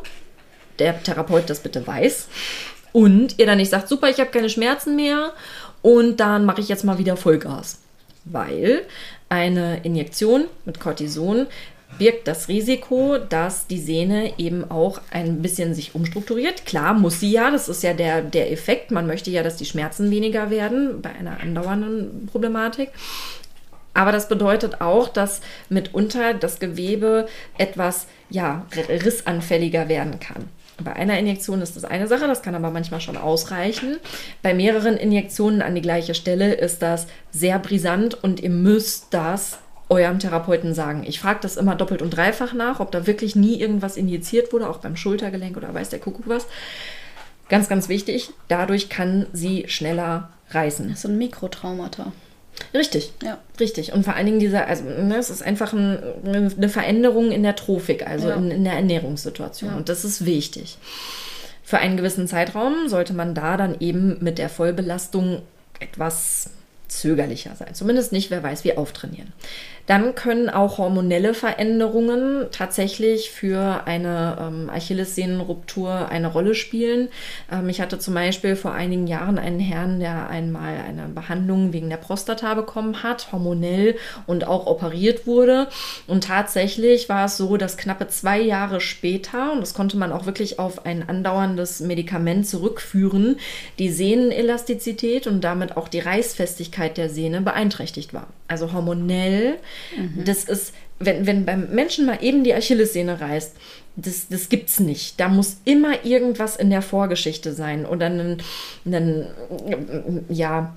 der 0.80 1.02
Therapeut 1.02 1.50
das 1.50 1.60
bitte 1.60 1.86
weiß 1.86 2.28
und 2.92 3.40
ihr 3.40 3.46
dann 3.46 3.58
nicht 3.58 3.72
sagt, 3.72 3.90
super, 3.90 4.10
ich 4.10 4.20
habe 4.20 4.32
keine 4.32 4.50
Schmerzen 4.50 4.96
mehr 4.96 5.34
und 5.82 6.20
dann 6.20 6.46
mache 6.46 6.62
ich 6.62 6.70
jetzt 6.70 6.84
mal 6.84 6.98
wieder 6.98 7.18
Vollgas. 7.18 7.80
Weil 8.26 8.84
eine 9.30 9.82
Injektion 9.84 10.46
mit 10.66 10.80
Cortison 10.80 11.48
birgt 11.98 12.28
das 12.28 12.48
Risiko, 12.48 13.18
dass 13.18 13.68
die 13.68 13.80
Sehne 13.80 14.34
eben 14.38 14.70
auch 14.70 15.00
ein 15.12 15.42
bisschen 15.42 15.74
sich 15.74 15.96
umstrukturiert. 15.96 16.66
Klar, 16.66 16.94
muss 16.94 17.20
sie 17.20 17.32
ja, 17.32 17.50
das 17.50 17.70
ist 17.70 17.84
ja 17.84 17.94
der, 17.94 18.22
der 18.22 18.52
Effekt. 18.52 18.92
Man 18.92 19.08
möchte 19.08 19.32
ja, 19.32 19.44
dass 19.44 19.58
die 19.58 19.66
Schmerzen 19.66 20.12
weniger 20.12 20.50
werden 20.50 21.02
bei 21.02 21.12
einer 21.12 21.40
andauernden 21.40 22.28
Problematik. 22.32 22.90
Aber 23.98 24.12
das 24.12 24.30
bedeutet 24.30 24.80
auch, 24.80 25.08
dass 25.08 25.42
mitunter 25.70 26.36
das 26.36 26.60
Gewebe 26.60 27.28
etwas 27.58 28.06
ja, 28.30 28.68
rissanfälliger 28.76 29.90
werden 29.90 30.20
kann. 30.20 30.50
Bei 30.84 30.94
einer 30.94 31.18
Injektion 31.18 31.64
ist 31.64 31.76
das 31.76 31.84
eine 31.84 32.06
Sache, 32.08 32.28
das 32.28 32.44
kann 32.44 32.54
aber 32.54 32.70
manchmal 32.70 33.02
schon 33.02 33.18
ausreichen. 33.18 33.98
Bei 34.44 34.54
mehreren 34.54 34.98
Injektionen 34.98 35.64
an 35.64 35.74
die 35.74 35.82
gleiche 35.82 36.14
Stelle 36.14 36.54
ist 36.54 36.84
das 36.84 37.08
sehr 37.32 37.58
brisant 37.58 38.24
und 38.24 38.40
ihr 38.40 38.52
müsst 38.52 39.08
das 39.16 39.58
eurem 39.90 40.20
Therapeuten 40.20 40.76
sagen. 40.76 41.04
Ich 41.08 41.20
frage 41.20 41.40
das 41.42 41.58
immer 41.58 41.74
doppelt 41.74 42.04
und 42.04 42.12
dreifach 42.12 42.54
nach, 42.54 42.80
ob 42.80 42.92
da 42.92 43.08
wirklich 43.08 43.36
nie 43.36 43.60
irgendwas 43.60 43.98
injiziert 43.98 44.54
wurde, 44.54 44.70
auch 44.70 44.78
beim 44.78 44.96
Schultergelenk 44.96 45.58
oder 45.58 45.74
weiß 45.74 45.90
der 45.90 45.98
Kuckuck 45.98 46.28
was. 46.28 46.46
Ganz, 47.50 47.68
ganz 47.68 47.90
wichtig, 47.90 48.30
dadurch 48.48 48.90
kann 48.90 49.26
sie 49.34 49.66
schneller 49.68 50.30
reißen. 50.52 50.88
Das 50.88 51.02
sind 51.02 51.18
Mikrotraumata. 51.18 52.12
Richtig, 52.74 53.12
ja. 53.24 53.38
Richtig. 53.60 53.94
Und 53.94 54.04
vor 54.04 54.16
allen 54.16 54.26
Dingen 54.26 54.40
dieser, 54.40 54.68
also 54.68 54.84
ne, 54.84 55.18
es 55.18 55.30
ist 55.30 55.42
einfach 55.42 55.74
ein, 55.74 56.00
eine 56.26 56.70
Veränderung 56.70 57.32
in 57.32 57.44
der 57.44 57.56
Trophik, 57.56 58.08
also 58.08 58.30
ja. 58.30 58.36
in, 58.36 58.52
in, 58.52 58.64
der 58.64 58.74
Ernährungssituation. 58.74 59.72
Ja. 59.72 59.78
Und 59.78 59.90
das 59.90 60.06
ist 60.06 60.26
wichtig. 60.26 60.78
Für 61.64 61.80
einen 61.80 61.98
gewissen 61.98 62.28
Zeitraum 62.28 62.88
sollte 62.88 63.14
man 63.14 63.36
da 63.36 63.58
dann 63.58 63.76
eben 63.80 64.18
mit 64.22 64.38
der 64.38 64.50
Vollbelastung 64.50 65.42
etwas 65.80 66.50
zögerlicher 66.88 67.56
sein. 67.56 67.74
Zumindest 67.74 68.12
nicht, 68.12 68.32
wer 68.32 68.42
weiß, 68.42 68.64
wie 68.64 68.78
auftrainieren. 68.78 69.34
Dann 69.88 70.16
können 70.16 70.50
auch 70.50 70.78
hormonelle 70.78 71.34
Veränderungen 71.34 72.48
tatsächlich 72.52 73.32
für 73.32 73.84
eine 73.86 74.38
ähm, 74.40 74.70
Achillessehnenruptur 74.70 76.10
eine 76.10 76.28
Rolle 76.28 76.56
spielen. 76.56 77.08
Ähm, 77.50 77.70
ich 77.70 77.80
hatte 77.80 77.98
zum 77.98 78.14
Beispiel 78.14 78.58
vor 78.58 78.74
einigen 78.74 79.08
Jahren 79.08 79.40
einen 79.40 79.62
Herrn, 79.62 80.02
der 80.02 80.28
einmal 80.28 80.76
eine 80.86 81.08
Behandlung 81.08 81.72
wegen 81.72 81.90
der 81.90 81.98
Prostata 81.98 82.54
bekommen 82.54 83.02
hat, 83.02 83.32
hormonell 83.32 83.96
und 84.26 84.46
auch 84.46 84.66
operiert 84.66 85.26
wurde. 85.26 85.68
Und 86.06 86.26
tatsächlich 86.26 87.08
war 87.08 87.26
es 87.26 87.38
so, 87.38 87.56
dass 87.56 87.78
knappe 87.78 88.10
zwei 88.10 88.42
Jahre 88.42 88.82
später, 88.82 89.54
und 89.54 89.62
das 89.62 89.74
konnte 89.74 89.96
man 89.96 90.12
auch 90.12 90.26
wirklich 90.26 90.60
auf 90.60 90.86
ein 90.86 91.08
andauerndes 91.08 91.80
Medikament 91.80 92.46
zurückführen, 92.46 93.38
die 93.80 93.90
Sehnenelastizität 93.90 95.28
und 95.28 95.42
damit 95.46 95.78
auch 95.78 95.88
die 95.88 96.00
Reißfestigkeit 96.00 96.98
der 96.98 97.10
Sehne 97.10 97.40
beeinträchtigt 97.40 98.14
war. 98.14 98.28
Also 98.50 98.74
hormonell, 98.74 99.60
mhm. 99.96 100.24
das 100.26 100.44
ist, 100.46 100.74
wenn, 101.00 101.26
wenn 101.26 101.46
beim 101.46 101.70
Menschen 101.70 102.06
mal 102.06 102.20
eben 102.22 102.44
die 102.44 102.54
Achillessehne 102.54 103.20
reißt, 103.20 103.56
das, 103.96 104.28
das 104.30 104.48
es 104.52 104.80
nicht. 104.80 105.20
Da 105.20 105.28
muss 105.28 105.58
immer 105.66 106.06
irgendwas 106.06 106.56
in 106.56 106.70
der 106.70 106.82
Vorgeschichte 106.82 107.54
sein 107.54 107.86
oder 107.86 108.08
ein, 108.08 108.38
ein 108.86 109.28
ja, 110.30 110.76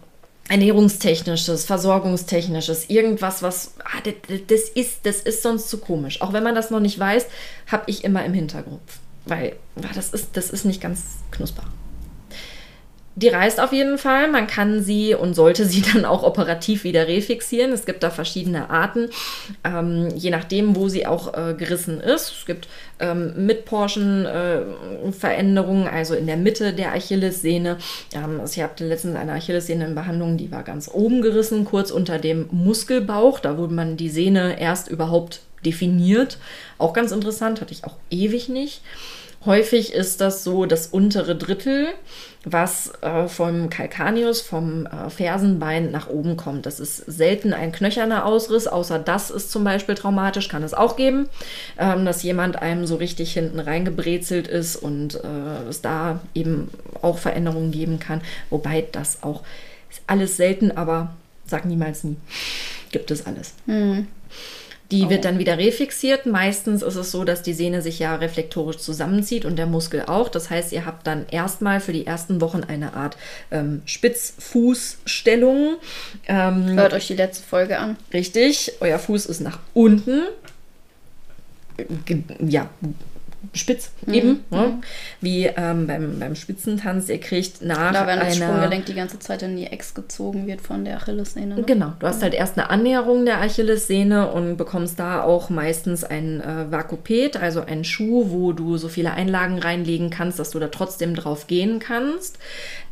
ernährungstechnisches, 0.48 1.64
versorgungstechnisches, 1.64 2.88
irgendwas, 2.88 3.42
was 3.42 3.74
ah, 3.84 4.00
das, 4.02 4.40
das, 4.48 4.68
ist, 4.70 5.00
das 5.04 5.20
ist 5.20 5.42
sonst 5.42 5.68
zu 5.68 5.78
komisch. 5.78 6.20
Auch 6.22 6.32
wenn 6.32 6.42
man 6.42 6.54
das 6.54 6.70
noch 6.70 6.80
nicht 6.80 6.98
weiß, 6.98 7.26
habe 7.68 7.84
ich 7.86 8.04
immer 8.04 8.24
im 8.24 8.32
Hintergrund, 8.32 8.80
weil 9.26 9.56
ah, 9.76 9.92
das 9.94 10.12
ist, 10.12 10.30
das 10.32 10.50
ist 10.50 10.64
nicht 10.64 10.80
ganz 10.80 11.18
knusper. 11.30 11.62
Die 13.20 13.28
reißt 13.28 13.60
auf 13.60 13.72
jeden 13.74 13.98
Fall. 13.98 14.30
Man 14.30 14.46
kann 14.46 14.82
sie 14.82 15.14
und 15.14 15.34
sollte 15.34 15.66
sie 15.66 15.82
dann 15.92 16.06
auch 16.06 16.22
operativ 16.22 16.84
wieder 16.84 17.06
refixieren. 17.06 17.72
Es 17.72 17.84
gibt 17.84 18.02
da 18.02 18.08
verschiedene 18.08 18.70
Arten, 18.70 19.10
ähm, 19.62 20.08
je 20.16 20.30
nachdem, 20.30 20.74
wo 20.74 20.88
sie 20.88 21.06
auch 21.06 21.34
äh, 21.34 21.52
gerissen 21.54 22.00
ist. 22.00 22.32
Es 22.38 22.46
gibt 22.46 22.66
ähm, 22.98 23.44
mit 23.44 23.66
Porschen-Veränderungen, 23.66 25.86
äh, 25.86 25.90
also 25.90 26.14
in 26.14 26.26
der 26.26 26.38
Mitte 26.38 26.72
der 26.72 26.94
Achillessehne. 26.94 27.76
Ähm, 28.14 28.40
also 28.40 28.58
ich 28.58 28.62
hatte 28.62 28.86
letztens 28.86 29.16
eine 29.16 29.32
Achillessehne 29.32 29.84
in 29.84 29.94
Behandlung, 29.94 30.38
die 30.38 30.50
war 30.50 30.62
ganz 30.62 30.88
oben 30.90 31.20
gerissen, 31.20 31.66
kurz 31.66 31.90
unter 31.90 32.18
dem 32.18 32.48
Muskelbauch. 32.50 33.38
Da 33.40 33.58
wurde 33.58 33.74
man 33.74 33.98
die 33.98 34.08
Sehne 34.08 34.58
erst 34.58 34.88
überhaupt 34.88 35.40
definiert. 35.66 36.38
Auch 36.78 36.94
ganz 36.94 37.12
interessant, 37.12 37.60
hatte 37.60 37.74
ich 37.74 37.84
auch 37.84 37.96
ewig 38.10 38.48
nicht. 38.48 38.80
Häufig 39.46 39.94
ist 39.94 40.20
das 40.20 40.44
so 40.44 40.66
das 40.66 40.88
untere 40.88 41.34
Drittel, 41.34 41.88
was 42.44 42.92
äh, 43.00 43.26
vom 43.26 43.70
Calcaneus, 43.70 44.42
vom 44.42 44.84
äh, 44.86 45.08
Fersenbein 45.08 45.90
nach 45.90 46.10
oben 46.10 46.36
kommt. 46.36 46.66
Das 46.66 46.78
ist 46.78 46.98
selten 47.06 47.54
ein 47.54 47.72
knöcherner 47.72 48.26
Ausriss, 48.26 48.66
außer 48.66 48.98
das 48.98 49.30
ist 49.30 49.50
zum 49.50 49.64
Beispiel 49.64 49.94
traumatisch, 49.94 50.48
kann 50.48 50.62
es 50.62 50.74
auch 50.74 50.96
geben, 50.96 51.28
ähm, 51.78 52.04
dass 52.04 52.22
jemand 52.22 52.60
einem 52.60 52.86
so 52.86 52.96
richtig 52.96 53.32
hinten 53.32 53.60
reingebrezelt 53.60 54.46
ist 54.46 54.76
und 54.76 55.14
äh, 55.14 55.68
es 55.70 55.80
da 55.80 56.20
eben 56.34 56.70
auch 57.00 57.16
Veränderungen 57.16 57.70
geben 57.70 57.98
kann. 57.98 58.20
Wobei 58.50 58.86
das 58.92 59.22
auch 59.22 59.42
ist 59.90 60.02
alles 60.06 60.36
selten, 60.36 60.70
aber 60.70 61.14
sag 61.46 61.64
niemals 61.64 62.04
nie. 62.04 62.16
Gibt 62.92 63.10
es 63.10 63.26
alles. 63.26 63.54
Mhm. 63.64 64.06
Die 64.90 65.04
oh. 65.04 65.10
wird 65.10 65.24
dann 65.24 65.38
wieder 65.38 65.58
refixiert. 65.58 66.26
Meistens 66.26 66.82
ist 66.82 66.96
es 66.96 67.10
so, 67.10 67.24
dass 67.24 67.42
die 67.42 67.52
Sehne 67.52 67.82
sich 67.82 67.98
ja 67.98 68.16
reflektorisch 68.16 68.78
zusammenzieht 68.78 69.44
und 69.44 69.56
der 69.56 69.66
Muskel 69.66 70.02
auch. 70.06 70.28
Das 70.28 70.50
heißt, 70.50 70.72
ihr 70.72 70.84
habt 70.86 71.06
dann 71.06 71.26
erstmal 71.30 71.80
für 71.80 71.92
die 71.92 72.06
ersten 72.06 72.40
Wochen 72.40 72.64
eine 72.64 72.94
Art 72.94 73.16
ähm, 73.50 73.82
Spitzfußstellung. 73.84 75.76
Ähm, 76.26 76.66
Hört 76.70 76.92
euch 76.92 77.06
die 77.06 77.16
letzte 77.16 77.44
Folge 77.44 77.78
an. 77.78 77.96
Richtig. 78.12 78.72
Euer 78.80 78.98
Fuß 78.98 79.26
ist 79.26 79.40
nach 79.40 79.58
unten. 79.74 80.22
Ja, 82.40 82.68
spitz 83.54 83.90
mhm. 84.06 84.14
eben, 84.14 84.44
ne? 84.50 84.58
mhm. 84.58 84.82
wie 85.20 85.46
ähm, 85.46 85.86
beim, 85.86 86.18
beim 86.18 86.34
Spitzentanz. 86.34 87.08
Ihr 87.08 87.18
kriegt 87.18 87.62
nach 87.62 87.92
Da, 87.92 88.06
wenn 88.06 88.20
das 88.20 88.36
Sprunggelenk 88.36 88.86
die 88.86 88.94
ganze 88.94 89.18
Zeit 89.18 89.42
in 89.42 89.56
die 89.56 89.66
Ex 89.66 89.94
gezogen 89.94 90.46
wird 90.46 90.60
von 90.60 90.84
der 90.84 90.96
Achillessehne. 90.96 91.56
Ne? 91.56 91.62
Genau, 91.62 91.92
du 91.98 92.06
hast 92.06 92.22
halt 92.22 92.34
erst 92.34 92.58
eine 92.58 92.70
Annäherung 92.70 93.24
der 93.24 93.40
Achillessehne 93.40 94.30
und 94.30 94.56
bekommst 94.56 94.98
da 94.98 95.22
auch 95.22 95.50
meistens 95.50 96.04
ein 96.04 96.40
äh, 96.40 96.70
Vakupet, 96.70 97.36
also 97.36 97.60
einen 97.62 97.84
Schuh, 97.84 98.30
wo 98.30 98.52
du 98.52 98.76
so 98.76 98.88
viele 98.88 99.12
Einlagen 99.12 99.58
reinlegen 99.58 100.10
kannst, 100.10 100.38
dass 100.38 100.50
du 100.50 100.58
da 100.58 100.68
trotzdem 100.68 101.14
drauf 101.14 101.46
gehen 101.46 101.78
kannst. 101.78 102.38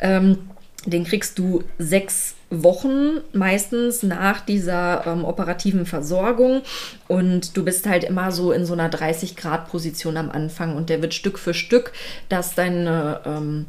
Ähm, 0.00 0.38
den 0.86 1.04
kriegst 1.04 1.38
du 1.38 1.64
sechs 1.78 2.34
Wochen 2.50 3.20
meistens 3.32 4.02
nach 4.02 4.40
dieser 4.40 5.06
ähm, 5.06 5.24
operativen 5.24 5.84
Versorgung 5.84 6.62
und 7.06 7.56
du 7.56 7.64
bist 7.64 7.86
halt 7.86 8.04
immer 8.04 8.32
so 8.32 8.52
in 8.52 8.64
so 8.64 8.72
einer 8.72 8.88
30 8.88 9.36
Grad 9.36 9.68
Position 9.70 10.16
am 10.16 10.30
Anfang 10.30 10.74
und 10.76 10.88
der 10.88 11.02
wird 11.02 11.12
Stück 11.12 11.38
für 11.38 11.52
Stück, 11.52 11.92
dass 12.28 12.54
deine 12.54 13.20
ähm, 13.26 13.66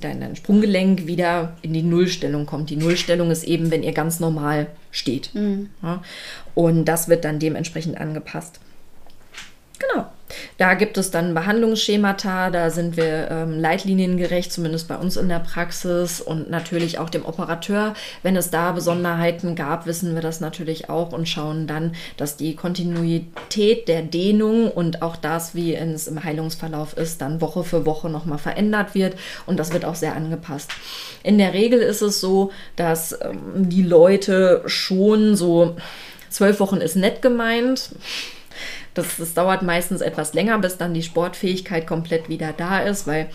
dein, 0.00 0.20
dein, 0.20 0.36
Sprunggelenk 0.36 1.06
wieder 1.06 1.56
in 1.62 1.72
die 1.72 1.82
Nullstellung 1.82 2.46
kommt. 2.46 2.70
Die 2.70 2.76
Nullstellung 2.76 3.30
ist 3.30 3.44
eben, 3.44 3.70
wenn 3.70 3.82
ihr 3.82 3.92
ganz 3.92 4.20
normal 4.20 4.66
steht. 4.90 5.34
Mhm. 5.34 5.70
Ja? 5.82 6.02
Und 6.54 6.84
das 6.84 7.08
wird 7.08 7.24
dann 7.24 7.38
dementsprechend 7.38 7.96
angepasst. 7.98 8.60
Genau. 9.78 10.06
Da 10.58 10.74
gibt 10.74 10.98
es 10.98 11.10
dann 11.10 11.34
Behandlungsschemata, 11.34 12.50
da 12.50 12.70
sind 12.70 12.96
wir 12.96 13.30
ähm, 13.30 13.58
leitliniengerecht, 13.60 14.52
zumindest 14.52 14.88
bei 14.88 14.96
uns 14.96 15.16
in 15.16 15.28
der 15.28 15.40
Praxis 15.40 16.20
und 16.20 16.50
natürlich 16.50 16.98
auch 16.98 17.10
dem 17.10 17.24
Operateur. 17.24 17.94
Wenn 18.22 18.36
es 18.36 18.50
da 18.50 18.72
Besonderheiten 18.72 19.54
gab, 19.54 19.86
wissen 19.86 20.14
wir 20.14 20.22
das 20.22 20.40
natürlich 20.40 20.88
auch 20.88 21.12
und 21.12 21.28
schauen 21.28 21.66
dann, 21.66 21.92
dass 22.16 22.36
die 22.36 22.56
Kontinuität 22.56 23.88
der 23.88 24.02
Dehnung 24.02 24.70
und 24.70 25.02
auch 25.02 25.16
das, 25.16 25.54
wie 25.54 25.74
es 25.74 26.06
im 26.06 26.22
Heilungsverlauf 26.22 26.96
ist, 26.96 27.20
dann 27.20 27.40
Woche 27.40 27.64
für 27.64 27.86
Woche 27.86 28.08
nochmal 28.08 28.38
verändert 28.38 28.94
wird 28.94 29.16
und 29.46 29.58
das 29.58 29.72
wird 29.72 29.84
auch 29.84 29.94
sehr 29.94 30.14
angepasst. 30.14 30.70
In 31.22 31.38
der 31.38 31.54
Regel 31.54 31.80
ist 31.80 32.02
es 32.02 32.20
so, 32.20 32.50
dass 32.76 33.12
ähm, 33.20 33.68
die 33.68 33.82
Leute 33.82 34.62
schon 34.66 35.36
so 35.36 35.76
zwölf 36.28 36.60
Wochen 36.60 36.76
ist 36.76 36.96
nett 36.96 37.22
gemeint 37.22 37.90
das, 38.94 39.16
das 39.18 39.34
dauert 39.34 39.62
meistens 39.62 40.00
etwas 40.00 40.34
länger, 40.34 40.58
bis 40.58 40.76
dann 40.76 40.94
die 40.94 41.02
Sportfähigkeit 41.02 41.86
komplett 41.86 42.28
wieder 42.28 42.52
da 42.52 42.80
ist, 42.80 43.06
weil 43.06 43.28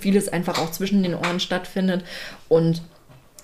vieles 0.00 0.28
einfach 0.28 0.58
auch 0.58 0.70
zwischen 0.70 1.02
den 1.02 1.14
Ohren 1.14 1.40
stattfindet. 1.40 2.04
Und 2.48 2.82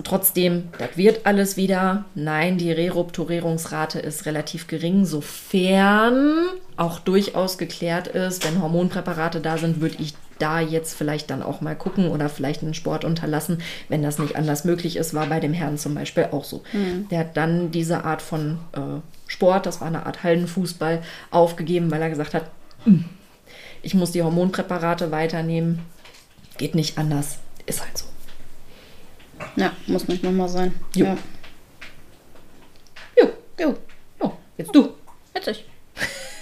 trotzdem, 0.03 0.69
das 0.77 0.97
wird 0.97 1.25
alles 1.25 1.57
wieder. 1.57 2.05
Nein, 2.15 2.57
die 2.57 2.71
Rerupturierungsrate 2.71 3.99
ist 3.99 4.25
relativ 4.25 4.67
gering, 4.67 5.05
sofern 5.05 6.47
auch 6.77 6.99
durchaus 6.99 7.57
geklärt 7.57 8.07
ist, 8.07 8.45
wenn 8.45 8.61
Hormonpräparate 8.61 9.41
da 9.41 9.57
sind, 9.57 9.81
würde 9.81 9.97
ich 9.99 10.13
da 10.39 10.59
jetzt 10.59 10.93
vielleicht 10.95 11.29
dann 11.29 11.43
auch 11.43 11.61
mal 11.61 11.75
gucken 11.75 12.09
oder 12.09 12.29
vielleicht 12.29 12.63
einen 12.63 12.73
Sport 12.73 13.05
unterlassen, 13.05 13.61
wenn 13.89 14.01
das 14.01 14.19
nicht 14.19 14.35
anders 14.35 14.65
möglich 14.65 14.95
ist, 14.95 15.13
war 15.13 15.27
bei 15.27 15.39
dem 15.39 15.53
Herrn 15.53 15.77
zum 15.77 15.93
Beispiel 15.95 16.29
auch 16.31 16.43
so. 16.43 16.63
Mhm. 16.73 17.07
Der 17.09 17.19
hat 17.19 17.37
dann 17.37 17.71
diese 17.71 18.03
Art 18.05 18.21
von 18.21 18.59
äh, 18.73 19.01
Sport, 19.27 19.65
das 19.65 19.81
war 19.81 19.87
eine 19.87 20.05
Art 20.05 20.23
Hallenfußball, 20.23 21.01
aufgegeben, 21.29 21.91
weil 21.91 22.01
er 22.01 22.09
gesagt 22.09 22.33
hat, 22.33 22.49
hm, 22.85 23.05
ich 23.81 23.93
muss 23.93 24.11
die 24.11 24.23
Hormonpräparate 24.23 25.11
weiternehmen. 25.11 25.79
Geht 26.57 26.75
nicht 26.75 26.97
anders. 26.97 27.39
Ist 27.65 27.81
halt 27.81 27.97
so. 27.97 28.05
Ja, 29.55 29.71
muss 29.87 30.07
nicht 30.07 30.23
nochmal 30.23 30.49
sein. 30.49 30.73
Jo. 30.95 31.05
Ja. 31.05 31.17
Jo. 33.17 33.29
Jo. 33.59 33.77
jo. 34.21 34.37
Jetzt 34.57 34.75
du. 34.75 34.89
Jetzt 35.33 35.47
ich. 35.47 35.65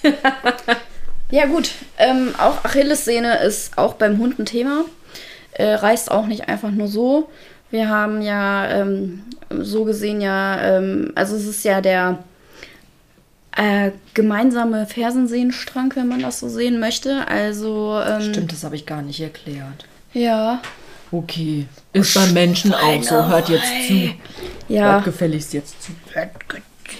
ja, 1.29 1.45
gut. 1.45 1.71
Ähm, 1.97 2.33
auch 2.37 2.63
Achillessehne 2.63 3.39
ist 3.39 3.77
auch 3.77 3.93
beim 3.95 4.17
Hund 4.17 4.39
ein 4.39 4.45
Thema. 4.45 4.85
Äh, 5.51 5.73
reißt 5.73 6.11
auch 6.11 6.27
nicht 6.27 6.47
einfach 6.47 6.71
nur 6.71 6.87
so. 6.87 7.29
Wir 7.69 7.89
haben 7.89 8.21
ja 8.21 8.69
ähm, 8.69 9.23
so 9.49 9.83
gesehen 9.83 10.21
ja, 10.21 10.61
ähm, 10.61 11.11
also 11.15 11.35
es 11.35 11.45
ist 11.45 11.65
ja 11.65 11.81
der 11.81 12.19
äh, 13.55 13.91
gemeinsame 14.13 14.85
Fersensehnenstrang, 14.85 15.91
wenn 15.95 16.07
man 16.07 16.21
das 16.21 16.39
so 16.39 16.47
sehen 16.47 16.79
möchte. 16.79 17.27
Also 17.27 17.99
ähm, 18.05 18.21
stimmt, 18.21 18.51
das 18.51 18.63
habe 18.63 18.75
ich 18.75 18.85
gar 18.85 19.01
nicht 19.01 19.19
erklärt. 19.19 19.85
Ja. 20.13 20.61
Okay, 21.11 21.67
ist 21.93 22.13
beim 22.13 22.33
Menschen 22.33 22.73
auch 22.73 23.03
so. 23.03 23.27
Hört 23.27 23.49
jetzt 23.49 23.87
zu. 23.87 24.13
Ja. 24.67 24.93
Hört 24.93 25.05
gefälligst 25.05 25.53
jetzt 25.53 25.81
zu. 25.81 25.91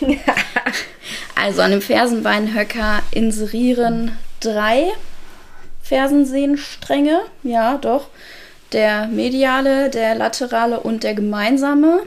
also 1.36 1.62
an 1.62 1.72
dem 1.72 1.82
Fersenbeinhöcker 1.82 3.02
inserieren 3.12 4.12
drei 4.40 4.92
Fersensehnenstränge. 5.82 7.22
Ja, 7.44 7.78
doch. 7.78 8.08
Der 8.74 9.08
mediale, 9.08 9.90
der 9.90 10.16
laterale 10.16 10.80
und 10.80 11.04
der 11.04 11.14
gemeinsame. 11.14 12.02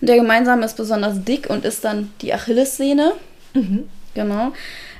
Der 0.00 0.16
gemeinsame 0.16 0.64
ist 0.64 0.76
besonders 0.76 1.22
dick 1.22 1.48
und 1.48 1.64
ist 1.64 1.84
dann 1.84 2.12
die 2.20 2.34
Achillessehne. 2.34 3.12
Mhm. 3.54 3.88
Genau. 4.14 4.52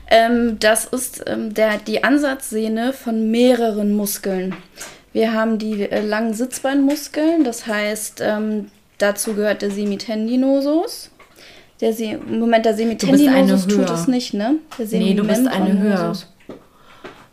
Ähm, 0.09 0.59
das 0.61 0.85
ist 0.85 1.25
ähm, 1.27 1.55
der, 1.55 1.79
die 1.79 2.05
Ansatzsehne 2.05 2.93
von 2.93 3.31
mehreren 3.31 3.95
Muskeln. 3.95 4.55
Wir 5.13 5.33
haben 5.33 5.59
die 5.59 5.91
äh, 5.91 6.01
langen 6.01 6.35
Sitzbeinmuskeln, 6.35 7.45
das 7.45 7.67
heißt, 7.67 8.21
ähm, 8.23 8.71
dazu 8.99 9.35
gehört 9.35 9.63
der 9.63 9.71
Semitendinosus. 9.71 11.11
Der 11.83 11.93
Se 11.93 12.17
Moment, 12.17 12.65
der 12.65 12.75
Semitendinosus 12.75 13.67
tut 13.67 13.91
es 13.91 14.07
nicht, 14.07 14.33
ne? 14.33 14.55
Der 14.79 14.87
Nee, 14.99 15.13
du 15.15 15.25
bist 15.27 15.47
eine 15.47 15.79
höher. 15.79 16.17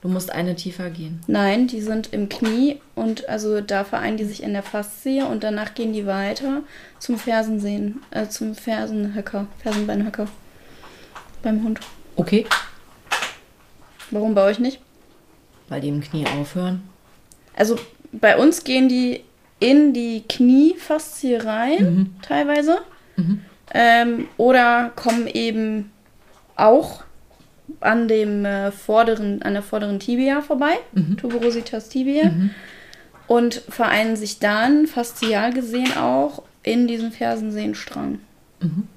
Du 0.01 0.07
musst 0.07 0.31
eine 0.31 0.55
tiefer 0.55 0.89
gehen. 0.89 1.19
Nein, 1.27 1.67
die 1.67 1.81
sind 1.81 2.13
im 2.13 2.29
Knie 2.29 2.77
und 2.95 3.27
also 3.29 3.61
da 3.61 3.83
vereinen 3.83 4.17
die 4.17 4.23
sich 4.23 4.41
in 4.43 4.53
der 4.53 4.63
Faszie 4.63 5.23
und 5.23 5.43
danach 5.43 5.73
gehen 5.75 5.91
die 5.93 6.05
weiter 6.05 6.63
zum 6.99 7.17
Fersensehen, 7.17 8.01
äh, 8.11 8.27
zum 8.27 8.55
Fersenhöcker, 8.55 9.47
Fersenbeinhöcker 9.61 10.27
beim 11.43 11.63
Hund. 11.63 11.79
Okay. 12.15 12.45
Warum 14.11 14.33
bei 14.35 14.43
euch 14.45 14.59
nicht? 14.59 14.79
Weil 15.67 15.81
die 15.81 15.89
im 15.89 16.01
Knie 16.01 16.25
aufhören. 16.39 16.81
Also 17.55 17.77
bei 18.11 18.37
uns 18.37 18.63
gehen 18.63 18.89
die 18.89 19.23
in 19.59 19.93
die 19.93 20.23
Kniefaszie 20.27 21.35
rein, 21.45 21.77
Mhm. 21.95 22.15
teilweise. 22.21 22.79
Ähm, 23.73 24.27
oder 24.37 24.91
kommen 24.95 25.27
eben 25.27 25.91
auch 26.55 27.03
an 27.81 28.07
dem 28.07 28.45
äh, 28.45 28.71
vorderen, 28.71 29.41
an 29.43 29.53
der 29.53 29.63
vorderen 29.63 29.99
Tibia 29.99 30.41
vorbei, 30.41 30.77
Mhm. 30.93 31.17
Tuberositas 31.17 31.89
tibia, 31.89 32.31
und 33.27 33.53
vereinen 33.69 34.15
sich 34.15 34.39
dann 34.39 34.87
faszial 34.87 35.53
gesehen 35.53 35.95
auch 35.95 36.43
in 36.63 36.87
diesem 36.87 37.11
Fersensehnenstrang. 37.11 38.19
Mhm. 38.59 38.87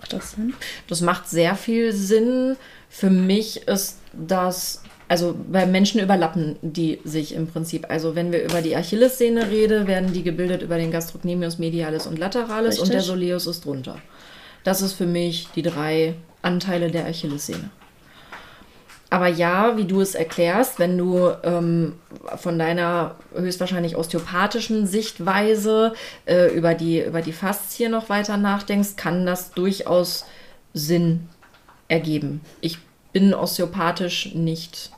Macht 0.00 0.12
das 0.12 0.32
Sinn? 0.32 0.54
Das 0.88 1.00
macht 1.00 1.28
sehr 1.28 1.54
viel 1.54 1.92
Sinn. 1.92 2.56
Für 2.88 3.10
mich 3.10 3.68
ist 3.68 3.98
das, 4.12 4.81
also 5.12 5.36
bei 5.46 5.66
Menschen 5.66 6.00
überlappen 6.00 6.56
die 6.62 6.98
sich 7.04 7.34
im 7.34 7.46
Prinzip. 7.46 7.84
Also 7.90 8.14
wenn 8.14 8.32
wir 8.32 8.42
über 8.42 8.62
die 8.62 8.74
Achillessehne 8.74 9.50
reden, 9.50 9.86
werden 9.86 10.14
die 10.14 10.22
gebildet 10.22 10.62
über 10.62 10.78
den 10.78 10.90
Gastrocnemius 10.90 11.58
medialis 11.58 12.06
und 12.06 12.18
lateralis 12.18 12.78
und 12.78 12.84
Richtig. 12.84 12.92
der 12.92 13.00
Soleus 13.02 13.46
ist 13.46 13.66
drunter. 13.66 13.98
Das 14.64 14.80
ist 14.80 14.94
für 14.94 15.04
mich 15.04 15.48
die 15.54 15.60
drei 15.60 16.14
Anteile 16.40 16.90
der 16.90 17.04
Achillessehne. 17.04 17.68
Aber 19.10 19.28
ja, 19.28 19.76
wie 19.76 19.84
du 19.84 20.00
es 20.00 20.14
erklärst, 20.14 20.78
wenn 20.78 20.96
du 20.96 21.28
ähm, 21.42 21.96
von 22.38 22.58
deiner 22.58 23.16
höchstwahrscheinlich 23.34 23.96
osteopathischen 23.96 24.86
Sichtweise 24.86 25.92
äh, 26.24 26.46
über, 26.54 26.72
die, 26.72 27.02
über 27.02 27.20
die 27.20 27.34
Faszie 27.34 27.90
noch 27.90 28.08
weiter 28.08 28.38
nachdenkst, 28.38 28.96
kann 28.96 29.26
das 29.26 29.50
durchaus 29.50 30.24
Sinn 30.72 31.28
ergeben. 31.88 32.40
Ich 32.62 32.78
bin 33.12 33.34
osteopathisch 33.34 34.34
nicht 34.34 34.91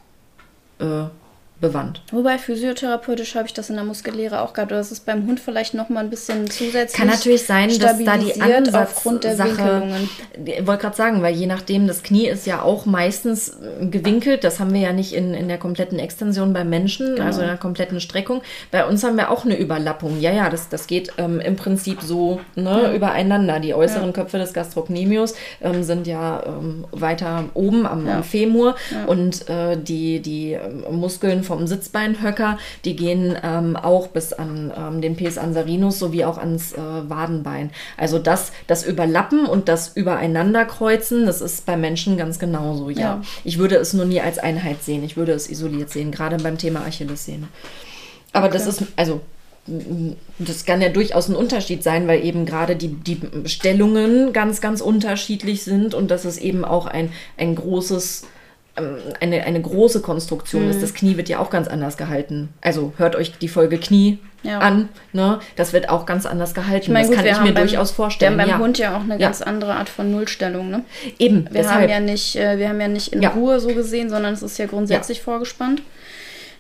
äh, 0.85 1.24
bewandt. 1.61 2.03
Wobei 2.11 2.37
physiotherapeutisch 2.37 3.37
habe 3.37 3.47
ich 3.47 3.55
das 3.55 3.71
in 3.71 3.77
der 3.77 3.85
Muskellehre 3.85 4.43
auch 4.43 4.53
gehabt. 4.53 4.73
Das 4.73 4.91
ist 4.93 5.07
beim 5.07 5.27
Hund 5.27 5.39
vielleicht 5.41 5.73
noch 5.75 5.89
mal 5.89 6.01
ein 6.01 6.11
bisschen 6.11 6.51
zusätzlich 6.51 6.99
Kann 6.99 7.07
natürlich 7.09 7.45
sein, 7.47 7.69
dass 7.69 7.79
da 7.79 7.93
die 8.19 8.31
stabilisiert 8.33 8.75
aufgrund 8.75 9.25
der 9.25 9.31
Ansatzsache, 9.33 9.81
Winkelungen. 9.83 10.09
ich 10.45 10.67
wollte 10.67 10.83
gerade 10.83 10.97
sagen, 10.97 11.23
weil 11.23 11.35
je 11.35 11.47
nachdem, 11.47 11.87
das 11.87 12.03
Knie 12.03 12.27
ist 12.29 12.47
ja 12.47 12.61
auch 12.63 12.87
meistens 12.87 13.51
äh, 13.81 13.87
gewinkelt, 13.87 14.45
das 14.45 14.59
haben 14.61 14.75
wir 14.75 14.81
ja 14.81 14.93
nicht 14.93 15.13
in, 15.15 15.33
in 15.33 15.49
der 15.49 15.59
kompletten 15.59 15.99
Extension 15.99 16.53
beim 16.53 16.69
Menschen, 16.69 17.15
Genau. 17.15 17.27
also 17.27 17.41
in 17.41 17.47
der 17.47 17.57
kompletten 17.57 18.01
Streckung. 18.01 18.43
Bei 18.71 18.85
uns 18.85 19.05
haben 19.05 19.17
wir 19.17 19.31
auch 19.31 19.45
eine 19.45 19.57
Überlappung. 19.57 20.21
Ja, 20.21 20.33
ja, 20.33 20.51
das, 20.51 20.69
das 20.69 20.87
geht 20.87 21.13
ähm, 21.19 21.41
im 21.41 21.57
Prinzip 21.57 22.03
so 22.03 22.41
ne, 22.57 22.93
übereinander. 22.95 23.61
Die 23.61 23.75
äußeren 23.75 24.13
Köpfe 24.13 24.39
des 24.39 24.53
Gastrocnemius 24.53 25.35
ähm, 25.63 25.83
sind 25.85 26.07
ja 26.07 26.43
ähm, 26.47 26.85
weiter 26.91 27.45
oben 27.55 27.87
am, 27.87 28.07
Ja. 28.07 28.17
am 28.17 28.25
Femur 28.25 28.75
und 29.07 29.49
äh, 29.49 29.77
die, 29.77 30.21
die 30.21 30.53
ähm, 30.53 30.85
Muskeln 30.91 31.43
vom 31.55 31.69
Sitzbeinhöcker, 31.69 32.59
die 32.85 32.97
gehen 32.97 33.37
ähm, 33.43 33.77
auch 33.77 34.09
bis 34.09 34.33
an 34.33 34.73
ähm, 34.77 35.01
den 35.01 35.15
Pes 35.15 35.39
ansarinus 35.39 36.01
sowie 36.01 36.25
auch 36.25 36.37
ans 36.37 36.73
äh, 36.73 36.79
Wadenbein. 36.79 37.71
Also 37.97 38.19
das, 38.19 38.51
das 38.67 38.85
Überlappen 38.85 39.47
und 39.47 39.69
das 39.69 39.97
Übereinanderkreuzen, 39.97 41.27
das 41.27 41.41
ist 41.41 41.65
bei 41.65 41.77
Menschen 41.77 42.17
ganz 42.17 42.41
genauso, 42.41 42.91
ja. 42.91 43.01
Ja. 43.01 43.23
Ich 43.45 43.59
würde 43.59 43.77
es 43.77 43.93
nur 43.93 44.05
nie 44.05 44.21
als 44.21 44.39
Einheit 44.39 44.83
sehen, 44.83 45.05
ich 45.05 45.17
würde 45.17 45.33
es 45.33 45.49
isoliert 45.49 45.91
sehen, 45.91 46.11
gerade 46.11 46.39
beim 46.39 46.59
Thema 46.59 46.81
Achillessehne. 46.81 47.47
Aber 48.33 48.49
das 48.49 48.67
ist, 48.67 48.83
also 48.97 49.21
das 50.39 50.65
kann 50.67 50.83
ja 50.83 50.91
durchaus 50.91 51.29
ein 51.29 51.37
Unterschied 51.37 51.83
sein, 51.83 52.07
weil 52.07 52.25
eben 52.25 52.45
gerade 52.45 52.77
die, 52.77 52.89
die 52.89 53.19
Stellungen 53.47 54.33
ganz, 54.33 54.61
ganz 54.61 54.81
unterschiedlich 54.81 55.63
sind 55.63 55.95
und 55.95 56.11
dass 56.11 56.25
es 56.25 56.37
eben 56.37 56.65
auch 56.65 56.87
ein, 56.87 57.11
ein 57.39 57.55
großes, 57.55 58.27
eine, 59.21 59.45
eine 59.45 59.61
große 59.63 60.01
Konstruktion 60.01 60.65
Mhm. 60.65 60.71
ist. 60.71 60.83
Das 60.83 60.95
Knie 60.95 61.17
wird 61.17 61.29
ja 61.29 61.39
auch 61.39 61.51
ganz 61.51 61.69
anders 61.69 61.97
gehalten. 61.97 62.49
Also 62.61 62.93
hört 62.97 63.15
euch 63.17 63.39
die 63.39 63.49
Folge 63.49 63.79
Knie 63.79 64.19
Ja. 64.43 64.59
an. 64.59 64.89
Ne? 65.13 65.39
Das 65.57 65.73
wird 65.73 65.89
auch 65.89 66.07
ganz 66.07 66.27
anders 66.27 66.55
gehalten. 66.55 66.83
Ich 66.87 66.89
meine, 66.89 67.03
das 67.03 67.09
gut, 67.09 67.17
kann 67.17 67.25
wir 67.25 67.31
ich 67.33 67.39
haben 67.39 67.45
mir 67.47 67.55
beim, 67.55 67.67
durchaus 67.69 67.91
Wir 67.93 67.95
vorstellen. 67.97 68.33
haben 68.33 68.39
beim 68.39 68.49
ja. 68.49 68.59
Hund 68.59 68.79
ja 68.79 68.97
auch 68.97 69.01
eine 69.03 69.15
Ja. 69.15 69.29
ganz 69.29 69.43
andere 69.43 69.75
Art 69.75 69.89
von 69.89 70.11
Nullstellung. 70.11 70.71
Ne? 70.71 70.83
Eben, 71.19 71.45
Wir 71.45 71.63
deshalb. 71.63 71.83
haben 71.83 71.89
ja 71.89 72.01
nicht, 72.01 72.37
äh, 72.37 72.59
wir 72.59 72.69
haben 72.69 72.81
ja 72.81 72.89
nicht 72.89 73.13
in. 73.13 73.25
Ruhe 73.25 73.61
so 73.61 73.69
gesehen, 73.69 74.11
sondern 74.11 74.35
es 74.35 74.43
ist 74.43 74.59
ja 74.59 74.67
grundsätzlich 74.67 75.23
vorgespannt. 75.23 75.83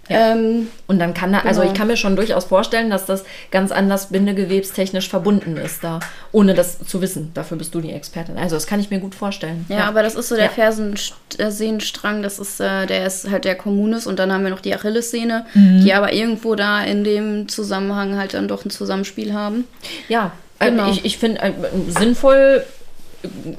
Ja. 0.08 0.32
Ähm, 0.32 0.68
Und 0.86 0.98
dann 0.98 1.14
kann 1.14 1.32
da, 1.32 1.38
also 1.40 1.60
Genau. 1.62 1.72
ich 1.72 1.78
kann 1.78 1.86
mir 1.86 1.96
schon 1.96 2.14
durchaus 2.14 2.44
vorstellen, 2.44 2.90
dass 2.90 3.06
das 3.06 3.24
ganz 3.50 3.72
anders 3.72 4.10
bindegewebstechnisch 4.10 5.08
verbunden 5.08 5.56
ist 5.56 5.82
da, 5.82 6.00
ohne 6.30 6.52
das 6.54 6.78
zu 6.86 7.00
wissen. 7.00 7.30
Dafür 7.34 7.56
bist 7.56 7.74
du 7.74 7.80
die 7.80 7.90
Expertin. 7.92 8.36
Also 8.36 8.54
das 8.56 8.66
kann 8.66 8.80
ich 8.80 8.90
mir 8.90 8.98
gut 9.00 9.14
vorstellen. 9.14 9.64
ja, 9.70 9.84
aber 9.84 10.02
das 10.02 10.14
ist 10.14 10.28
so 10.28 10.34
der 10.36 10.44
Ja. 10.46 10.50
Fersensehnenstrang, 10.50 12.22
das 12.22 12.38
ist, 12.38 12.60
äh, 12.60 12.86
der 12.86 13.06
ist 13.06 13.30
halt 13.30 13.44
der 13.44 13.54
Communis 13.54 14.06
und 14.06 14.18
dann 14.18 14.32
haben 14.32 14.44
wir 14.44 14.50
noch 14.50 14.60
die 14.60 14.74
Achillessehne, 14.74 15.46
Mhm. 15.54 15.82
die 15.84 15.92
aber 15.94 16.12
irgendwo 16.12 16.54
da 16.54 16.82
in 16.82 17.04
dem 17.04 17.48
Zusammenhang 17.48 18.16
halt 18.18 18.34
dann 18.34 18.48
doch 18.48 18.64
ein 18.64 18.70
Zusammenspiel 18.70 19.32
haben. 19.32 19.64
Ja, 20.08 20.32
äh, 20.58 20.66
Genau. 20.70 20.90
ich, 20.90 21.04
ich 21.04 21.18
finde, 21.18 21.40
äh, 21.42 21.52
sinnvoll 21.88 22.64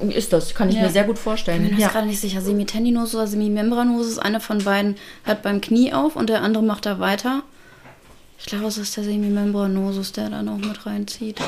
ist 0.09 0.33
das, 0.33 0.53
kann 0.55 0.69
ich 0.69 0.75
Ja. 0.75 0.83
mir 0.83 0.89
sehr 0.89 1.03
gut 1.03 1.17
Ich 1.17 1.21
vorstellen. 1.23 1.63
bin 1.67 1.75
mir 1.75 1.81
Ja. 1.81 1.87
gerade 1.89 2.07
nicht 2.07 2.19
sicher, 2.19 2.41
Semitendinosus 2.41 3.15
oder 3.15 3.27
Semimembranosus, 3.27 4.17
einer 4.19 4.39
von 4.39 4.63
beiden 4.63 4.95
hat 5.25 5.41
beim 5.43 5.61
Knie 5.61 5.93
auf 5.93 6.15
und 6.15 6.29
der 6.29 6.41
andere 6.41 6.63
macht 6.63 6.85
da 6.85 6.99
weiter. 6.99 7.43
Ich 8.39 8.45
glaube, 8.45 8.65
es 8.67 8.77
ist 8.77 8.95
der 8.97 9.03
Semimembranosus, 9.03 10.11
der 10.11 10.29
da 10.29 10.43
noch 10.43 10.57
mit 10.57 10.85
reinzieht. 10.85 11.39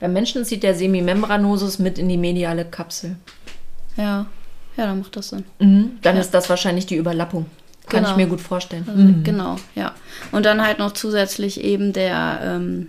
Beim 0.00 0.12
Menschen 0.12 0.44
zieht 0.44 0.62
der 0.62 0.74
Semimembranosus 0.74 1.78
mit 1.78 1.98
in 1.98 2.08
die 2.08 2.16
mediale 2.16 2.64
Kapsel. 2.64 3.16
Ja, 3.96 4.26
ja, 4.76 4.86
dann 4.86 4.98
macht 5.00 5.16
das 5.16 5.28
Sinn. 5.28 5.44
Mhm. 5.58 5.98
Dann 6.02 6.16
ist 6.16 6.32
das 6.32 6.48
wahrscheinlich 6.50 6.86
die 6.86 6.96
Überlappung. 6.96 7.46
Kann 7.88 8.00
Genau. 8.00 8.10
ich 8.10 8.16
mir 8.16 8.26
gut 8.26 8.40
vorstellen. 8.40 8.84
Also, 8.88 9.04
Genau, 9.22 9.56
ja. 9.76 9.94
Und 10.32 10.44
dann 10.44 10.60
halt 10.66 10.78
noch 10.80 10.92
zusätzlich 10.92 11.60
eben 11.62 11.92
der, 11.92 12.40
ähm, 12.42 12.88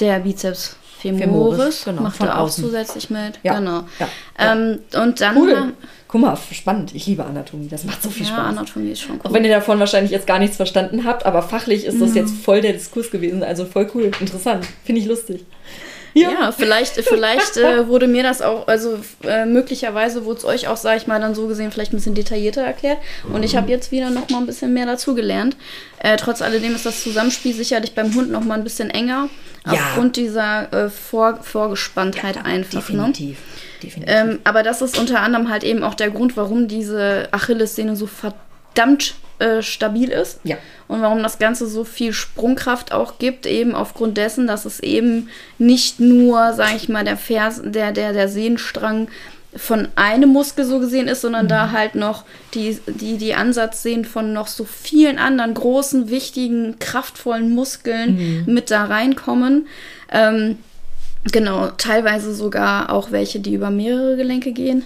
der 0.00 0.18
Bizeps 0.20 0.76
femoris, 1.00 1.84
genau, 1.84 2.02
macht 2.02 2.20
er 2.20 2.40
auch 2.40 2.50
zusätzlich 2.50 3.10
mit. 3.10 3.38
Ja, 3.42 3.58
Genau. 3.58 3.84
ja, 3.98 4.08
Ähm, 4.38 4.80
und 4.94 5.20
dann 5.20 5.36
Cool. 5.36 5.72
Guck 6.08 6.22
mal, 6.22 6.38
spannend. 6.52 6.94
Ich 6.94 7.06
liebe 7.06 7.22
Anatomie. 7.24 7.68
Das 7.68 7.84
macht 7.84 8.02
so 8.02 8.08
viel 8.08 8.24
ja, 8.24 8.32
Spaß. 8.32 8.56
Anatomie 8.56 8.92
ist 8.92 9.02
schon 9.02 9.20
Auch 9.20 9.26
cool. 9.26 9.34
wenn 9.34 9.44
ihr 9.44 9.50
davon 9.50 9.78
wahrscheinlich 9.78 10.10
jetzt 10.10 10.26
gar 10.26 10.38
nichts 10.38 10.56
verstanden 10.56 11.04
habt, 11.04 11.26
aber 11.26 11.42
fachlich 11.42 11.84
ist 11.84 12.00
das 12.00 12.14
jetzt 12.14 12.32
voll 12.34 12.62
der 12.62 12.72
Diskurs 12.72 13.10
gewesen. 13.10 13.42
Also 13.42 13.66
voll 13.66 13.90
cool, 13.94 14.10
interessant. 14.18 14.66
Finde 14.84 15.02
ich 15.02 15.06
lustig. 15.06 15.44
Ja, 16.14 16.52
vielleicht, 16.52 16.94
vielleicht 16.94 17.56
äh, 17.56 17.86
wurde 17.88 18.06
mir 18.06 18.22
das 18.22 18.42
auch, 18.42 18.66
also 18.68 18.98
äh, 19.24 19.44
möglicherweise 19.44 20.24
wurde 20.24 20.38
es 20.38 20.44
euch 20.44 20.68
auch, 20.68 20.76
sag 20.76 20.96
ich 20.96 21.06
mal, 21.06 21.20
dann 21.20 21.34
so 21.34 21.46
gesehen 21.46 21.70
vielleicht 21.70 21.92
ein 21.92 21.96
bisschen 21.96 22.14
detaillierter 22.14 22.62
erklärt. 22.62 22.98
Und 23.32 23.42
ich 23.42 23.56
habe 23.56 23.70
jetzt 23.70 23.92
wieder 23.92 24.10
noch 24.10 24.28
mal 24.30 24.38
ein 24.38 24.46
bisschen 24.46 24.72
mehr 24.72 24.86
dazugelernt. 24.86 25.56
Äh, 26.00 26.16
trotz 26.16 26.42
alledem 26.42 26.74
ist 26.74 26.86
das 26.86 27.02
Zusammenspiel 27.02 27.54
sicherlich 27.54 27.94
beim 27.94 28.14
Hund 28.14 28.30
noch 28.30 28.44
mal 28.44 28.54
ein 28.54 28.64
bisschen 28.64 28.90
enger. 28.90 29.28
Ja. 29.66 29.72
Aufgrund 29.72 30.16
dieser 30.16 30.72
äh, 30.72 30.88
Vor 30.88 31.40
Vorgespanntheit 31.42 32.44
einfach. 32.44 32.88
Ne? 32.88 33.12
Definitiv. 33.12 33.38
Definitiv. 33.82 34.14
Ähm, 34.14 34.38
aber 34.44 34.62
das 34.62 34.82
ist 34.82 34.98
unter 34.98 35.20
anderem 35.20 35.50
halt 35.50 35.62
eben 35.62 35.82
auch 35.82 35.94
der 35.94 36.10
Grund, 36.10 36.36
warum 36.36 36.68
diese 36.68 37.28
Achillessehne 37.32 37.96
so 37.96 38.06
verdammt 38.06 38.47
äh, 39.38 39.62
stabil 39.62 40.08
ist. 40.08 40.40
Ja. 40.44 40.56
Und 40.88 41.02
warum 41.02 41.22
das 41.22 41.38
Ganze 41.38 41.66
so 41.66 41.84
viel 41.84 42.12
Sprungkraft 42.12 42.92
auch 42.92 43.18
gibt, 43.18 43.46
eben 43.46 43.74
aufgrund 43.74 44.16
dessen, 44.16 44.46
dass 44.46 44.64
es 44.64 44.80
eben 44.80 45.28
nicht 45.58 46.00
nur, 46.00 46.54
sage 46.54 46.76
ich 46.76 46.88
mal, 46.88 47.04
der 47.04 47.16
Vers, 47.16 47.60
der, 47.64 47.92
der, 47.92 48.12
der 48.12 48.28
Sehnenstrang 48.28 49.08
von 49.56 49.88
einem 49.96 50.30
Muskel 50.30 50.64
so 50.64 50.78
gesehen 50.78 51.08
ist, 51.08 51.22
sondern 51.22 51.48
da 51.48 51.70
halt 51.70 51.94
noch 51.94 52.24
die, 52.54 52.78
die, 52.86 53.16
die 53.16 53.34
Ansatzsehnen 53.34 54.04
von 54.04 54.32
noch 54.32 54.46
so 54.46 54.64
vielen 54.64 55.18
anderen 55.18 55.54
großen, 55.54 56.10
wichtigen, 56.10 56.78
kraftvollen 56.78 57.54
Muskeln 57.54 58.44
mit 58.46 58.70
da 58.70 58.84
reinkommen. 58.84 59.66
Ähm, 60.12 60.58
genau, 61.32 61.68
teilweise 61.78 62.34
sogar 62.34 62.92
auch 62.92 63.10
welche, 63.10 63.40
die 63.40 63.54
über 63.54 63.70
mehrere 63.70 64.16
Gelenke 64.16 64.52
gehen. 64.52 64.84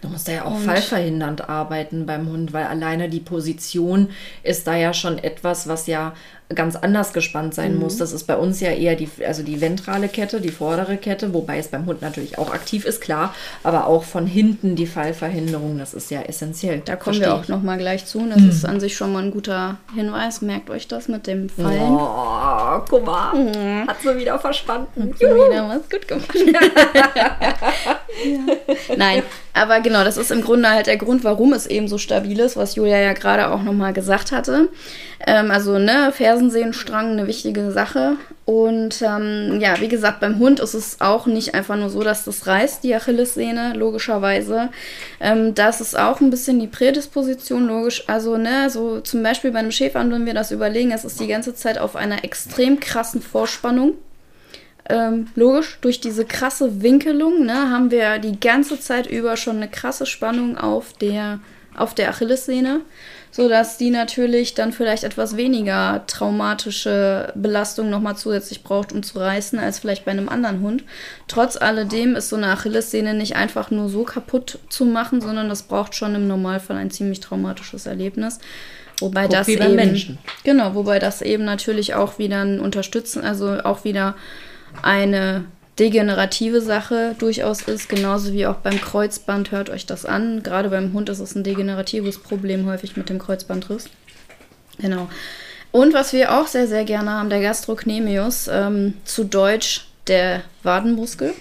Du 0.00 0.08
musst 0.08 0.28
da 0.28 0.32
ja 0.32 0.44
auch 0.44 0.54
Und- 0.54 0.64
fallverhindernd 0.64 1.48
arbeiten 1.48 2.06
beim 2.06 2.28
Hund, 2.28 2.52
weil 2.52 2.64
alleine 2.66 3.08
die 3.08 3.20
Position 3.20 4.08
ist 4.42 4.66
da 4.66 4.74
ja 4.76 4.94
schon 4.94 5.18
etwas, 5.18 5.68
was 5.68 5.86
ja 5.86 6.14
ganz 6.54 6.74
anders 6.76 7.12
gespannt 7.12 7.54
sein 7.54 7.74
Mhm. 7.74 7.80
muss. 7.80 7.96
Das 7.96 8.12
ist 8.12 8.24
bei 8.26 8.36
uns 8.36 8.60
ja 8.60 8.70
eher 8.70 8.96
die, 8.96 9.08
also 9.26 9.42
die 9.42 9.60
ventrale 9.60 10.08
Kette, 10.08 10.40
die 10.40 10.50
vordere 10.50 10.96
Kette, 10.96 11.32
wobei 11.32 11.58
es 11.58 11.68
beim 11.68 11.86
Hund 11.86 12.02
natürlich 12.02 12.38
auch 12.38 12.52
aktiv 12.52 12.84
ist, 12.84 13.00
klar, 13.00 13.34
aber 13.62 13.86
auch 13.86 14.02
von 14.04 14.26
hinten 14.26 14.74
die 14.76 14.86
Fallverhinderung, 14.86 15.78
das 15.78 15.94
ist 15.94 16.10
ja 16.10 16.22
essentiell. 16.22 16.82
Da 16.84 16.96
kommen 16.96 17.14
Versteh 17.16 17.24
wir 17.26 17.34
auch 17.34 17.42
ich. 17.44 17.48
noch 17.48 17.62
mal 17.62 17.78
gleich 17.78 18.06
zu. 18.06 18.18
Und 18.18 18.30
das 18.30 18.42
ist 18.42 18.64
an 18.64 18.80
sich 18.80 18.96
schon 18.96 19.12
mal 19.12 19.22
ein 19.22 19.30
guter 19.30 19.76
Hinweis. 19.94 20.42
Merkt 20.42 20.70
euch 20.70 20.88
das 20.88 21.08
mit 21.08 21.26
dem 21.26 21.48
Fallen. 21.48 21.92
Oh, 21.92 22.08
Oh, 22.72 22.80
guck 22.88 23.04
mal. 23.04 23.34
Mhm. 23.34 23.88
Hat 23.88 23.96
sie 24.02 24.16
wieder 24.16 24.38
verstanden. 24.38 25.12
Juhu. 25.18 25.34
Wieder 25.50 25.68
was 25.68 25.88
gut 25.90 26.06
gemacht. 26.06 26.34
ja. 27.14 27.30
Nein, 28.96 29.22
aber 29.54 29.80
genau, 29.80 30.04
das 30.04 30.16
ist 30.16 30.30
im 30.30 30.42
Grunde 30.42 30.68
halt 30.70 30.86
der 30.86 30.96
Grund, 30.96 31.24
warum 31.24 31.52
es 31.52 31.66
eben 31.66 31.88
so 31.88 31.98
stabil 31.98 32.38
ist, 32.40 32.56
was 32.56 32.74
Julia 32.76 32.98
ja 32.98 33.12
gerade 33.12 33.50
auch 33.50 33.62
nochmal 33.62 33.92
gesagt 33.92 34.32
hatte. 34.32 34.68
Ähm, 35.26 35.50
also, 35.50 35.78
ne, 35.78 36.12
Fersensehnenstrang, 36.40 37.10
eine 37.10 37.26
wichtige 37.26 37.70
Sache. 37.70 38.16
Und 38.46 39.02
ähm, 39.02 39.60
ja, 39.60 39.78
wie 39.80 39.88
gesagt, 39.88 40.20
beim 40.20 40.38
Hund 40.38 40.58
ist 40.58 40.72
es 40.72 41.00
auch 41.00 41.26
nicht 41.26 41.54
einfach 41.54 41.76
nur 41.76 41.90
so, 41.90 42.02
dass 42.02 42.24
das 42.24 42.46
reißt, 42.46 42.82
die 42.82 42.94
Achillessehne, 42.94 43.74
logischerweise. 43.74 44.70
Ähm, 45.20 45.54
das 45.54 45.82
ist 45.82 45.98
auch 45.98 46.20
ein 46.20 46.30
bisschen 46.30 46.58
die 46.58 46.66
Prädisposition, 46.66 47.66
logisch. 47.66 48.04
Also, 48.08 48.38
ne, 48.38 48.70
so 48.70 49.00
zum 49.00 49.22
Beispiel 49.22 49.50
bei 49.50 49.58
einem 49.58 49.70
Schäfer, 49.70 50.00
wenn 50.00 50.24
wir 50.24 50.32
das 50.32 50.50
überlegen, 50.50 50.92
es 50.92 51.04
ist 51.04 51.20
die 51.20 51.28
ganze 51.28 51.54
Zeit 51.54 51.78
auf 51.78 51.94
einer 51.94 52.24
extrem 52.24 52.80
krassen 52.80 53.20
Vorspannung. 53.20 53.94
Ähm, 54.88 55.28
logisch, 55.36 55.78
durch 55.82 56.00
diese 56.00 56.24
krasse 56.24 56.80
Winkelung 56.82 57.44
ne, 57.44 57.70
haben 57.70 57.90
wir 57.90 58.18
die 58.18 58.40
ganze 58.40 58.80
Zeit 58.80 59.06
über 59.06 59.36
schon 59.36 59.56
eine 59.56 59.68
krasse 59.68 60.06
Spannung 60.06 60.56
auf 60.56 60.94
der, 60.94 61.40
auf 61.76 61.94
der 61.94 62.08
Achillessehne 62.08 62.80
sodass 63.40 63.78
die 63.78 63.88
natürlich 63.88 64.52
dann 64.52 64.70
vielleicht 64.70 65.02
etwas 65.02 65.34
weniger 65.34 66.04
traumatische 66.06 67.32
Belastung 67.34 67.88
nochmal 67.88 68.14
zusätzlich 68.14 68.62
braucht, 68.62 68.92
um 68.92 69.02
zu 69.02 69.18
reißen, 69.18 69.58
als 69.58 69.78
vielleicht 69.78 70.04
bei 70.04 70.10
einem 70.10 70.28
anderen 70.28 70.60
Hund. 70.60 70.84
Trotz 71.26 71.56
alledem 71.56 72.16
ist 72.16 72.28
so 72.28 72.36
eine 72.36 72.48
Achillessehne 72.48 73.14
nicht 73.14 73.36
einfach 73.36 73.70
nur 73.70 73.88
so 73.88 74.04
kaputt 74.04 74.58
zu 74.68 74.84
machen, 74.84 75.22
sondern 75.22 75.48
das 75.48 75.62
braucht 75.62 75.94
schon 75.94 76.14
im 76.14 76.28
Normalfall 76.28 76.76
ein 76.76 76.90
ziemlich 76.90 77.20
traumatisches 77.20 77.86
Erlebnis. 77.86 78.40
Wobei 78.98 79.22
Guck 79.22 79.32
das 79.32 79.48
eben, 79.48 79.74
Menschen. 79.74 80.18
Genau, 80.44 80.74
wobei 80.74 80.98
das 80.98 81.22
eben 81.22 81.46
natürlich 81.46 81.94
auch 81.94 82.18
wieder 82.18 82.42
ein 82.42 82.60
Unterstützen, 82.60 83.24
also 83.24 83.60
auch 83.60 83.84
wieder 83.84 84.16
eine 84.82 85.46
degenerative 85.80 86.60
Sache 86.60 87.16
durchaus 87.18 87.62
ist, 87.62 87.88
genauso 87.88 88.32
wie 88.32 88.46
auch 88.46 88.56
beim 88.56 88.80
Kreuzband, 88.80 89.50
hört 89.50 89.70
euch 89.70 89.86
das 89.86 90.04
an. 90.04 90.42
Gerade 90.42 90.68
beim 90.68 90.92
Hund 90.92 91.08
ist 91.08 91.20
es 91.20 91.34
ein 91.34 91.42
degeneratives 91.42 92.18
Problem 92.18 92.66
häufig 92.66 92.96
mit 92.96 93.08
dem 93.08 93.18
Kreuzbandriss. 93.18 93.88
Genau. 94.78 95.08
Und 95.72 95.94
was 95.94 96.12
wir 96.12 96.38
auch 96.38 96.46
sehr, 96.46 96.66
sehr 96.66 96.84
gerne 96.84 97.10
haben, 97.10 97.30
der 97.30 97.40
Gastrocnemius, 97.40 98.48
ähm, 98.52 98.94
zu 99.04 99.24
Deutsch 99.24 99.86
der 100.06 100.42
Wadenmuskel 100.62 101.32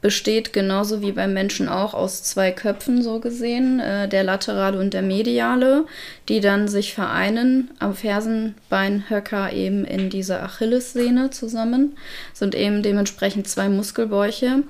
besteht 0.00 0.52
genauso 0.52 1.02
wie 1.02 1.12
beim 1.12 1.34
Menschen 1.34 1.68
auch 1.68 1.92
aus 1.92 2.22
zwei 2.22 2.52
Köpfen 2.52 3.02
so 3.02 3.20
gesehen, 3.20 3.80
äh, 3.80 4.08
der 4.08 4.24
laterale 4.24 4.78
und 4.78 4.94
der 4.94 5.02
mediale, 5.02 5.84
die 6.28 6.40
dann 6.40 6.68
sich 6.68 6.94
vereinen 6.94 7.70
am 7.78 7.94
Fersenbeinhöcker 7.94 9.52
eben 9.52 9.84
in 9.84 10.08
dieser 10.08 10.42
Achillessehne 10.42 11.30
zusammen, 11.30 11.96
sind 12.32 12.54
eben 12.54 12.82
dementsprechend 12.82 13.46
zwei 13.46 13.68
Muskelbäuche, 13.68 14.62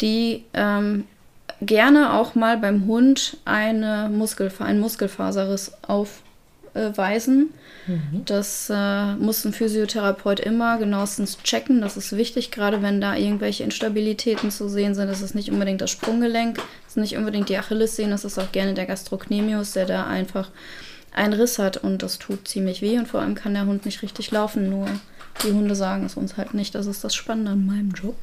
die 0.00 0.44
ähm, 0.52 1.04
gerne 1.60 2.14
auch 2.14 2.34
mal 2.34 2.58
beim 2.58 2.86
Hund 2.86 3.36
eine 3.44 4.10
Muskel, 4.12 4.50
einen 4.58 4.80
Muskelfaserriss 4.80 5.72
aufweisen. 5.86 7.50
Mhm. 7.86 8.22
Das 8.24 8.70
äh, 8.70 9.14
muss 9.14 9.44
ein 9.44 9.52
Physiotherapeut 9.52 10.40
immer 10.40 10.78
genauestens 10.78 11.38
checken. 11.42 11.80
Das 11.80 11.96
ist 11.96 12.16
wichtig, 12.16 12.50
gerade 12.50 12.82
wenn 12.82 13.00
da 13.00 13.16
irgendwelche 13.16 13.64
Instabilitäten 13.64 14.50
zu 14.50 14.68
sehen 14.68 14.94
sind. 14.94 15.08
Das 15.08 15.22
ist 15.22 15.34
nicht 15.34 15.50
unbedingt 15.50 15.80
das 15.80 15.90
Sprunggelenk, 15.90 16.56
das 16.56 16.90
ist 16.90 16.96
nicht 16.96 17.16
unbedingt 17.16 17.48
die 17.48 17.58
Achillessehne, 17.58 18.10
das 18.10 18.24
ist 18.24 18.38
auch 18.38 18.52
gerne 18.52 18.74
der 18.74 18.86
Gastrocnemius, 18.86 19.72
der 19.72 19.86
da 19.86 20.06
einfach 20.06 20.50
einen 21.12 21.34
Riss 21.34 21.58
hat 21.58 21.76
und 21.76 22.02
das 22.02 22.18
tut 22.18 22.48
ziemlich 22.48 22.80
weh 22.82 22.98
und 22.98 23.08
vor 23.08 23.20
allem 23.20 23.34
kann 23.34 23.54
der 23.54 23.66
Hund 23.66 23.84
nicht 23.84 24.02
richtig 24.02 24.30
laufen. 24.30 24.70
Nur 24.70 24.88
die 25.44 25.52
Hunde 25.52 25.74
sagen 25.74 26.06
es 26.06 26.16
uns 26.16 26.36
halt 26.36 26.54
nicht. 26.54 26.74
Das 26.74 26.86
ist 26.86 27.04
das 27.04 27.14
Spannende 27.14 27.52
an 27.52 27.66
meinem 27.66 27.90
Job. 27.92 28.16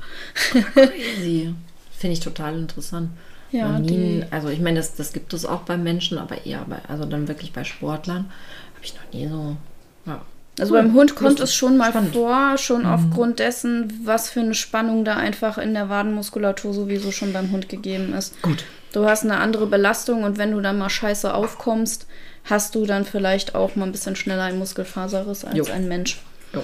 Crazy. 0.73 1.53
Finde 1.91 2.13
ich 2.13 2.19
total 2.19 2.57
interessant. 2.57 3.09
Ja, 3.51 3.79
nie, 3.79 4.23
also 4.29 4.49
ich 4.49 4.59
meine, 4.59 4.77
das, 4.77 4.93
das 4.93 5.11
gibt 5.11 5.33
es 5.33 5.43
auch 5.45 5.61
beim 5.61 5.83
Menschen, 5.83 6.19
aber 6.19 6.45
eher 6.45 6.65
bei, 6.69 6.77
also 6.87 7.05
dann 7.05 7.27
wirklich 7.27 7.51
bei 7.51 7.63
Sportlern. 7.63 8.31
Habe 8.79 8.85
ich 8.85 8.93
noch 8.93 9.13
nie 9.13 9.27
so. 9.27 9.57
Ja. 10.05 10.21
Also 10.57 10.73
beim 10.73 10.93
Hund 10.93 11.15
kommt 11.15 11.41
es 11.41 11.53
schon 11.53 11.75
mal 11.75 11.91
spannend. 11.91 12.13
vor, 12.13 12.57
schon 12.57 12.83
mhm. 12.83 12.87
aufgrund 12.87 13.39
dessen, 13.39 14.01
was 14.05 14.29
für 14.29 14.39
eine 14.39 14.53
Spannung 14.53 15.03
da 15.03 15.15
einfach 15.15 15.57
in 15.57 15.73
der 15.73 15.89
Wadenmuskulatur 15.89 16.73
sowieso 16.73 17.11
schon 17.11 17.33
beim 17.33 17.51
Hund 17.51 17.67
gegeben 17.67 18.13
ist. 18.13 18.41
Gut. 18.41 18.63
Du 18.93 19.05
hast 19.05 19.23
eine 19.23 19.37
andere 19.37 19.67
Belastung 19.67 20.23
und 20.23 20.37
wenn 20.37 20.51
du 20.51 20.61
dann 20.61 20.77
mal 20.77 20.89
scheiße 20.89 21.33
aufkommst, 21.33 22.07
hast 22.45 22.73
du 22.75 22.85
dann 22.85 23.03
vielleicht 23.05 23.53
auch 23.53 23.75
mal 23.75 23.85
ein 23.85 23.91
bisschen 23.91 24.15
schneller 24.15 24.43
ein 24.43 24.57
Muskelfaserriss 24.57 25.43
als 25.43 25.57
jo. 25.57 25.65
ein 25.73 25.87
Mensch. 25.87 26.21
Jo. 26.53 26.63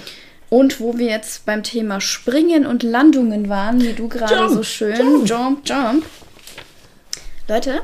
Und 0.49 0.80
wo 0.80 0.97
wir 0.97 1.07
jetzt 1.07 1.45
beim 1.45 1.63
Thema 1.63 1.99
Springen 1.99 2.66
und 2.66 2.84
Landungen 2.84 3.49
waren, 3.49 3.82
wie 3.82 3.93
du 3.93 4.07
gerade 4.07 4.49
so 4.49 4.63
schön, 4.63 4.95
jump, 4.95 5.30
jump, 5.30 5.70
jump. 5.70 6.05
Leute, 7.47 7.82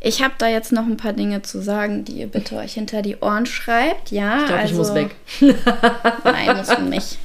ich 0.00 0.22
habe 0.22 0.34
da 0.38 0.48
jetzt 0.48 0.72
noch 0.72 0.86
ein 0.86 0.96
paar 0.96 1.12
Dinge 1.12 1.42
zu 1.42 1.60
sagen, 1.60 2.04
die 2.04 2.12
ihr 2.12 2.28
bitte 2.28 2.56
euch 2.56 2.74
hinter 2.74 3.02
die 3.02 3.16
Ohren 3.16 3.46
schreibt. 3.46 4.10
Ja, 4.10 4.40
ich 4.40 4.46
glaube, 4.46 4.60
also, 4.60 4.72
ich 4.72 4.78
muss 4.78 4.94
weg. 4.94 5.10
nein, 6.24 6.56
musst 6.56 6.72
du 6.72 6.82
nicht. 6.82 7.18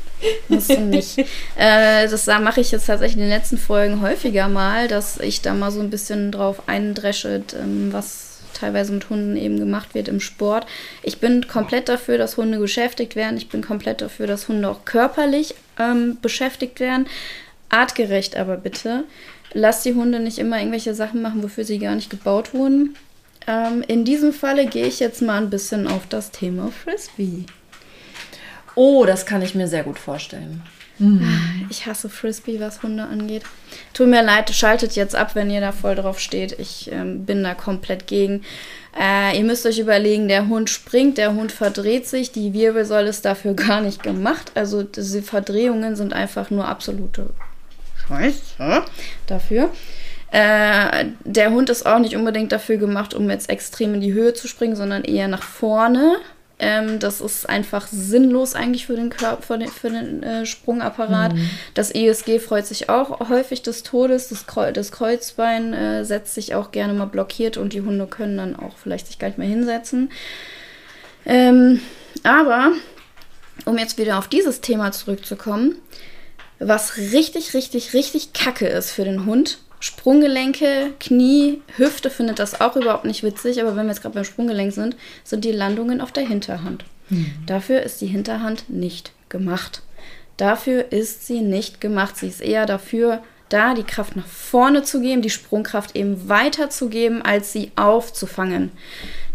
Musst 0.48 0.70
du 0.70 0.80
nicht. 0.80 1.18
Äh, 1.56 2.08
das 2.08 2.26
mache 2.28 2.62
ich 2.62 2.72
jetzt 2.72 2.88
tatsächlich 2.88 3.18
in 3.18 3.30
den 3.30 3.30
letzten 3.30 3.58
Folgen 3.58 4.02
häufiger 4.02 4.48
mal, 4.48 4.88
dass 4.88 5.20
ich 5.20 5.42
da 5.42 5.54
mal 5.54 5.72
so 5.72 5.82
ein 5.82 5.90
bisschen 5.90 6.32
drauf 6.32 6.64
eindresche, 6.68 7.44
ähm, 7.60 7.92
was 7.92 8.40
teilweise 8.54 8.94
mit 8.94 9.10
Hunden 9.10 9.36
eben 9.36 9.60
gemacht 9.60 9.94
wird 9.94 10.08
im 10.08 10.20
Sport. 10.20 10.66
Ich 11.02 11.20
bin 11.20 11.48
komplett 11.48 11.90
dafür, 11.90 12.18
dass 12.18 12.38
Hunde 12.38 12.58
beschäftigt 12.58 13.16
werden. 13.16 13.38
Ich 13.38 13.50
bin 13.50 13.62
komplett 13.62 14.02
dafür, 14.02 14.26
dass 14.28 14.48
Hunde 14.48 14.70
auch 14.70 14.86
körperlich 14.86 15.56
ähm, 15.78 16.18
beschäftigt 16.22 16.80
werden. 16.80 17.08
Artgerecht 17.70 18.38
aber 18.38 18.58
bitte 18.58 19.04
lass 19.54 19.84
die 19.84 19.94
Hunde 19.94 20.20
nicht 20.20 20.40
immer 20.40 20.60
irgendwelche 20.60 20.94
Sachen 20.94 21.22
machen, 21.22 21.44
wofür 21.44 21.64
sie 21.64 21.80
gar 21.80 21.96
nicht 21.96 22.10
gebaut 22.10 22.54
wurden. 22.54 22.96
Ähm, 23.48 23.84
in 23.88 24.06
diesem 24.06 24.34
Falle 24.34 24.66
gehe 24.68 24.88
ich 24.88 25.00
jetzt 25.00 25.22
mal 25.22 25.42
ein 25.42 25.50
bisschen 25.50 25.88
auf 25.88 26.08
das 26.08 26.32
Thema 26.32 26.72
Frisbee. 26.72 27.46
Oh, 28.76 29.06
das 29.06 29.26
kann 29.26 29.42
ich 29.42 29.56
mir 29.56 29.68
sehr 29.68 29.84
gut 29.84 30.00
vorstellen. 30.00 30.64
Mhm. 31.00 31.68
Ich 31.70 31.86
hasse 31.86 32.08
Frisbee, 32.08 32.60
was 32.60 32.84
Hunde 32.84 33.04
angeht. 33.04 33.44
Tut 33.94 34.08
mir 34.08 34.24
leid, 34.24 34.52
schaltet 34.52 34.96
jetzt 34.96 35.16
ab, 35.16 35.36
wenn 35.36 35.50
ihr 35.50 35.62
da 35.62 35.72
voll 35.72 35.96
drauf 35.96 36.20
steht. 36.20 36.60
Ich 36.60 36.92
ähm, 36.92 37.26
bin 37.26 37.44
da 37.44 37.56
komplett 37.56 38.08
gegen. 38.08 38.44
Äh, 39.00 39.38
ihr 39.38 39.44
müsst 39.44 39.66
euch 39.66 39.80
überlegen, 39.80 40.28
der 40.28 40.48
Hund 40.48 40.70
springt, 40.70 41.18
der 41.18 41.34
Hund 41.34 41.52
verdreht 41.52 42.08
sich, 42.08 42.32
die 42.32 42.54
Wirbelsäule 42.54 43.10
ist 43.10 43.26
dafür 43.26 43.54
gar 43.56 43.82
nicht 43.82 44.04
gemacht. 44.04 44.52
Also 44.56 44.84
diese 44.84 45.24
Verdrehungen 45.24 45.96
sind 45.96 46.14
einfach 46.14 46.52
nur 46.52 46.68
absolute 46.68 47.32
Scheiße 48.08 48.84
dafür. 49.28 49.70
Äh, 50.32 51.06
der 51.24 51.52
Hund 51.52 51.70
ist 51.70 51.86
auch 51.86 52.00
nicht 52.00 52.16
unbedingt 52.16 52.52
dafür 52.52 52.78
gemacht, 52.78 53.14
um 53.14 53.30
jetzt 53.30 53.50
extrem 53.50 53.94
in 53.94 54.02
die 54.02 54.14
Höhe 54.14 54.34
zu 54.34 54.48
springen, 54.48 54.76
sondern 54.76 55.04
eher 55.04 55.28
nach 55.28 55.44
vorne. 55.44 56.18
Ähm, 56.58 57.00
das 57.00 57.22
ist 57.22 57.48
einfach 57.50 57.88
sinnlos 57.88 58.56
eigentlich 58.56 58.86
für 58.86 58.96
den 58.96 59.10
Körper, 59.10 59.42
für 59.42 59.58
den, 59.58 59.68
für 59.68 59.90
den 59.90 60.24
äh, 60.24 60.46
Sprungapparat. 60.46 61.34
Mhm. 61.34 61.50
Das 61.74 61.92
ESG 61.92 62.40
freut 62.40 62.66
sich 62.66 62.90
auch 62.90 63.30
häufig 63.30 63.62
des 63.62 63.84
Todes. 63.84 64.30
Das, 64.30 64.48
Kreuz, 64.48 64.74
das 64.74 64.92
Kreuzbein 64.92 65.74
äh, 65.74 66.06
setzt 66.06 66.34
sich 66.34 66.56
auch 66.56 66.72
gerne 66.72 66.94
mal 66.94 67.06
blockiert 67.06 67.58
und 67.58 67.74
die 67.74 67.82
Hunde 67.82 68.08
können 68.08 68.38
dann 68.38 68.56
auch 68.56 68.78
vielleicht 68.82 69.08
sich 69.08 69.20
gar 69.20 69.28
nicht 69.28 69.38
mehr 69.38 69.48
hinsetzen. 69.48 70.10
Ähm, 71.26 71.80
aber 72.24 72.72
um 73.66 73.78
jetzt 73.78 73.98
wieder 73.98 74.18
auf 74.18 74.28
dieses 74.28 74.62
Thema 74.62 74.92
zurückzukommen, 74.92 75.76
was 76.68 76.98
richtig, 76.98 77.54
richtig, 77.54 77.94
richtig 77.94 78.34
kacke 78.34 78.68
ist 78.68 78.92
für 78.92 79.04
den 79.04 79.26
Hund. 79.26 79.60
Sprunggelenke, 79.80 80.94
Knie, 81.00 81.62
Hüfte 81.76 82.10
findet 82.10 82.40
das 82.40 82.62
auch 82.62 82.78
überhaupt 82.78 83.04
nicht 83.04 83.24
witzig, 83.24 83.62
aber 83.62 83.76
wenn 83.76 83.86
wir 83.86 83.92
jetzt 83.92 84.02
gerade 84.02 84.16
beim 84.16 84.24
Sprunggelenk 84.24 84.72
sind, 84.72 84.96
sind 85.26 85.44
die 85.44 85.52
Landungen 85.52 86.00
auf 86.00 86.14
der 86.14 86.26
Hinterhand. 86.26 86.86
Mhm. 87.10 87.34
Dafür 87.46 87.82
ist 87.84 88.00
die 88.00 88.08
Hinterhand 88.08 88.70
nicht 88.70 89.12
gemacht. 89.28 89.82
Dafür 90.38 90.92
ist 90.92 91.28
sie 91.28 91.42
nicht 91.42 91.82
gemacht. 91.82 92.18
Sie 92.18 92.28
ist 92.28 92.42
eher 92.42 92.66
dafür 92.66 93.22
da, 93.50 93.74
die 93.74 93.84
Kraft 93.84 94.16
nach 94.16 94.26
vorne 94.26 94.84
zu 94.84 95.02
geben, 95.02 95.22
die 95.22 95.30
Sprungkraft 95.30 95.96
eben 95.96 96.28
weiterzugeben, 96.28 97.22
als 97.22 97.52
sie 97.52 97.72
aufzufangen. 97.76 98.72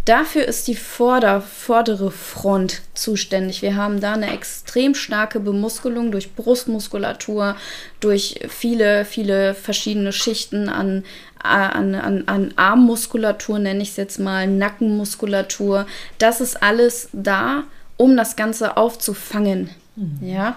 Dafür 0.09 0.47
ist 0.47 0.69
die 0.69 0.75
Vorder-, 0.75 1.43
vordere 1.43 2.11
Front 2.11 2.81
zuständig. 2.95 3.61
Wir 3.61 3.77
haben 3.77 4.01
da 4.01 4.15
eine 4.15 4.33
extrem 4.33 4.95
starke 4.95 5.39
Bemuskelung 5.39 6.11
durch 6.13 6.35
Brustmuskulatur, 6.35 7.57
durch 8.01 8.41
viele, 8.49 9.05
viele 9.05 9.53
verschiedene 9.53 10.15
Schichten 10.15 10.71
an, 10.71 11.05
an, 11.43 11.95
an, 11.95 12.25
an 12.27 12.55
Armmuskulatur, 12.57 13.59
nenne 13.59 13.83
ich 13.83 13.91
es 13.91 13.97
jetzt 13.99 14.19
mal, 14.19 14.47
Nackenmuskulatur. 14.47 15.87
Das 16.17 16.41
ist 16.41 16.63
alles 16.63 17.11
da, 17.13 17.65
um 17.99 18.17
das 18.17 18.35
Ganze 18.35 18.79
aufzufangen. 18.79 19.69
Mhm. 19.95 20.27
Ja. 20.27 20.57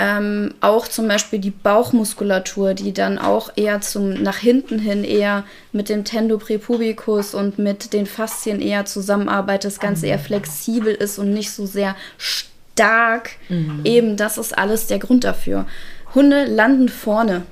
Ähm, 0.00 0.54
auch 0.60 0.86
zum 0.86 1.08
Beispiel 1.08 1.40
die 1.40 1.50
Bauchmuskulatur, 1.50 2.74
die 2.74 2.92
dann 2.92 3.18
auch 3.18 3.50
eher 3.56 3.80
zum 3.80 4.22
nach 4.22 4.36
hinten 4.36 4.78
hin 4.78 5.02
eher 5.02 5.42
mit 5.72 5.88
dem 5.88 6.04
Tendo 6.04 6.38
prepubicus 6.38 7.34
und 7.34 7.58
mit 7.58 7.92
den 7.92 8.06
Faszien 8.06 8.60
eher 8.60 8.84
zusammenarbeitet, 8.84 9.64
das 9.64 9.80
Ganze 9.80 10.06
eher 10.06 10.20
flexibel 10.20 10.94
ist 10.94 11.18
und 11.18 11.32
nicht 11.34 11.50
so 11.50 11.66
sehr 11.66 11.96
stark. 12.16 13.30
Mhm. 13.48 13.80
Eben, 13.82 14.16
das 14.16 14.38
ist 14.38 14.56
alles 14.56 14.86
der 14.86 15.00
Grund 15.00 15.24
dafür. 15.24 15.66
Hunde 16.14 16.44
landen 16.44 16.88
vorne. 16.88 17.42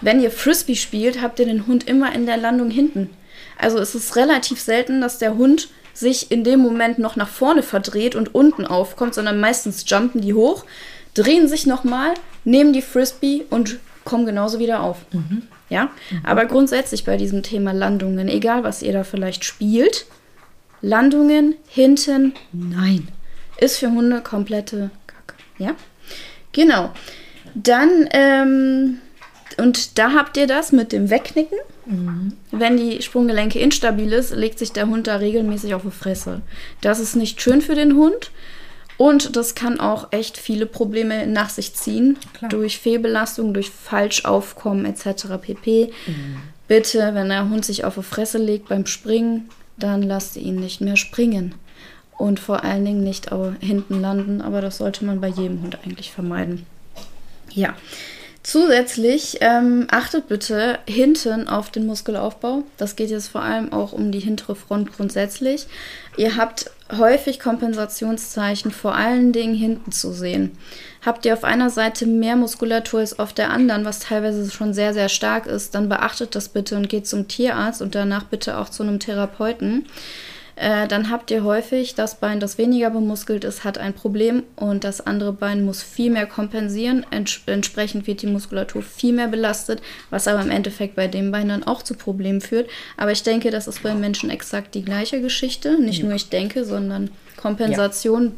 Wenn 0.00 0.22
ihr 0.22 0.30
Frisbee 0.30 0.76
spielt, 0.76 1.20
habt 1.20 1.40
ihr 1.40 1.46
den 1.46 1.66
Hund 1.66 1.86
immer 1.86 2.14
in 2.14 2.24
der 2.24 2.38
Landung 2.38 2.70
hinten. 2.70 3.10
Also 3.58 3.78
es 3.78 3.94
ist 3.94 4.16
relativ 4.16 4.58
selten, 4.58 5.02
dass 5.02 5.18
der 5.18 5.34
Hund 5.36 5.68
sich 5.92 6.30
in 6.30 6.42
dem 6.42 6.60
Moment 6.60 6.98
noch 6.98 7.16
nach 7.16 7.28
vorne 7.28 7.62
verdreht 7.62 8.14
und 8.14 8.34
unten 8.34 8.66
aufkommt, 8.66 9.12
sondern 9.14 9.40
meistens 9.40 9.84
jumpen 9.86 10.22
die 10.22 10.32
hoch, 10.32 10.64
drehen 11.14 11.48
sich 11.48 11.66
nochmal, 11.66 12.14
nehmen 12.44 12.72
die 12.72 12.82
Frisbee 12.82 13.44
und 13.50 13.78
kommen 14.04 14.26
genauso 14.26 14.58
wieder 14.58 14.82
auf. 14.82 14.98
Mhm. 15.12 15.42
Ja, 15.68 15.84
mhm. 15.84 16.20
aber 16.24 16.44
grundsätzlich 16.46 17.04
bei 17.04 17.16
diesem 17.16 17.42
Thema 17.42 17.72
Landungen, 17.72 18.28
egal 18.28 18.62
was 18.62 18.82
ihr 18.82 18.92
da 18.92 19.04
vielleicht 19.04 19.44
spielt, 19.44 20.06
Landungen 20.82 21.54
hinten, 21.66 22.34
nein, 22.52 23.08
ist 23.58 23.78
für 23.78 23.90
Hunde 23.90 24.20
komplette 24.20 24.90
Kacke. 25.06 25.34
Ja, 25.58 25.74
genau. 26.52 26.92
Dann, 27.54 28.08
ähm, 28.12 28.98
und 29.58 29.98
da 29.98 30.12
habt 30.12 30.36
ihr 30.36 30.46
das 30.46 30.72
mit 30.72 30.92
dem 30.92 31.10
Wegknicken. 31.10 31.58
Mhm. 31.86 32.32
Wenn 32.50 32.76
die 32.76 33.02
Sprunggelenke 33.02 33.58
instabil 33.58 34.12
ist, 34.12 34.34
legt 34.34 34.58
sich 34.58 34.72
der 34.72 34.88
Hund 34.88 35.06
da 35.06 35.16
regelmäßig 35.16 35.74
auf 35.74 35.82
die 35.82 35.90
Fresse. 35.90 36.42
Das 36.80 37.00
ist 37.00 37.16
nicht 37.16 37.40
schön 37.40 37.60
für 37.60 37.74
den 37.74 37.94
Hund. 37.96 38.30
Und 38.98 39.36
das 39.36 39.54
kann 39.54 39.80
auch 39.80 40.08
echt 40.12 40.36
viele 40.36 40.66
Probleme 40.66 41.26
nach 41.26 41.50
sich 41.50 41.74
ziehen. 41.74 42.18
Klar. 42.34 42.50
Durch 42.50 42.78
Fehlbelastung, 42.78 43.54
durch 43.54 43.70
Falschaufkommen 43.70 44.84
etc. 44.84 45.26
pp. 45.40 45.92
Mhm. 46.06 46.36
Bitte, 46.68 47.10
wenn 47.14 47.28
der 47.28 47.48
Hund 47.48 47.64
sich 47.64 47.84
auf 47.84 47.94
die 47.94 48.02
Fresse 48.02 48.38
legt 48.38 48.68
beim 48.68 48.86
Springen, 48.86 49.50
dann 49.76 50.02
lasst 50.02 50.36
ihn 50.36 50.56
nicht 50.56 50.80
mehr 50.80 50.96
springen. 50.96 51.54
Und 52.16 52.38
vor 52.38 52.62
allen 52.62 52.84
Dingen 52.84 53.02
nicht 53.02 53.30
hinten 53.60 54.00
landen. 54.00 54.40
Aber 54.40 54.60
das 54.60 54.78
sollte 54.78 55.04
man 55.04 55.20
bei 55.20 55.28
jedem 55.28 55.62
Hund 55.62 55.78
eigentlich 55.84 56.12
vermeiden. 56.12 56.66
Ja. 57.50 57.74
Zusätzlich 58.44 59.38
ähm, 59.40 59.86
achtet 59.90 60.26
bitte 60.26 60.80
hinten 60.88 61.48
auf 61.48 61.70
den 61.70 61.86
Muskelaufbau. 61.86 62.64
Das 62.76 62.96
geht 62.96 63.10
jetzt 63.10 63.28
vor 63.28 63.42
allem 63.42 63.72
auch 63.72 63.92
um 63.92 64.10
die 64.10 64.18
hintere 64.18 64.56
Front 64.56 64.92
grundsätzlich. 64.92 65.66
Ihr 66.16 66.36
habt 66.36 66.70
häufig 66.98 67.40
Kompensationszeichen, 67.40 68.70
vor 68.70 68.94
allen 68.94 69.32
Dingen 69.32 69.54
hinten 69.54 69.92
zu 69.92 70.12
sehen. 70.12 70.56
Habt 71.04 71.24
ihr 71.24 71.32
auf 71.34 71.44
einer 71.44 71.70
Seite 71.70 72.06
mehr 72.06 72.36
Muskulatur 72.36 73.00
als 73.00 73.18
auf 73.18 73.32
der 73.32 73.50
anderen, 73.50 73.84
was 73.84 73.98
teilweise 73.98 74.50
schon 74.50 74.72
sehr, 74.72 74.94
sehr 74.94 75.08
stark 75.08 75.46
ist, 75.46 75.74
dann 75.74 75.88
beachtet 75.88 76.34
das 76.34 76.48
bitte 76.48 76.76
und 76.76 76.88
geht 76.88 77.06
zum 77.06 77.28
Tierarzt 77.28 77.82
und 77.82 77.94
danach 77.94 78.24
bitte 78.24 78.58
auch 78.58 78.68
zu 78.68 78.82
einem 78.82 79.00
Therapeuten. 79.00 79.86
Äh, 80.56 80.86
dann 80.86 81.10
habt 81.10 81.30
ihr 81.30 81.44
häufig 81.44 81.94
das 81.94 82.20
Bein, 82.20 82.38
das 82.38 82.58
weniger 82.58 82.90
bemuskelt 82.90 83.44
ist, 83.44 83.64
hat 83.64 83.78
ein 83.78 83.94
Problem 83.94 84.42
und 84.56 84.84
das 84.84 85.00
andere 85.00 85.32
Bein 85.32 85.64
muss 85.64 85.82
viel 85.82 86.10
mehr 86.10 86.26
kompensieren. 86.26 87.06
Ents 87.10 87.40
entsprechend 87.46 88.06
wird 88.06 88.22
die 88.22 88.26
Muskulatur 88.26 88.82
viel 88.82 89.14
mehr 89.14 89.28
belastet, 89.28 89.80
was 90.10 90.28
aber 90.28 90.42
im 90.42 90.50
Endeffekt 90.50 90.94
bei 90.94 91.08
dem 91.08 91.30
Bein 91.32 91.48
dann 91.48 91.64
auch 91.64 91.82
zu 91.82 91.94
Problemen 91.94 92.40
führt. 92.40 92.68
Aber 92.96 93.12
ich 93.12 93.22
denke, 93.22 93.50
das 93.50 93.66
ist 93.66 93.82
beim 93.82 94.00
Menschen 94.00 94.30
exakt 94.30 94.74
die 94.74 94.84
gleiche 94.84 95.20
Geschichte. 95.22 95.80
Nicht 95.80 96.00
ja. 96.00 96.04
nur 96.04 96.14
ich 96.14 96.28
denke, 96.28 96.64
sondern 96.64 97.10
Kompensation 97.36 98.34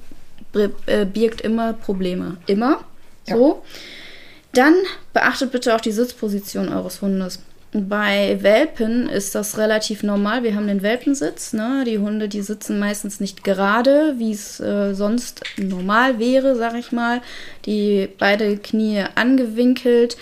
ja. 0.54 0.68
äh, 0.86 1.04
birgt 1.04 1.40
immer 1.40 1.72
Probleme. 1.72 2.36
Immer. 2.46 2.84
So. 3.26 3.62
Ja. 3.64 4.62
Dann 4.62 4.74
beachtet 5.12 5.50
bitte 5.50 5.74
auch 5.74 5.80
die 5.80 5.90
Sitzposition 5.90 6.68
eures 6.68 7.02
Hundes. 7.02 7.40
Bei 7.76 8.38
Welpen 8.40 9.08
ist 9.08 9.34
das 9.34 9.58
relativ 9.58 10.04
normal. 10.04 10.44
Wir 10.44 10.54
haben 10.54 10.68
den 10.68 10.82
Welpensitz. 10.82 11.52
Ne? 11.52 11.82
Die 11.84 11.98
Hunde, 11.98 12.28
die 12.28 12.40
sitzen 12.40 12.78
meistens 12.78 13.18
nicht 13.18 13.42
gerade, 13.42 14.14
wie 14.16 14.30
es 14.30 14.60
äh, 14.60 14.94
sonst 14.94 15.42
normal 15.56 16.20
wäre, 16.20 16.54
sag 16.54 16.76
ich 16.76 16.92
mal. 16.92 17.20
Die 17.66 18.08
beide 18.16 18.58
Knie 18.58 19.02
angewinkelt. 19.16 20.16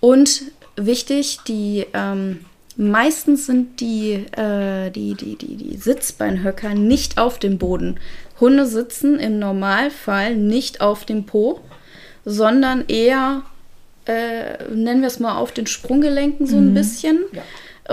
Und 0.00 0.42
wichtig, 0.76 1.38
die 1.48 1.86
ähm, 1.94 2.44
meistens 2.76 3.46
sind 3.46 3.80
die, 3.80 4.26
äh, 4.36 4.90
die, 4.90 5.14
die, 5.14 5.36
die, 5.36 5.56
die 5.56 5.76
Sitzbeinhöcker 5.78 6.74
nicht 6.74 7.16
auf 7.16 7.38
dem 7.38 7.56
Boden. 7.56 7.98
Hunde 8.38 8.66
sitzen 8.66 9.18
im 9.18 9.38
Normalfall 9.38 10.36
nicht 10.36 10.82
auf 10.82 11.06
dem 11.06 11.24
Po, 11.24 11.60
sondern 12.26 12.84
eher 12.86 13.44
äh, 14.08 14.64
nennen 14.72 15.02
wir 15.02 15.08
es 15.08 15.20
mal, 15.20 15.36
auf 15.36 15.52
den 15.52 15.66
Sprunggelenken 15.66 16.46
so 16.46 16.56
ein 16.56 16.70
mhm. 16.70 16.74
bisschen. 16.74 17.18
Ja. 17.32 17.42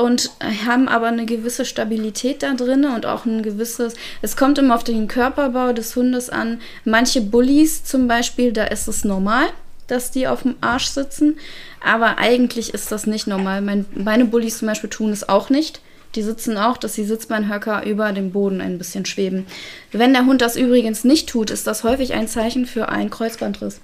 Und 0.02 0.32
haben 0.66 0.90
aber 0.90 1.08
eine 1.08 1.26
gewisse 1.26 1.64
Stabilität 1.64 2.44
da 2.44 2.54
drin 2.54 2.84
und 2.84 3.06
auch 3.06 3.26
ein 3.26 3.44
gewisses, 3.44 3.94
es 4.22 4.36
kommt 4.36 4.58
immer 4.58 4.76
auf 4.76 4.84
den 4.84 5.08
Körperbau 5.08 5.72
des 5.72 5.96
Hundes 5.96 6.30
an. 6.30 6.60
Manche 6.84 7.22
Bullies 7.22 7.86
zum 7.86 8.10
Beispiel, 8.10 8.52
da 8.52 8.66
ist 8.66 8.90
es 8.90 9.06
normal, 9.06 9.46
dass 9.88 10.12
die 10.12 10.28
auf 10.28 10.42
dem 10.42 10.56
Arsch 10.60 10.88
sitzen. 10.88 11.38
Aber 11.82 12.18
eigentlich 12.18 12.74
ist 12.74 12.92
das 12.92 13.08
nicht 13.08 13.26
normal. 13.26 13.62
Mein, 13.62 13.86
meine 13.94 14.26
Bullies 14.26 14.58
zum 14.58 14.68
Beispiel 14.68 14.90
tun 14.90 15.12
es 15.12 15.30
auch 15.30 15.50
nicht. 15.50 15.80
Die 16.16 16.24
sitzen 16.24 16.58
auch, 16.58 16.76
dass 16.76 16.94
die 16.94 17.06
Sitzbeinhöcker 17.06 17.86
über 17.86 18.12
dem 18.12 18.32
Boden 18.32 18.60
ein 18.60 18.78
bisschen 18.78 19.06
schweben. 19.06 19.46
Wenn 19.94 20.14
der 20.14 20.26
Hund 20.26 20.42
das 20.42 20.58
übrigens 20.58 21.06
nicht 21.06 21.30
tut, 21.30 21.52
ist 21.52 21.68
das 21.68 21.84
häufig 21.84 22.14
ein 22.14 22.28
Zeichen 22.28 22.66
für 22.66 22.90
einen 22.90 23.10
Kreuzbandriss. 23.10 23.80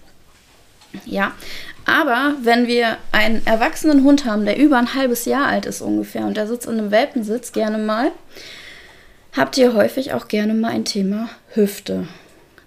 Ja, 1.05 1.33
aber 1.85 2.35
wenn 2.41 2.67
wir 2.67 2.97
einen 3.11 3.45
erwachsenen 3.45 4.03
Hund 4.03 4.25
haben, 4.25 4.45
der 4.45 4.57
über 4.57 4.77
ein 4.77 4.93
halbes 4.93 5.25
Jahr 5.25 5.47
alt 5.47 5.65
ist 5.65 5.81
ungefähr 5.81 6.25
und 6.25 6.37
der 6.37 6.47
sitzt 6.47 6.67
in 6.67 6.77
einem 6.77 6.91
Welpensitz 6.91 7.51
gerne 7.51 7.77
mal, 7.77 8.11
habt 9.35 9.57
ihr 9.57 9.73
häufig 9.73 10.13
auch 10.13 10.27
gerne 10.27 10.53
mal 10.53 10.71
ein 10.71 10.85
Thema 10.85 11.29
Hüfte. 11.53 12.07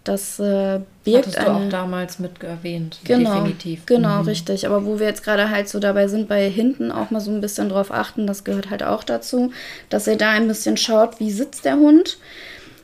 Das 0.04 0.38
äh, 0.38 0.80
birgt 1.02 1.28
Hattest 1.28 1.38
du 1.38 1.50
eine, 1.50 1.66
auch 1.66 1.68
damals 1.70 2.18
mit 2.18 2.42
erwähnt, 2.42 2.98
genau, 3.04 3.36
definitiv. 3.36 3.86
Genau, 3.86 4.20
mhm. 4.20 4.28
richtig. 4.28 4.66
Aber 4.66 4.84
wo 4.84 4.98
wir 4.98 5.06
jetzt 5.06 5.24
gerade 5.24 5.48
halt 5.48 5.70
so 5.70 5.78
dabei 5.78 6.08
sind, 6.08 6.28
bei 6.28 6.50
hinten 6.50 6.92
auch 6.92 7.10
mal 7.10 7.20
so 7.20 7.30
ein 7.30 7.40
bisschen 7.40 7.70
drauf 7.70 7.90
achten, 7.90 8.26
das 8.26 8.44
gehört 8.44 8.68
halt 8.68 8.82
auch 8.82 9.02
dazu, 9.02 9.52
dass 9.88 10.06
ihr 10.06 10.16
da 10.16 10.32
ein 10.32 10.46
bisschen 10.46 10.76
schaut, 10.76 11.20
wie 11.20 11.30
sitzt 11.30 11.64
der 11.64 11.76
Hund. 11.76 12.18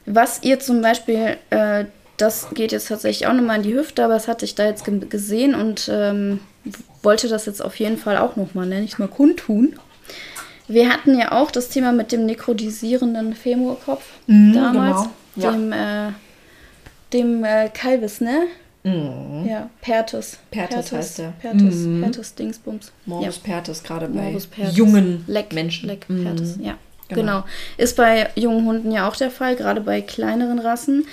Was 0.06 0.42
ihr 0.42 0.60
zum 0.60 0.80
Beispiel 0.80 1.36
äh, 1.50 1.84
das 2.20 2.48
geht 2.54 2.72
jetzt 2.72 2.88
tatsächlich 2.88 3.26
auch 3.26 3.32
nochmal 3.32 3.56
in 3.56 3.62
die 3.62 3.74
Hüfte, 3.74 4.04
aber 4.04 4.14
das 4.14 4.28
hatte 4.28 4.44
ich 4.44 4.54
da 4.54 4.66
jetzt 4.66 4.84
gesehen 5.10 5.54
und 5.54 5.90
ähm, 5.92 6.40
wollte 7.02 7.28
das 7.28 7.46
jetzt 7.46 7.62
auf 7.64 7.76
jeden 7.76 7.96
Fall 7.96 8.18
auch 8.18 8.36
nochmal, 8.36 8.66
nenne 8.66 8.84
ich 8.84 8.92
es 8.92 8.98
mal, 8.98 9.08
kundtun. 9.08 9.76
Wir 10.68 10.88
hatten 10.88 11.18
ja 11.18 11.32
auch 11.32 11.50
das 11.50 11.68
Thema 11.68 11.92
mit 11.92 12.12
dem 12.12 12.26
nekrotisierenden 12.26 13.34
Femurkopf 13.34 14.04
mhm, 14.26 14.52
damals, 14.52 15.08
genau. 15.34 15.52
dem, 15.52 15.72
ja. 15.72 16.08
äh, 16.08 16.12
dem 17.12 17.44
äh, 17.44 17.68
Kalvis, 17.70 18.20
ne? 18.20 18.46
Mhm. 18.82 19.46
Ja, 19.48 19.68
Pertus. 19.80 20.38
Pertus. 20.50 20.74
Pertus 20.74 20.92
heißt 20.92 21.18
der. 21.18 21.32
Pertus, 21.40 21.74
mhm. 21.74 22.02
Pertus 22.02 22.34
Dingsbums. 22.34 22.92
Morbus 23.04 23.40
ja. 23.44 23.52
Pertus, 23.52 23.82
gerade 23.82 24.08
bei 24.08 24.36
Pertus. 24.50 24.76
jungen 24.76 25.24
Leck, 25.26 25.52
Menschen. 25.52 25.88
Leck 25.88 26.06
Pertus, 26.06 26.56
mhm. 26.56 26.64
ja. 26.64 26.78
Genau. 27.08 27.20
genau. 27.20 27.44
Ist 27.76 27.96
bei 27.96 28.30
jungen 28.36 28.64
Hunden 28.64 28.92
ja 28.92 29.08
auch 29.08 29.16
der 29.16 29.30
Fall, 29.30 29.56
gerade 29.56 29.80
bei 29.80 30.00
kleineren 30.00 30.60
Rassen. 30.60 31.06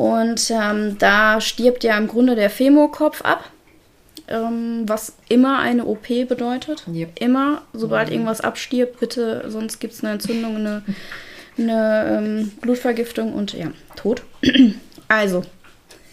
Und 0.00 0.50
ähm, 0.50 0.96
da 0.98 1.42
stirbt 1.42 1.84
ja 1.84 1.98
im 1.98 2.08
Grunde 2.08 2.34
der 2.34 2.48
Femurkopf 2.48 3.20
ab, 3.20 3.50
ähm, 4.28 4.84
was 4.86 5.12
immer 5.28 5.58
eine 5.58 5.84
OP 5.84 6.08
bedeutet. 6.26 6.84
Yep. 6.90 7.20
Immer, 7.20 7.60
sobald 7.74 8.08
mhm. 8.08 8.14
irgendwas 8.14 8.40
abstirbt, 8.40 8.98
bitte, 8.98 9.44
sonst 9.48 9.78
gibt 9.78 9.92
es 9.92 10.02
eine 10.02 10.14
Entzündung, 10.14 10.56
eine, 10.56 10.82
eine 11.58 12.18
ähm, 12.18 12.52
Blutvergiftung 12.62 13.34
und 13.34 13.52
ja, 13.52 13.72
Tod. 13.94 14.22
also, 15.08 15.42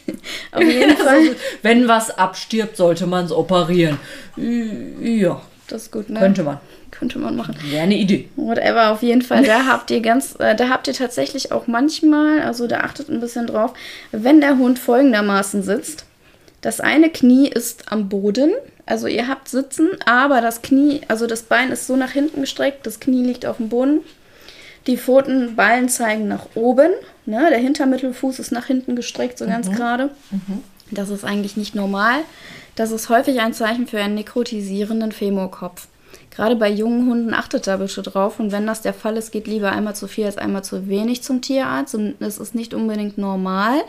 auf 0.51 0.63
jeden 0.63 0.97
Fall. 0.97 1.37
Wenn 1.61 1.87
was 1.87 2.09
abstirbt, 2.09 2.75
sollte 2.75 3.07
man 3.07 3.23
es 3.23 3.31
operieren. 3.31 3.99
Ja. 4.35 5.41
Das 5.69 5.83
ist 5.83 5.91
gut, 5.93 6.09
ne? 6.09 6.19
Könnte 6.19 6.43
man 6.43 6.59
könnte 6.97 7.19
man 7.19 7.35
machen. 7.35 7.55
Wäre 7.69 7.83
eine 7.83 7.95
Idee. 7.95 8.29
Whatever, 8.35 8.91
auf 8.91 9.03
jeden 9.03 9.21
Fall. 9.21 9.43
Da 9.43 9.65
habt 9.65 9.91
ihr 9.91 10.01
ganz, 10.01 10.35
äh, 10.39 10.55
da 10.55 10.69
habt 10.69 10.87
ihr 10.87 10.93
tatsächlich 10.93 11.51
auch 11.51 11.67
manchmal, 11.67 12.41
also 12.41 12.67
da 12.67 12.81
achtet 12.81 13.09
ein 13.09 13.19
bisschen 13.19 13.47
drauf, 13.47 13.73
wenn 14.11 14.41
der 14.41 14.57
Hund 14.57 14.79
folgendermaßen 14.79 15.63
sitzt. 15.63 16.05
Das 16.61 16.79
eine 16.79 17.09
Knie 17.09 17.47
ist 17.47 17.91
am 17.91 18.09
Boden, 18.09 18.51
also 18.85 19.07
ihr 19.07 19.27
habt 19.27 19.47
sitzen, 19.47 19.89
aber 20.05 20.41
das 20.41 20.61
Knie, 20.61 21.01
also 21.07 21.27
das 21.27 21.43
Bein 21.43 21.71
ist 21.71 21.85
so 21.85 21.95
nach 21.95 22.11
hinten 22.11 22.41
gestreckt, 22.41 22.87
das 22.87 22.99
Knie 22.99 23.23
liegt 23.23 23.45
auf 23.45 23.57
dem 23.57 23.69
Boden. 23.69 24.01
Die 24.87 24.97
Pfotenballen 24.97 25.89
zeigen 25.89 26.27
nach 26.27 26.47
oben, 26.55 26.91
ne? 27.25 27.47
der 27.49 27.59
Hintermittelfuß 27.59 28.39
ist 28.39 28.51
nach 28.51 28.65
hinten 28.65 28.95
gestreckt, 28.95 29.37
so 29.37 29.45
mhm. 29.45 29.49
ganz 29.49 29.71
gerade. 29.71 30.09
Mhm. 30.31 30.63
Das 30.89 31.09
ist 31.09 31.25
eigentlich 31.25 31.57
nicht 31.57 31.75
normal. 31.75 32.21
Das 32.75 32.91
ist 32.91 33.09
häufig 33.09 33.41
ein 33.41 33.53
Zeichen 33.53 33.87
für 33.87 33.99
einen 33.99 34.15
nekrotisierenden 34.15 35.11
Femurkopf. 35.11 35.87
Gerade 36.37 36.55
bei 36.55 36.69
jungen 36.69 37.09
Hunden 37.09 37.33
achtet 37.33 37.65
da 37.65 37.77
bitte 37.77 38.03
drauf. 38.03 38.39
Und 38.39 38.51
wenn 38.51 38.67
das 38.67 38.83
der 38.83 38.93
Fall 38.93 39.17
ist, 39.17 39.31
geht 39.31 39.47
lieber 39.47 39.71
einmal 39.71 39.95
zu 39.95 40.07
viel 40.07 40.25
als 40.25 40.37
einmal 40.37 40.63
zu 40.63 40.87
wenig 40.87 41.23
zum 41.23 41.41
Tierarzt. 41.41 41.95
Und 41.95 42.15
das 42.19 42.37
ist 42.37 42.53
nicht 42.53 42.75
unbedingt 42.75 43.17
normal. 43.17 43.81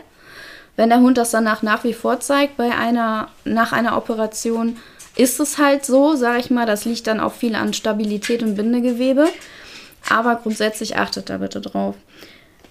Wenn 0.75 0.89
der 0.89 0.99
Hund 0.99 1.19
das 1.19 1.29
danach 1.29 1.61
nach 1.61 1.83
wie 1.83 1.93
vor 1.93 2.19
zeigt, 2.19 2.57
bei 2.57 2.75
einer, 2.75 3.27
nach 3.45 3.71
einer 3.71 3.95
Operation, 3.95 4.77
ist 5.15 5.39
es 5.39 5.59
halt 5.59 5.85
so, 5.85 6.15
sage 6.15 6.39
ich 6.39 6.49
mal. 6.49 6.65
Das 6.65 6.85
liegt 6.85 7.05
dann 7.05 7.19
auch 7.19 7.33
viel 7.33 7.53
an 7.53 7.73
Stabilität 7.73 8.41
und 8.41 8.55
Bindegewebe. 8.55 9.27
Aber 10.09 10.37
grundsätzlich 10.37 10.97
achtet 10.97 11.29
da 11.29 11.37
bitte 11.37 11.61
drauf. 11.61 11.93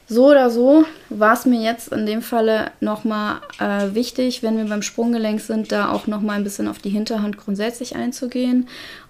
So 0.08 0.30
oder 0.30 0.50
so 0.50 0.86
war 1.08 1.34
es 1.34 1.44
mir 1.46 1.62
jetzt 1.62 1.92
in 1.92 2.04
dem 2.04 2.22
Falle 2.22 2.72
nochmal 2.80 3.42
äh, 3.60 3.94
wichtig, 3.94 4.42
wenn 4.42 4.56
wir 4.56 4.64
beim 4.64 4.82
Sprunggelenk 4.82 5.40
sind, 5.40 5.70
da 5.70 5.92
auch 5.92 6.08
nochmal 6.08 6.36
ein 6.36 6.44
bisschen 6.44 6.66
auf 6.66 6.78
die 6.78 6.88
Hinterhand 6.90 7.36
grundsätzlich 7.36 7.94
einzugehen. 7.94 8.68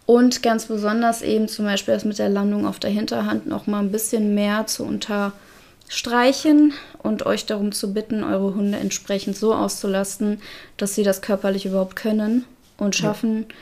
Und 0.09 0.43
ganz 0.43 0.65
besonders 0.65 1.21
eben 1.21 1.49
zum 1.49 1.67
Beispiel 1.67 1.93
das 1.93 2.07
mit 2.07 2.19
der 2.19 2.31
Landung 2.31 2.67
auf 2.67 2.79
der 2.79 2.89
Hinterhand 2.89 3.47
nochmal 3.47 3.83
ein 3.83 3.93
bisschen 3.93 4.35
mehr 4.35 4.67
zu 4.67 4.85
unterstreichen 4.85 6.73
und 7.03 7.27
euch 7.27 7.45
darum 7.45 7.73
zu 7.73 7.93
bitten, 7.93 8.25
eure 8.25 8.55
Hunde 8.55 8.79
entsprechend 8.79 9.37
so 9.37 9.55
auszulasten, 9.55 10.41
dass 10.79 10.95
sie 10.95 11.03
das 11.03 11.21
körperlich 11.21 11.67
überhaupt 11.67 11.95
können 11.95 12.47
und 12.79 12.97
schaffen. 12.97 13.47
Ja 13.51 13.55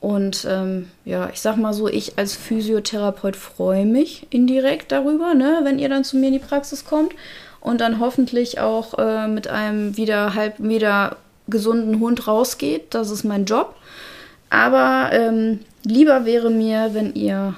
und 0.00 0.46
ähm, 0.48 0.90
ja, 1.06 1.30
ich 1.32 1.40
sag 1.40 1.56
mal 1.56 1.72
so, 1.72 1.88
ich 1.88 2.18
als 2.18 2.34
Physiotherapeut 2.34 3.34
freue 3.34 3.86
mich 3.86 4.26
indirekt 4.28 4.92
darüber, 4.92 5.32
ne, 5.32 5.60
wenn 5.62 5.78
ihr 5.78 5.88
dann 5.88 6.04
zu 6.04 6.18
mir 6.18 6.26
in 6.26 6.34
die 6.34 6.38
Praxis 6.38 6.84
kommt 6.84 7.14
und 7.60 7.80
dann 7.80 8.00
hoffentlich 8.00 8.60
auch 8.60 8.98
äh, 8.98 9.26
mit 9.28 9.48
einem 9.48 9.96
wieder 9.96 10.34
halb 10.34 10.56
wieder 10.58 11.16
gesunden 11.48 12.00
Hund 12.00 12.26
rausgeht. 12.26 12.94
Das 12.94 13.10
ist 13.10 13.24
mein 13.24 13.46
Job. 13.46 13.74
Aber 14.50 15.10
ähm, 15.12 15.60
lieber 15.86 16.24
wäre 16.24 16.50
mir, 16.50 16.90
wenn 16.92 17.14
ihr 17.14 17.54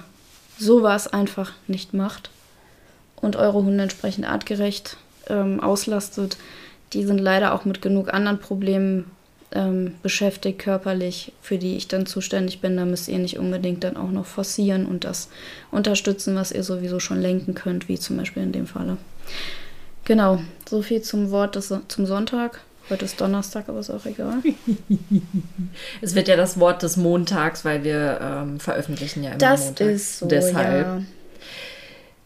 sowas 0.58 1.08
einfach 1.08 1.52
nicht 1.66 1.94
macht 1.94 2.30
und 3.16 3.36
eure 3.36 3.64
Hunde 3.64 3.82
entsprechend 3.82 4.28
artgerecht 4.28 4.96
ähm, 5.28 5.60
auslastet. 5.60 6.36
Die 6.92 7.04
sind 7.04 7.18
leider 7.18 7.54
auch 7.54 7.64
mit 7.64 7.82
genug 7.82 8.12
anderen 8.12 8.38
Problemen 8.38 9.10
ähm, 9.52 9.94
beschäftigt 10.02 10.58
körperlich, 10.58 11.32
für 11.40 11.58
die 11.58 11.76
ich 11.76 11.88
dann 11.88 12.06
zuständig 12.06 12.60
bin. 12.60 12.76
Da 12.76 12.84
müsst 12.84 13.08
ihr 13.08 13.18
nicht 13.18 13.38
unbedingt 13.38 13.84
dann 13.84 13.96
auch 13.96 14.10
noch 14.10 14.26
forcieren 14.26 14.86
und 14.86 15.04
das 15.04 15.28
unterstützen, 15.70 16.34
was 16.34 16.52
ihr 16.52 16.62
sowieso 16.62 17.00
schon 17.00 17.20
lenken 17.20 17.54
könnt, 17.54 17.88
wie 17.88 17.98
zum 17.98 18.16
Beispiel 18.16 18.42
in 18.42 18.52
dem 18.52 18.66
Falle. 18.66 18.98
Genau, 20.04 20.40
so 20.68 20.82
viel 20.82 21.02
zum 21.02 21.30
Wort 21.30 21.54
des, 21.54 21.72
zum 21.88 22.06
Sonntag. 22.06 22.60
Heute 22.90 23.04
ist 23.04 23.20
Donnerstag, 23.20 23.68
aber 23.68 23.80
ist 23.80 23.90
auch 23.90 24.06
egal. 24.06 24.38
es 26.00 26.14
wird 26.14 26.28
ja 26.28 26.36
das 26.36 26.58
Wort 26.58 26.82
des 26.82 26.96
Montags, 26.96 27.64
weil 27.64 27.84
wir 27.84 28.18
ähm, 28.22 28.60
veröffentlichen 28.60 29.22
ja 29.22 29.30
immer 29.30 29.38
das 29.38 29.66
Montag. 29.66 29.86
Das 29.86 29.94
ist 29.94 30.18
so, 30.18 30.26
Deshalb. 30.26 30.86
Ja. 30.86 31.02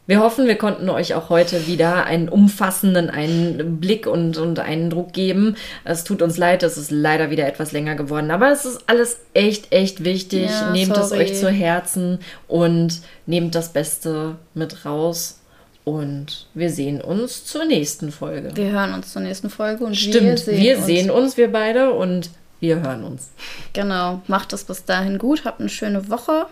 Wir 0.07 0.21
hoffen, 0.21 0.47
wir 0.47 0.57
konnten 0.57 0.89
euch 0.89 1.15
auch 1.15 1.31
heute 1.31 1.69
wieder 1.69 2.05
einen 2.05 2.29
umfassenden 2.29 3.09
Einblick 3.09 4.07
und, 4.09 4.37
und 4.37 4.59
Eindruck 4.59 5.13
geben. 5.13 5.57
Es 5.85 6.03
tut 6.03 6.23
uns 6.23 6.37
leid, 6.37 6.65
es 6.65 6.77
ist 6.77 6.91
leider 6.91 7.31
wieder 7.31 7.47
etwas 7.47 7.71
länger 7.71 7.95
geworden, 7.95 8.33
aber 8.33 8.51
es 8.51 8.65
ist 8.65 8.81
alles 8.89 9.19
echt, 9.33 9.73
echt 9.73 10.03
wichtig. 10.03 10.51
Ja, 10.51 10.73
nehmt 10.73 10.97
sorry. 10.97 11.23
es 11.23 11.31
euch 11.31 11.41
zu 11.41 11.51
Herzen 11.51 12.19
und 12.49 13.01
nehmt 13.27 13.55
das 13.55 13.73
Beste 13.73 14.37
mit 14.55 14.85
raus. 14.85 15.39
Und 15.85 16.47
wir 16.55 16.71
sehen 16.71 17.01
uns 17.01 17.45
zur 17.45 17.65
nächsten 17.65 18.13
Folge. 18.13 18.51
Wir 18.55 18.71
hören 18.71 18.95
uns 18.95 19.13
zur 19.13 19.23
nächsten 19.23 19.51
Folge 19.51 19.85
und 19.85 19.97
Stimmt, 19.97 20.25
wir 20.25 20.39
sehen, 20.39 20.63
wir 20.63 20.77
uns. 20.77 20.87
sehen 20.87 21.11
uns, 21.11 21.37
wir 21.37 21.51
beide, 21.51 21.93
und 21.93 22.31
wir 22.61 22.81
hören 22.81 23.03
uns. 23.03 23.31
Genau, 23.73 24.23
macht 24.29 24.53
es 24.53 24.63
bis 24.63 24.85
dahin 24.85 25.19
gut, 25.19 25.45
habt 25.45 25.59
eine 25.59 25.69
schöne 25.69 26.09
Woche 26.09 26.47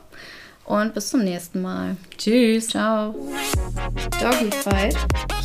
und 0.64 0.94
bis 0.94 1.10
zum 1.10 1.22
nächsten 1.22 1.62
Mal. 1.62 1.96
Tschüss. 2.18 2.68
Ciao. 2.68 3.14
Doggy 4.20 4.50
Fight. 4.50 4.96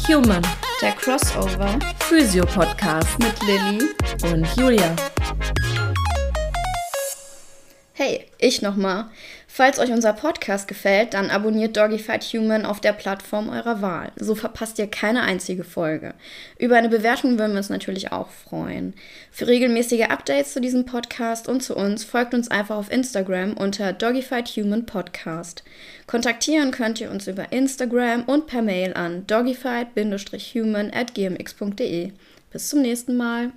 Human. 0.07 0.41
Der 0.81 0.91
Crossover. 0.93 1.79
Physio 1.99 2.45
Podcast. 2.45 3.17
Mit 3.19 3.33
Lilly. 3.43 3.89
Und 4.31 4.47
Julia. 4.57 4.95
Hey, 7.93 8.25
ich 8.39 8.61
nochmal. 8.61 9.05
Falls 9.57 9.79
euch 9.79 9.93
unser 9.93 10.11
Podcast 10.11 10.67
gefällt, 10.67 11.13
dann 11.13 11.29
abonniert 11.29 11.77
Doggyfight 11.77 12.25
Human 12.25 12.65
auf 12.65 12.81
der 12.81 12.91
Plattform 12.91 13.47
eurer 13.47 13.81
Wahl. 13.81 14.11
So 14.17 14.35
verpasst 14.35 14.77
ihr 14.79 14.87
keine 14.87 15.21
einzige 15.21 15.63
Folge. 15.63 16.13
Über 16.59 16.75
eine 16.75 16.89
Bewertung 16.89 17.39
würden 17.39 17.53
wir 17.53 17.59
uns 17.59 17.69
natürlich 17.69 18.11
auch 18.11 18.27
freuen. 18.27 18.93
Für 19.31 19.47
regelmäßige 19.47 20.09
Updates 20.09 20.51
zu 20.51 20.59
diesem 20.59 20.85
Podcast 20.85 21.47
und 21.47 21.63
zu 21.63 21.73
uns 21.73 22.03
folgt 22.03 22.33
uns 22.33 22.51
einfach 22.51 22.75
auf 22.75 22.91
Instagram 22.91 23.53
unter 23.53 23.93
Doggyfight 23.93 24.49
Human 24.57 24.85
Podcast. 24.85 25.63
Kontaktieren 26.05 26.71
könnt 26.71 26.99
ihr 26.99 27.09
uns 27.09 27.25
über 27.25 27.53
Instagram 27.53 28.23
und 28.23 28.47
per 28.47 28.61
Mail 28.61 28.93
an 28.93 29.25
doggyfight-human 29.25 30.91
at 30.93 31.13
gmx.de. 31.13 32.11
Bis 32.51 32.69
zum 32.69 32.81
nächsten 32.81 33.15
Mal. 33.15 33.53